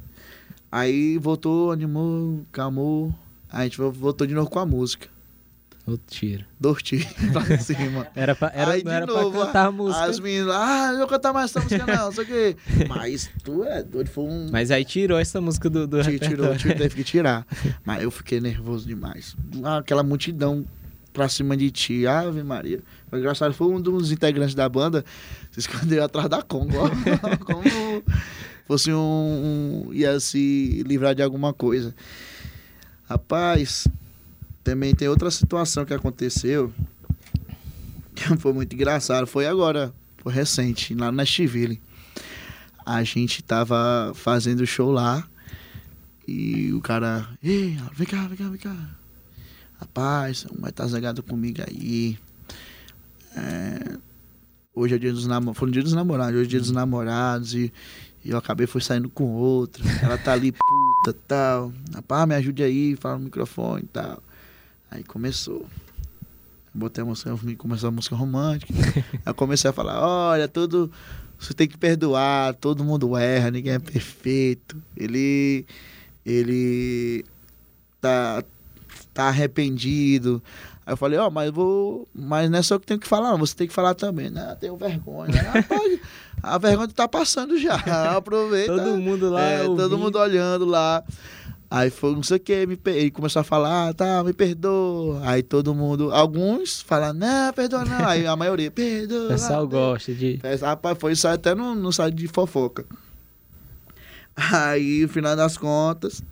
Aí 0.73 1.19
voltou, 1.19 1.73
animou, 1.73 2.47
calmou. 2.53 3.15
Aí 3.51 3.63
a 3.63 3.65
gente 3.65 3.77
voltou 3.77 4.27
de 4.27 4.33
novo 4.33 4.49
com 4.49 4.61
a 4.61 4.65
música. 4.65 5.09
Outro 5.91 6.07
tiro. 6.09 6.45
Dois 6.59 6.83
tiros 6.83 7.07
pra 7.33 7.59
cima. 7.59 8.07
Era 8.15 8.35
pra, 8.35 8.51
era, 8.55 8.73
Aí, 8.73 8.85
não 8.85 8.93
era 8.93 9.07
novo, 9.07 9.31
pra 9.39 9.47
cantar 9.47 9.67
a 9.67 9.73
música. 9.73 10.05
As 10.05 10.21
meninas, 10.21 10.55
ah, 10.55 10.89
não 10.93 10.99
vou 10.99 11.07
cantar 11.09 11.33
mais 11.33 11.51
essa 11.51 11.61
música, 11.61 11.87
não, 11.87 12.05
não 12.07 12.13
sei 12.13 12.25
o 12.25 12.27
quê. 12.27 12.57
Mas 12.89 13.31
tu 13.43 13.65
é 13.65 13.83
doido, 13.83 14.09
foi 14.09 14.25
um. 14.25 14.49
Mas 14.51 14.71
aí 14.71 14.85
tirou 14.85 15.19
essa 15.19 15.41
música 15.41 15.69
do, 15.71 15.87
do 15.87 16.03
Tiro, 16.03 16.19
tirou, 16.19 16.29
repertório. 16.53 16.59
tiro, 16.59 16.75
teve 16.79 16.95
que 16.95 17.05
tirar. 17.05 17.47
Mas 17.85 18.03
eu 18.03 18.11
fiquei 18.11 18.41
nervoso 18.41 18.87
demais. 18.87 19.37
Ah, 19.65 19.79
Aquela 19.79 20.03
multidão 20.03 20.65
pra 21.13 21.29
cima 21.29 21.57
de 21.57 21.71
ti, 21.71 22.07
Ave 22.07 22.43
Maria. 22.43 22.81
Foi 23.09 23.19
engraçado, 23.19 23.53
foi 23.53 23.67
um 23.67 23.81
dos 23.81 24.13
integrantes 24.13 24.55
da 24.55 24.69
banda 24.69 25.05
se 25.51 25.59
escondeu 25.61 26.05
atrás 26.05 26.29
da 26.29 26.41
Congo, 26.43 26.77
ó. 26.79 27.37
como 27.45 27.63
fosse 28.67 28.93
um, 28.93 29.87
um- 29.89 29.93
ia 29.93 30.21
se 30.21 30.85
livrar 30.87 31.13
de 31.17 31.23
alguma 31.23 31.53
coisa. 31.53 31.93
Rapaz, 33.09 33.89
também 34.63 34.95
tem 34.95 35.09
outra 35.09 35.31
situação 35.31 35.85
que 35.85 35.95
aconteceu 35.95 36.73
que 38.21 38.37
foi 38.37 38.53
muito 38.53 38.75
engraçado. 38.75 39.27
Foi 39.27 39.47
agora, 39.47 39.93
foi 40.19 40.33
recente, 40.33 40.95
lá 40.95 41.11
no 41.11 41.17
Nashville. 41.17 41.81
A 42.85 43.03
gente 43.03 43.43
tava 43.43 44.13
fazendo 44.15 44.67
show 44.67 44.91
lá 44.91 45.27
e 46.27 46.73
o 46.73 46.81
cara, 46.81 47.29
ei, 47.43 47.79
vem 47.95 48.07
cá, 48.07 48.27
vem 48.27 48.37
cá, 48.37 48.49
vem 48.49 48.59
cá. 48.59 48.77
Rapaz, 49.79 50.47
vai 50.59 50.71
estar 50.71 50.87
zangado 50.87 51.23
comigo 51.23 51.63
aí. 51.67 52.19
É, 53.37 53.97
hoje 54.75 54.95
é 54.95 54.99
dia 54.99 55.13
dos 55.13 55.27
namorados, 55.27 55.59
foi 55.59 55.69
no 55.69 55.73
dia 55.73 55.83
dos 55.83 55.93
namorados, 55.93 56.35
hoje 56.35 56.47
é 56.47 56.51
dia 56.51 56.61
dos 56.61 56.71
namorados 56.71 57.55
e, 57.55 57.73
e 58.25 58.31
eu 58.31 58.37
acabei 58.37 58.67
foi 58.67 58.81
saindo 58.81 59.09
com 59.09 59.25
outra. 59.33 59.83
Ela 60.03 60.19
tá 60.19 60.33
ali 60.33 60.53
puta 60.53 61.17
tal. 61.27 61.73
Rapaz, 61.95 62.29
me 62.29 62.35
ajude 62.35 62.63
aí, 62.63 62.97
fala 62.97 63.19
no 63.19 63.25
microfone 63.25 63.85
e 63.85 63.87
tal. 63.87 64.23
Aí 64.91 65.05
começou. 65.05 65.67
Botei 66.75 67.03
a 67.03 67.05
música, 67.05 67.37
começou 67.57 67.89
a 67.89 67.93
música 67.93 68.17
romântica. 68.17 68.73
Aí 69.13 69.23
eu 69.27 69.35
comecei 69.35 69.71
a 69.71 69.73
falar, 69.73 70.01
olha, 70.01 70.49
tudo. 70.49 70.91
Você 71.39 71.55
tem 71.55 71.67
que 71.67 71.79
perdoar, 71.79 72.55
todo 72.55 72.85
mundo 72.85 73.17
erra, 73.17 73.51
ninguém 73.51 73.75
é 73.75 73.79
perfeito. 73.79 74.81
Ele. 74.97 75.67
Ele 76.25 77.25
tá, 78.01 78.45
tá 79.15 79.25
arrependido. 79.29 80.43
Aí 80.85 80.93
eu 80.93 80.97
falei, 80.97 81.19
ó, 81.19 81.31
mas 81.31 81.47
eu 81.47 81.53
vou. 81.53 82.09
Mas 82.15 82.51
não 82.51 82.59
é 82.59 82.63
só 82.63 82.79
que 82.79 82.87
tenho 82.87 83.01
que 83.01 83.07
falar, 83.07 83.31
não, 83.31 83.39
você 83.39 83.55
tem 83.55 83.67
que 83.67 83.73
falar 83.73 83.95
também. 83.95 84.29
Não, 84.29 84.51
eu 84.51 84.57
tenho 84.57 84.77
vergonha. 84.77 85.41
Rapaz, 85.41 86.01
a 86.43 86.59
vergonha 86.59 86.89
tá 86.89 87.07
passando 87.09 87.59
já. 87.59 87.77
Aproveita. 88.17 88.77
Todo 88.77 88.97
mundo 88.99 89.31
lá. 89.31 89.43
É, 89.43 89.65
todo 89.65 89.99
mundo 89.99 90.19
olhando 90.19 90.65
lá. 90.65 91.03
Aí 91.71 91.89
foi 91.89 92.17
não 92.17 92.23
sei 92.25 92.39
o 92.39 92.41
que, 92.41 92.53
ele 92.53 93.11
começou 93.13 93.39
a 93.41 93.45
falar, 93.45 93.89
ah, 93.89 93.95
tá, 93.95 94.25
me 94.25 94.33
perdoa. 94.33 95.21
Aí 95.23 95.41
todo 95.41 95.73
mundo, 95.73 96.13
alguns 96.13 96.83
falam, 96.83 97.13
não, 97.13 97.53
perdoa 97.53 97.85
não. 97.85 98.09
Aí 98.09 98.27
a 98.27 98.35
maioria, 98.35 98.73
perdoa. 98.73 99.27
O 99.27 99.29
pessoal 99.29 99.69
gosta 99.69 100.13
de. 100.13 100.41
Rapaz, 100.61 100.99
foi 100.99 101.13
isso 101.13 101.29
até 101.29 101.55
no, 101.55 101.77
no 101.77 101.93
site 101.93 102.17
de 102.17 102.27
fofoca. 102.27 102.85
Aí, 104.35 105.03
no 105.03 105.09
final 105.09 105.37
das 105.37 105.57
contas, 105.57 106.23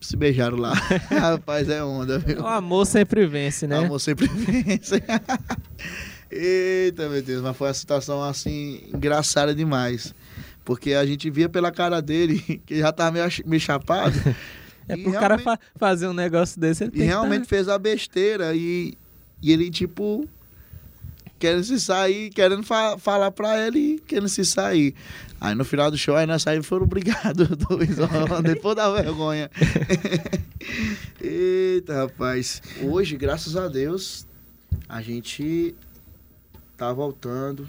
se 0.00 0.16
beijaram 0.16 0.58
lá. 0.58 0.74
Rapaz, 1.08 1.68
é 1.70 1.82
onda, 1.82 2.18
viu? 2.18 2.42
O 2.42 2.46
amor 2.46 2.84
sempre 2.84 3.26
vence, 3.26 3.66
né? 3.66 3.78
Amor 3.78 4.00
sempre 4.00 4.26
vence. 4.28 5.02
Eita, 6.30 7.08
meu 7.08 7.22
Deus, 7.22 7.40
mas 7.40 7.56
foi 7.56 7.68
uma 7.68 7.74
situação 7.74 8.22
assim, 8.22 8.82
engraçada 8.92 9.54
demais. 9.54 10.14
Porque 10.66 10.92
a 10.92 11.06
gente 11.06 11.30
via 11.30 11.48
pela 11.48 11.70
cara 11.72 12.02
dele 12.02 12.40
que 12.66 12.78
já 12.78 12.92
tava 12.92 13.12
meio, 13.12 13.26
meio 13.46 13.60
chapado. 13.60 14.12
É 14.88 14.96
pro 14.96 15.10
cara 15.14 15.36
fa- 15.36 15.58
fazer 15.74 16.06
um 16.06 16.12
negócio 16.12 16.60
desse, 16.60 16.84
ele 16.84 16.92
E 16.94 17.02
realmente 17.02 17.40
tá- 17.42 17.48
fez 17.48 17.68
a 17.68 17.76
besteira 17.76 18.54
e, 18.54 18.96
e 19.42 19.50
ele, 19.50 19.68
tipo, 19.68 20.28
querendo 21.40 21.64
se 21.64 21.80
sair, 21.80 22.30
querendo 22.30 22.62
fa 22.62 22.96
falar 22.96 23.32
pra 23.32 23.66
ele, 23.66 24.00
querendo 24.06 24.28
se 24.28 24.44
sair. 24.44 24.94
Aí 25.40 25.56
no 25.56 25.64
final 25.64 25.90
do 25.90 25.98
show, 25.98 26.14
aí 26.14 26.24
nós 26.24 26.42
saímos 26.42 26.66
e 26.66 26.68
foram 26.68 26.84
obrigados, 26.84 27.48
dois, 27.68 27.98
ó, 27.98 28.40
depois 28.40 28.76
da 28.76 28.88
vergonha. 28.92 29.50
Eita, 31.20 32.02
rapaz. 32.02 32.62
Hoje, 32.80 33.16
graças 33.16 33.56
a 33.56 33.66
Deus, 33.66 34.24
a 34.88 35.02
gente 35.02 35.74
tá 36.76 36.92
voltando 36.92 37.68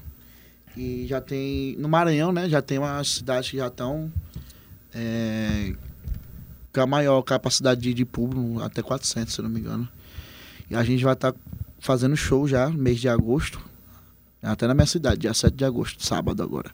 e 0.77 1.07
já 1.07 1.19
tem, 1.19 1.75
no 1.77 1.89
Maranhão, 1.89 2.31
né, 2.31 2.47
já 2.47 2.61
tem 2.61 2.77
umas 2.77 3.15
cidades 3.15 3.49
que 3.49 3.57
já 3.57 3.67
estão 3.67 4.11
é, 4.93 5.73
com 6.71 6.81
a 6.81 6.85
maior 6.85 7.21
capacidade 7.23 7.81
de, 7.81 7.93
de 7.93 8.05
público, 8.05 8.61
até 8.61 8.83
400, 8.83 9.33
se 9.33 9.41
não 9.41 9.49
me 9.49 9.59
engano. 9.59 9.89
E 10.69 10.75
a 10.75 10.83
gente 10.83 11.03
vai 11.03 11.13
estar 11.13 11.33
fazendo 11.79 12.15
show 12.15 12.47
já, 12.47 12.69
no 12.69 12.77
mês 12.77 12.99
de 12.99 13.09
agosto, 13.09 13.59
até 14.41 14.67
na 14.67 14.75
minha 14.75 14.85
cidade, 14.85 15.21
dia 15.21 15.33
7 15.33 15.55
de 15.55 15.65
agosto, 15.65 16.05
sábado 16.05 16.43
agora. 16.43 16.71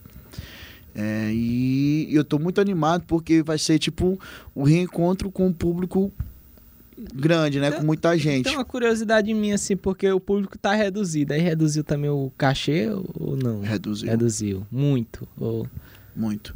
É, 0.93 1.31
e 1.33 2.13
eu 2.13 2.23
tô 2.23 2.37
muito 2.37 2.59
animado 2.59 3.05
porque 3.07 3.41
vai 3.41 3.57
ser 3.57 3.79
tipo 3.79 4.19
um 4.55 4.63
reencontro 4.63 5.31
com 5.31 5.47
um 5.47 5.53
público 5.53 6.11
grande, 7.13 7.59
né? 7.59 7.71
Com 7.71 7.83
muita 7.83 8.17
gente. 8.17 8.45
Tem 8.45 8.55
uma 8.55 8.65
curiosidade 8.65 9.33
minha, 9.33 9.55
assim, 9.55 9.75
porque 9.75 10.09
o 10.11 10.19
público 10.19 10.57
tá 10.57 10.73
reduzido. 10.73 11.33
Aí 11.33 11.41
reduziu 11.41 11.83
também 11.83 12.09
o 12.09 12.31
cachê 12.37 12.89
ou 12.89 13.35
não? 13.35 13.61
Reduziu 13.61 14.09
Reduziu. 14.09 14.67
Muito. 14.71 15.27
Ou... 15.37 15.67
muito. 16.15 16.55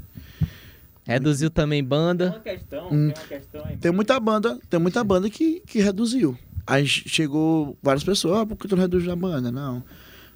Reduziu 1.03 1.49
também 1.49 1.81
Tem 1.81 1.88
banda. 1.88 2.29
uma 2.31 2.39
questão, 2.39 2.88
Hum. 2.88 2.89
tem 2.89 3.21
uma 3.23 3.27
questão 3.27 3.65
aí. 3.65 3.77
Tem 3.77 3.91
muita 3.91 4.19
banda, 4.19 4.59
tem 4.69 4.79
muita 4.79 5.03
banda 5.03 5.29
que, 5.29 5.61
que 5.65 5.79
reduziu. 5.79 6.38
Aí 6.65 6.85
chegou 6.85 7.77
várias 7.81 8.03
pessoas, 8.03 8.39
ah, 8.39 8.45
por 8.45 8.57
que 8.57 8.67
tu 8.67 8.75
não 8.75 8.81
reduz 8.81 9.07
a 9.07 9.15
banda? 9.15 9.49
Não. 9.49 9.81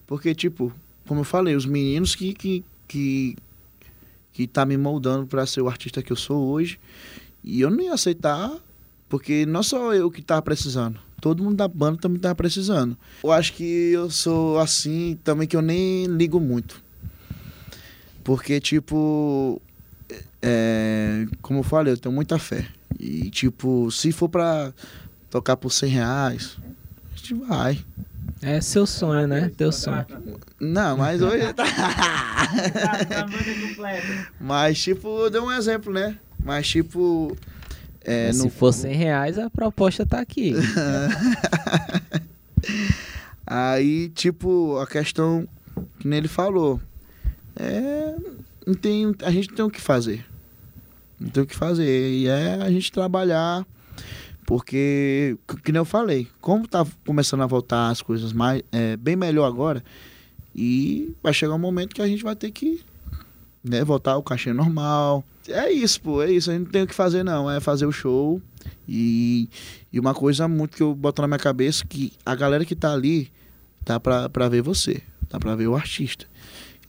Porque, 0.08 0.34
tipo, 0.34 0.72
como 1.06 1.20
eu 1.20 1.26
falei, 1.26 1.56
os 1.56 1.66
meninos 1.66 2.16
que, 2.16 2.34
que, 2.34 2.64
que, 2.88 3.36
que 4.32 4.48
tá 4.48 4.66
me 4.66 4.78
moldando 4.78 5.28
para 5.28 5.46
ser 5.46 5.60
o 5.62 5.68
artista 5.68 6.02
que 6.02 6.12
eu 6.12 6.16
sou 6.16 6.48
hoje, 6.50 6.80
e 7.44 7.60
eu 7.60 7.70
não 7.70 7.82
ia 7.82 7.94
aceitar, 7.94 8.50
porque 9.12 9.46
não 9.46 9.62
só 9.62 9.94
eu 9.94 10.10
que 10.10 10.22
tava 10.22 10.42
precisando. 10.42 10.98
Todo 11.20 11.44
mundo 11.44 11.58
da 11.58 11.68
banda 11.68 11.98
também 12.00 12.18
tava 12.18 12.34
precisando. 12.34 12.98
Eu 13.22 13.34
acho 13.34 13.52
que 13.52 13.92
eu 13.92 14.10
sou 14.10 14.58
assim 14.58 15.20
também 15.22 15.46
que 15.46 15.56
eu 15.56 15.62
nem 15.62 16.06
ligo 16.06 16.40
muito. 16.40 16.82
Porque, 18.24 18.62
tipo, 18.62 19.62
é, 20.42 21.26
como 21.42 21.60
eu 21.60 21.64
falei, 21.64 21.92
eu 21.92 21.98
tenho 21.98 22.16
muita 22.16 22.40
fé. 22.40 22.66
E, 22.98 23.30
tipo, 23.30 23.92
se 23.92 24.14
for 24.14 24.30
pra 24.30 24.72
tocar 25.30 25.58
por 25.58 25.72
100 25.72 25.90
reais, 25.90 26.58
a 27.14 27.18
gente 27.18 27.34
vai. 27.34 27.84
É 28.42 28.62
seu 28.62 28.86
sonho, 28.86 29.28
né? 29.28 29.52
Teu 29.58 29.74
sonho. 29.74 30.06
Não, 30.58 30.96
mas 30.96 31.22
hoje. 31.22 31.52
Tá, 31.52 31.66
tá, 31.66 33.24
banda 33.24 33.68
completa. 33.68 34.32
mas, 34.40 34.82
tipo, 34.82 35.26
eu 35.26 35.30
dei 35.30 35.42
um 35.42 35.52
exemplo, 35.52 35.92
né? 35.92 36.18
Mas, 36.42 36.70
tipo. 36.70 37.36
É, 38.04 38.28
no- 38.30 38.34
Se 38.34 38.50
for 38.50 38.74
100 38.74 38.96
reais, 38.96 39.38
a 39.38 39.50
proposta 39.50 40.06
tá 40.06 40.20
aqui. 40.20 40.54
Aí, 43.46 44.10
tipo, 44.10 44.78
a 44.78 44.88
questão 44.88 45.48
que 46.00 46.08
ele 46.08 46.28
falou. 46.28 46.80
É. 47.56 48.16
Não 48.66 48.74
tem, 48.74 49.14
a 49.24 49.32
gente 49.32 49.50
tem 49.50 49.66
o 49.66 49.70
que 49.70 49.82
fazer. 49.82 50.26
Não 51.20 51.30
tem 51.30 51.44
o 51.44 51.46
que 51.46 51.56
fazer. 51.56 52.12
E 52.12 52.28
é 52.28 52.56
a 52.56 52.70
gente 52.72 52.92
trabalhar. 52.92 53.66
Porque, 54.46 55.38
que 55.64 55.72
nem 55.72 55.80
eu 55.80 55.86
falei, 55.86 56.28
como 56.42 56.68
tá 56.68 56.86
começando 57.06 57.42
a 57.42 57.46
voltar 57.46 57.90
as 57.90 58.02
coisas 58.02 58.34
mais, 58.34 58.62
é, 58.72 58.98
bem 58.98 59.16
melhor 59.16 59.46
agora, 59.46 59.82
e 60.54 61.14
vai 61.24 61.34
chegar 61.34 61.54
um 61.56 61.60
momento 61.60 61.96
que 61.96 62.02
a 62.02 62.08
gente 62.08 62.22
vai 62.24 62.36
ter 62.36 62.52
que 62.52 62.82
né, 63.64 63.84
voltar 63.84 64.14
ao 64.14 64.24
cachê 64.24 64.54
normal. 64.54 65.24
É 65.48 65.72
isso, 65.72 66.02
pô, 66.02 66.22
é 66.22 66.32
isso. 66.32 66.50
A 66.50 66.54
gente 66.54 66.66
não 66.66 66.72
tem 66.72 66.84
o 66.84 66.88
que 66.88 66.96
fazer, 66.96 67.24
não. 67.24 67.50
É 67.50 67.60
fazer 67.60 67.86
o 67.86 67.92
show. 67.92 68.42
E, 68.88 69.50
e 69.92 70.00
uma 70.00 70.14
coisa 70.14 70.48
muito 70.48 70.76
que 70.76 70.84
eu 70.84 70.94
boto 70.94 71.22
na 71.22 71.28
minha 71.28 71.40
cabeça 71.40 71.86
que 71.86 72.14
a 72.26 72.36
galera 72.36 72.66
que 72.66 72.76
tá 72.76 72.94
ali 72.94 73.32
tá 73.84 74.00
pra, 74.00 74.30
pra 74.30 74.50
ver 74.50 74.62
você, 74.62 75.02
tá 75.30 75.40
pra 75.40 75.56
ver 75.56 75.68
o 75.68 75.76
artista. 75.76 76.26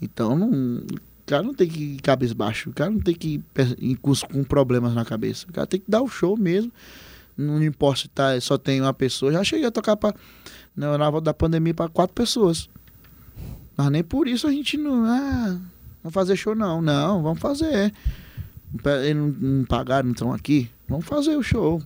Então 0.00 0.36
não. 0.36 0.82
cara 1.24 1.42
não 1.42 1.54
tem 1.54 1.68
que 1.68 1.82
ir 1.82 2.00
cabisbaixo, 2.00 2.70
o 2.70 2.72
cara 2.72 2.90
não 2.90 3.00
tem 3.00 3.14
que 3.14 3.40
ir 3.78 3.96
com, 3.96 4.12
com 4.14 4.44
problemas 4.44 4.94
na 4.94 5.04
cabeça. 5.04 5.46
O 5.48 5.52
cara 5.52 5.66
tem 5.66 5.80
que 5.80 5.90
dar 5.90 6.02
o 6.02 6.08
show 6.08 6.36
mesmo. 6.36 6.72
Não 7.36 7.62
importa 7.62 8.02
se 8.02 8.08
tá, 8.08 8.38
só 8.40 8.58
tem 8.58 8.80
uma 8.80 8.92
pessoa. 8.92 9.32
Já 9.32 9.42
cheguei 9.42 9.66
a 9.66 9.70
tocar 9.70 9.96
pra, 9.96 10.14
na 10.76 11.10
volta 11.10 11.26
da 11.26 11.34
pandemia 11.34 11.72
para 11.72 11.88
quatro 11.88 12.14
pessoas. 12.14 12.68
Mas 13.76 13.90
nem 13.90 14.04
por 14.04 14.28
isso 14.28 14.46
a 14.46 14.50
gente 14.50 14.76
não. 14.76 15.04
Ah, 15.04 15.58
vamos 16.02 16.14
fazer 16.14 16.36
show, 16.36 16.54
não. 16.54 16.82
Não, 16.82 17.22
vamos 17.22 17.38
fazer. 17.38 17.92
Eles 19.04 19.16
não, 19.16 19.28
não 19.28 19.64
pagaram, 19.64 20.06
não 20.06 20.12
estão 20.12 20.32
aqui. 20.32 20.70
Vamos 20.88 21.06
fazer 21.06 21.36
o 21.36 21.42
show. 21.42 21.82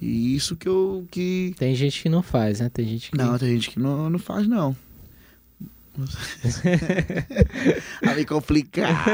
E 0.00 0.34
isso 0.34 0.56
que 0.56 0.68
eu. 0.68 1.06
Que... 1.10 1.54
Tem 1.58 1.74
gente 1.74 2.02
que 2.02 2.08
não 2.08 2.22
faz, 2.22 2.60
né? 2.60 2.68
Tem 2.68 2.86
gente 2.86 3.10
que. 3.10 3.18
Não, 3.18 3.38
tem 3.38 3.54
gente 3.54 3.70
que 3.70 3.80
não, 3.80 4.08
não 4.08 4.18
faz, 4.18 4.46
não. 4.46 4.76
a 8.06 8.14
me 8.14 8.24
complicar. 8.24 9.04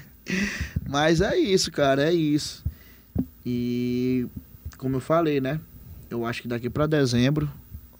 Mas 0.88 1.20
é 1.20 1.36
isso, 1.36 1.70
cara, 1.70 2.08
é 2.08 2.14
isso. 2.14 2.64
E 3.44 4.26
como 4.78 4.96
eu 4.96 5.00
falei, 5.00 5.40
né? 5.40 5.60
Eu 6.08 6.24
acho 6.24 6.42
que 6.42 6.48
daqui 6.48 6.70
para 6.70 6.86
dezembro 6.86 7.50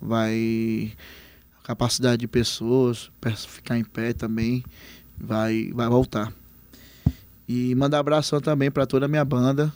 vai 0.00 0.92
a 1.62 1.66
capacidade 1.66 2.20
de 2.20 2.26
pessoas 2.26 3.10
ficar 3.46 3.78
em 3.78 3.84
pé 3.84 4.14
também 4.14 4.64
vai 5.18 5.70
vai 5.74 5.88
voltar. 5.88 6.32
E 7.48 7.74
mandar 7.74 7.98
abração 7.98 8.40
também 8.40 8.70
para 8.70 8.86
toda 8.86 9.06
a 9.06 9.08
minha 9.08 9.24
banda, 9.24 9.72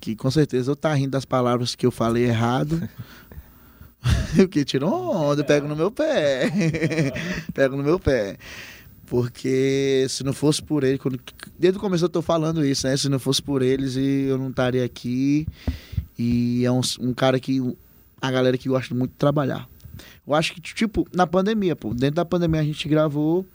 que 0.00 0.16
com 0.16 0.30
certeza 0.30 0.70
eu 0.70 0.76
tá 0.76 0.94
rindo 0.94 1.10
das 1.10 1.24
palavras 1.24 1.74
que 1.74 1.84
eu 1.84 1.90
falei 1.90 2.24
errado. 2.24 2.88
Porque 4.36 4.64
tirou 4.64 5.10
onda, 5.10 5.44
pego 5.44 5.66
no 5.66 5.76
meu 5.76 5.90
pé. 5.90 6.50
pego 7.54 7.76
no 7.76 7.82
meu 7.82 7.98
pé. 7.98 8.36
Porque 9.06 10.06
se 10.08 10.24
não 10.24 10.32
fosse 10.32 10.62
por 10.62 10.82
ele, 10.82 10.98
quando, 10.98 11.20
desde 11.58 11.78
o 11.78 11.80
começo 11.80 12.04
eu 12.04 12.08
tô 12.08 12.22
falando 12.22 12.64
isso, 12.64 12.86
né? 12.86 12.96
Se 12.96 13.08
não 13.08 13.18
fosse 13.18 13.42
por 13.42 13.62
eles, 13.62 13.96
eu 13.96 14.38
não 14.38 14.48
estaria 14.48 14.84
aqui. 14.84 15.46
E 16.18 16.64
é 16.64 16.72
um, 16.72 16.80
um 17.00 17.12
cara 17.12 17.38
que. 17.38 17.60
A 18.20 18.30
galera 18.30 18.56
que 18.56 18.68
gosta 18.68 18.94
muito 18.94 19.10
de 19.10 19.18
trabalhar. 19.18 19.68
Eu 20.26 20.32
acho 20.32 20.54
que, 20.54 20.60
tipo, 20.60 21.06
na 21.12 21.26
pandemia, 21.26 21.76
pô. 21.76 21.92
Dentro 21.92 22.16
da 22.16 22.24
pandemia 22.24 22.60
a 22.60 22.64
gente 22.64 22.88
gravou. 22.88 23.46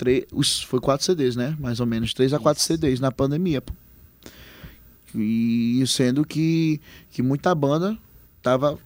Três, 0.00 0.62
foi 0.62 0.80
quatro 0.80 1.04
CDs, 1.04 1.36
né? 1.36 1.54
Mais 1.60 1.78
ou 1.78 1.84
menos. 1.84 2.14
Três 2.14 2.32
a 2.32 2.38
quatro 2.38 2.62
CDs 2.62 3.00
na 3.00 3.12
pandemia, 3.12 3.60
pô. 3.60 3.74
E 5.14 5.84
sendo 5.86 6.24
que, 6.24 6.80
que 7.10 7.20
muita 7.20 7.54
banda 7.54 7.98
tava. 8.42 8.78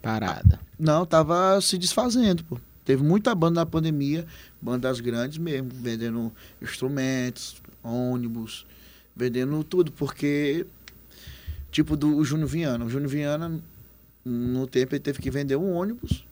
Parada. 0.00 0.58
Não, 0.78 1.04
tava 1.04 1.60
se 1.60 1.76
desfazendo, 1.76 2.42
pô. 2.44 2.58
Teve 2.86 3.02
muita 3.02 3.34
banda 3.34 3.60
na 3.60 3.66
pandemia, 3.66 4.26
bandas 4.62 4.98
grandes 4.98 5.36
mesmo, 5.36 5.68
vendendo 5.74 6.32
instrumentos, 6.62 7.56
ônibus, 7.84 8.64
vendendo 9.14 9.62
tudo, 9.62 9.92
porque 9.92 10.66
tipo 11.70 11.98
do 11.98 12.24
Júnior 12.24 12.48
Viana. 12.48 12.86
O 12.86 12.88
Júnior 12.88 13.10
Viana, 13.10 13.60
no 14.24 14.66
tempo, 14.66 14.94
ele 14.94 15.00
teve 15.00 15.20
que 15.20 15.30
vender 15.30 15.56
um 15.56 15.74
ônibus 15.74 16.24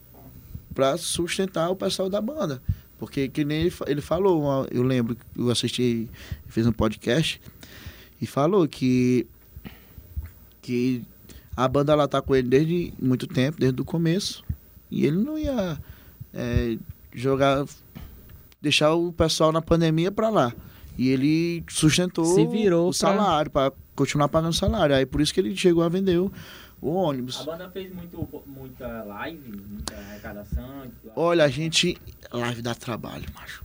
para 0.73 0.97
sustentar 0.97 1.69
o 1.69 1.75
pessoal 1.75 2.09
da 2.09 2.19
banda. 2.19 2.59
Porque 2.99 3.29
que 3.29 3.45
nem 3.45 3.61
ele, 3.61 3.73
ele 3.87 4.01
falou, 4.01 4.67
eu 4.69 4.83
lembro, 4.83 5.15
eu 5.35 5.49
assisti, 5.49 6.09
fez 6.47 6.67
um 6.67 6.71
podcast 6.71 7.41
e 8.21 8.27
falou 8.27 8.67
que 8.67 9.25
que 10.61 11.01
a 11.55 11.67
banda 11.67 11.95
lá 11.95 12.07
tá 12.07 12.21
com 12.21 12.35
ele 12.35 12.47
desde 12.47 12.93
muito 13.01 13.25
tempo, 13.25 13.59
desde 13.59 13.81
o 13.81 13.85
começo, 13.85 14.43
e 14.91 15.05
ele 15.05 15.17
não 15.17 15.37
ia 15.37 15.77
é, 16.33 16.77
jogar, 17.13 17.65
deixar 18.61 18.93
o 18.93 19.11
pessoal 19.11 19.51
na 19.51 19.61
pandemia 19.61 20.11
para 20.11 20.29
lá. 20.29 20.53
E 20.97 21.09
ele 21.09 21.63
sustentou 21.69 22.25
Se 22.25 22.45
virou 22.45 22.89
o 22.89 22.93
salário, 22.93 23.49
para 23.49 23.71
continuar 23.95 24.27
pagando 24.27 24.53
salário. 24.53 24.95
Aí 24.95 25.05
por 25.05 25.21
isso 25.21 25.33
que 25.33 25.39
ele 25.39 25.55
chegou 25.55 25.81
a 25.81 25.89
vender 25.89 26.19
o, 26.81 26.93
ônibus. 26.93 27.41
A 27.41 27.43
banda 27.43 27.69
fez 27.69 27.93
muito, 27.93 28.27
muita 28.45 29.03
live, 29.03 29.51
muita 29.67 29.95
arrecadação. 29.95 30.83
Olha, 31.15 31.43
a 31.43 31.49
gente. 31.49 31.97
Live 32.31 32.61
dá 32.61 32.75
trabalho, 32.75 33.25
macho. 33.33 33.63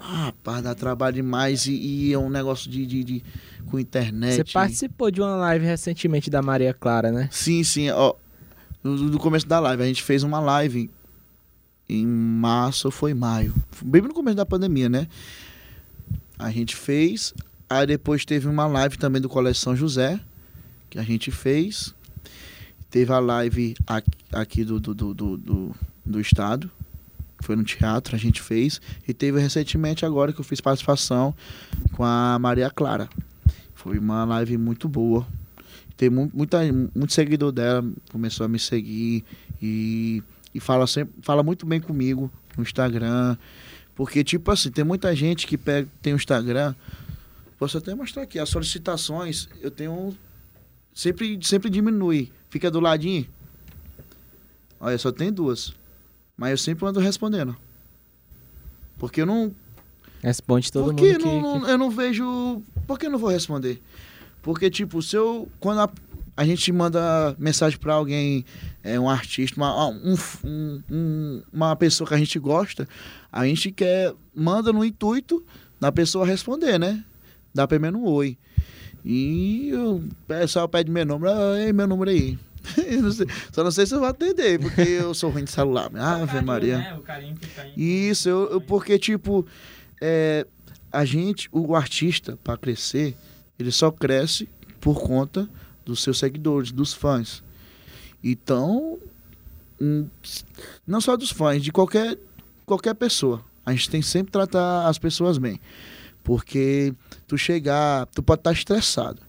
Ah, 0.00 0.26
rapaz, 0.26 0.62
dá 0.62 0.74
trabalho 0.74 1.16
demais 1.16 1.66
e, 1.66 1.72
e 1.72 2.12
é 2.12 2.18
um 2.18 2.30
negócio 2.30 2.70
de, 2.70 2.86
de, 2.86 3.02
de, 3.02 3.24
com 3.66 3.78
internet. 3.78 4.36
Você 4.36 4.44
participou 4.52 5.10
de 5.10 5.20
uma 5.20 5.34
live 5.36 5.66
recentemente 5.66 6.30
da 6.30 6.40
Maria 6.40 6.72
Clara, 6.72 7.10
né? 7.10 7.28
Sim, 7.32 7.64
sim. 7.64 7.90
Ó, 7.90 8.14
no, 8.82 8.96
no 8.96 9.18
começo 9.18 9.46
da 9.46 9.58
live, 9.58 9.82
a 9.82 9.86
gente 9.86 10.02
fez 10.02 10.22
uma 10.22 10.40
live 10.40 10.90
em 11.88 12.06
março 12.06 12.88
ou 12.88 12.92
foi 12.92 13.14
maio. 13.14 13.54
Bem 13.82 14.02
no 14.02 14.14
começo 14.14 14.36
da 14.36 14.46
pandemia, 14.46 14.88
né? 14.88 15.08
A 16.38 16.50
gente 16.50 16.76
fez. 16.76 17.34
Aí 17.68 17.86
depois 17.86 18.24
teve 18.24 18.46
uma 18.46 18.66
live 18.66 18.96
também 18.98 19.20
do 19.20 19.28
Colégio 19.28 19.60
São 19.60 19.74
José, 19.74 20.20
que 20.88 20.98
a 20.98 21.02
gente 21.02 21.30
fez. 21.30 21.94
Teve 22.90 23.12
a 23.12 23.18
live 23.18 23.74
aqui, 24.32 24.64
do, 24.64 24.80
do, 24.80 24.94
do, 24.94 25.36
do, 25.36 25.74
do 26.04 26.20
estado. 26.20 26.70
Foi 27.40 27.54
no 27.54 27.62
teatro, 27.62 28.16
a 28.16 28.18
gente 28.18 28.42
fez. 28.42 28.80
E 29.06 29.14
teve 29.14 29.40
recentemente 29.40 30.04
agora 30.04 30.32
que 30.32 30.40
eu 30.40 30.44
fiz 30.44 30.60
participação 30.60 31.34
com 31.92 32.04
a 32.04 32.38
Maria 32.38 32.70
Clara. 32.70 33.08
Foi 33.74 33.98
uma 33.98 34.24
live 34.24 34.56
muito 34.56 34.88
boa. 34.88 35.26
Tem 35.96 36.08
muita, 36.10 36.60
muito 36.94 37.12
seguidor 37.12 37.52
dela, 37.52 37.84
começou 38.10 38.46
a 38.46 38.48
me 38.48 38.58
seguir. 38.58 39.24
E 39.60 40.22
e 40.54 40.60
fala 40.60 40.86
sempre, 40.86 41.14
fala 41.22 41.42
muito 41.42 41.66
bem 41.66 41.80
comigo 41.80 42.30
no 42.56 42.62
Instagram. 42.62 43.36
Porque, 43.94 44.22
tipo 44.22 44.50
assim, 44.50 44.70
tem 44.70 44.84
muita 44.84 45.14
gente 45.14 45.46
que 45.46 45.56
pega, 45.56 45.88
tem 46.00 46.12
o 46.12 46.16
Instagram. 46.16 46.74
Posso 47.58 47.78
até 47.78 47.94
mostrar 47.94 48.22
aqui, 48.22 48.38
as 48.38 48.48
solicitações, 48.48 49.48
eu 49.60 49.70
tenho. 49.70 50.16
Sempre, 50.94 51.38
sempre 51.42 51.70
diminui. 51.70 52.32
Fica 52.50 52.70
do 52.70 52.80
ladinho. 52.80 53.26
Olha, 54.80 54.98
só 54.98 55.12
tem 55.12 55.32
duas. 55.32 55.74
Mas 56.36 56.50
eu 56.52 56.58
sempre 56.58 56.86
ando 56.86 57.00
respondendo. 57.00 57.56
Porque 58.98 59.22
eu 59.22 59.26
não. 59.26 59.54
Responde 60.22 60.72
todo 60.72 60.86
Porque 60.86 61.18
mundo. 61.18 61.40
Não, 61.42 61.60
que, 61.60 61.70
eu 61.70 61.78
não 61.78 61.90
vejo. 61.90 62.62
Por 62.86 62.98
que 62.98 63.06
eu 63.06 63.10
não 63.10 63.18
vou 63.18 63.30
responder? 63.30 63.80
Porque, 64.42 64.70
tipo, 64.70 65.00
se 65.02 65.16
eu. 65.16 65.48
Quando 65.60 65.80
a, 65.80 65.90
a 66.36 66.44
gente 66.44 66.70
manda 66.72 67.34
mensagem 67.38 67.78
para 67.78 67.94
alguém, 67.94 68.44
é, 68.82 68.98
um 68.98 69.08
artista, 69.08 69.56
uma, 69.56 69.88
um, 69.88 70.16
um, 70.90 71.42
uma 71.52 71.74
pessoa 71.76 72.06
que 72.06 72.14
a 72.14 72.18
gente 72.18 72.38
gosta, 72.38 72.88
a 73.30 73.44
gente 73.46 73.70
quer, 73.72 74.14
manda 74.34 74.72
no 74.72 74.84
intuito 74.84 75.44
da 75.80 75.90
pessoa 75.90 76.26
responder, 76.26 76.78
né? 76.78 77.04
Dá 77.52 77.66
pelo 77.66 77.82
menos 77.82 78.00
um 78.00 78.04
oi. 78.04 78.38
E 79.04 79.72
o 79.74 80.04
pessoal 80.26 80.68
pede 80.68 80.90
meu 80.90 81.06
número, 81.06 81.32
ei, 81.56 81.72
meu 81.72 81.86
número 81.86 82.10
aí. 82.10 82.38
não 83.00 83.12
sei, 83.12 83.26
só 83.52 83.64
não 83.64 83.70
sei 83.70 83.86
se 83.86 83.94
eu 83.94 84.00
vou 84.00 84.08
atender, 84.08 84.58
porque 84.58 84.82
eu 84.82 85.14
sou 85.14 85.30
ruim 85.30 85.44
de 85.44 85.50
celular. 85.50 85.90
Ah, 85.94 86.22
Ave 86.22 86.40
Maria. 86.42 86.78
Né? 86.78 86.94
O 86.94 87.02
carinho 87.02 87.36
fica 87.36 87.66
Isso, 87.76 88.28
eu, 88.28 88.50
eu, 88.52 88.60
porque, 88.60 88.98
tipo, 88.98 89.46
é, 90.00 90.46
a 90.92 91.04
gente, 91.04 91.48
o 91.52 91.74
artista, 91.74 92.38
para 92.42 92.56
crescer, 92.56 93.16
ele 93.58 93.70
só 93.70 93.90
cresce 93.90 94.48
por 94.80 95.00
conta 95.00 95.48
dos 95.84 96.02
seus 96.02 96.18
seguidores, 96.18 96.70
dos 96.70 96.92
fãs. 96.92 97.42
Então, 98.22 98.98
hum, 99.80 100.06
não 100.86 101.00
só 101.00 101.16
dos 101.16 101.30
fãs, 101.30 101.62
de 101.62 101.72
qualquer, 101.72 102.18
qualquer 102.66 102.94
pessoa. 102.94 103.42
A 103.64 103.72
gente 103.72 103.90
tem 103.90 104.00
que 104.00 104.06
sempre 104.06 104.32
tratar 104.32 104.88
as 104.88 104.98
pessoas 104.98 105.38
bem. 105.38 105.60
Porque 106.22 106.94
tu 107.26 107.38
chegar, 107.38 108.06
tu 108.06 108.22
pode 108.22 108.40
estar 108.40 108.52
estressado. 108.52 109.20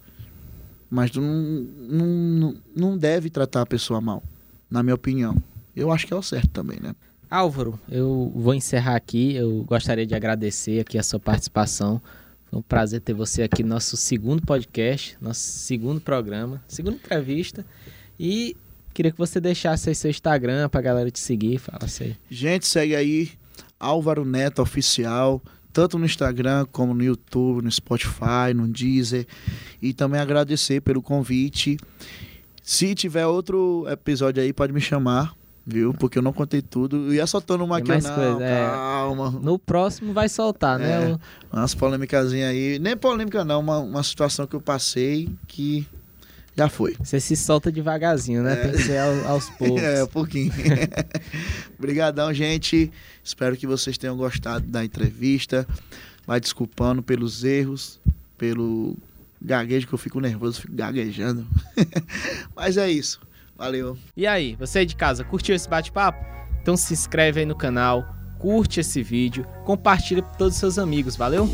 Mas 0.89 1.11
tu 1.11 1.21
não, 1.21 1.67
não, 1.89 2.55
não 2.75 2.97
deve 2.97 3.29
tratar 3.29 3.61
a 3.61 3.65
pessoa 3.65 4.01
mal, 4.01 4.23
na 4.69 4.81
minha 4.81 4.95
opinião. 4.95 5.35
Eu 5.75 5.91
acho 5.91 6.07
que 6.07 6.13
é 6.13 6.15
o 6.15 6.21
certo 6.21 6.49
também, 6.49 6.79
né? 6.81 6.95
Álvaro, 7.29 7.79
eu 7.89 8.31
vou 8.35 8.55
encerrar 8.55 8.95
aqui. 8.95 9.35
Eu 9.35 9.63
gostaria 9.63 10.05
de 10.05 10.15
agradecer 10.15 10.79
aqui 10.79 10.97
a 10.97 11.03
sua 11.03 11.19
participação. 11.19 12.01
Foi 12.49 12.59
um 12.59 12.63
prazer 12.63 13.01
ter 13.01 13.13
você 13.13 13.43
aqui 13.43 13.61
no 13.61 13.69
nosso 13.69 13.95
segundo 13.95 14.41
podcast, 14.41 15.15
nosso 15.21 15.41
segundo 15.41 16.01
programa, 16.01 16.61
segunda 16.67 16.95
entrevista. 16.95 17.63
E 18.19 18.57
queria 18.93 19.11
que 19.11 19.17
você 19.17 19.39
deixasse 19.39 19.89
aí 19.89 19.95
seu 19.95 20.09
Instagram 20.09 20.67
pra 20.69 20.81
galera 20.81 21.11
te 21.11 21.19
seguir. 21.19 21.59
Fala 21.59 21.83
assim. 21.83 22.15
Gente, 22.31 22.65
segue 22.65 22.95
aí 22.95 23.29
Álvaro 23.79 24.25
Neto 24.25 24.63
Oficial, 24.63 25.39
tanto 25.71 25.97
no 25.97 26.05
Instagram 26.05 26.65
como 26.71 26.93
no 26.93 27.03
YouTube, 27.03 27.63
no 27.63 27.71
Spotify, 27.71 28.53
no 28.55 28.67
Deezer. 28.67 29.25
E 29.81 29.93
também 29.93 30.19
agradecer 30.19 30.81
pelo 30.81 31.01
convite. 31.01 31.77
Se 32.63 32.93
tiver 32.93 33.25
outro 33.25 33.85
episódio 33.89 34.41
aí, 34.41 34.53
pode 34.53 34.73
me 34.73 34.81
chamar 34.81 35.33
viu? 35.69 35.93
Porque 35.93 36.17
eu 36.17 36.21
não 36.21 36.33
contei 36.33 36.61
tudo. 36.61 37.07
Eu 37.07 37.13
ia 37.13 37.27
soltando 37.27 37.63
uma 37.63 37.77
aqui, 37.77 37.89
não, 37.89 38.15
coisa, 38.15 38.43
é. 38.43 38.65
calma. 38.65 39.29
No 39.29 39.59
próximo 39.59 40.13
vai 40.13 40.27
soltar, 40.27 40.79
né? 40.79 41.11
é? 41.11 41.55
Umas 41.55 41.75
polêmicas 41.75 42.33
aí. 42.33 42.79
Nem 42.79 42.97
polêmica 42.97 43.45
não, 43.45 43.59
uma, 43.59 43.77
uma 43.77 44.03
situação 44.03 44.47
que 44.47 44.55
eu 44.55 44.61
passei 44.61 45.29
que 45.47 45.87
já 46.59 46.67
foi. 46.67 46.95
Você 46.99 47.21
se 47.21 47.37
solta 47.37 47.71
devagarzinho, 47.71 48.43
né? 48.43 48.53
É. 48.53 48.55
Tem 48.55 48.71
que 48.73 48.81
ser 48.83 48.97
aos, 48.97 49.25
aos 49.25 49.49
poucos. 49.57 49.81
É, 49.81 50.03
um 50.03 50.07
pouquinho. 50.07 50.51
Obrigadão, 51.79 52.33
gente. 52.33 52.91
Espero 53.23 53.55
que 53.55 53.65
vocês 53.65 53.97
tenham 53.97 54.17
gostado 54.17 54.67
da 54.67 54.83
entrevista. 54.83 55.65
Vai 56.27 56.39
desculpando 56.39 57.01
pelos 57.01 57.43
erros, 57.45 57.99
pelo 58.37 58.97
gaguejo 59.41 59.87
que 59.87 59.93
eu 59.93 59.97
fico 59.97 60.19
nervoso, 60.19 60.61
fico 60.61 60.75
gaguejando. 60.75 61.47
Mas 62.53 62.75
é 62.75 62.91
isso. 62.91 63.21
Valeu. 63.57 63.97
E 64.15 64.27
aí, 64.27 64.55
você 64.57 64.79
aí 64.79 64.85
de 64.85 64.95
casa, 64.95 65.23
curtiu 65.23 65.55
esse 65.55 65.67
bate-papo? 65.67 66.23
Então 66.61 66.75
se 66.75 66.93
inscreve 66.93 67.39
aí 67.39 67.45
no 67.45 67.55
canal, 67.55 68.05
curte 68.37 68.81
esse 68.81 69.01
vídeo, 69.01 69.45
compartilha 69.65 70.21
com 70.21 70.35
todos 70.37 70.55
os 70.55 70.59
seus 70.59 70.77
amigos, 70.77 71.15
valeu? 71.15 71.49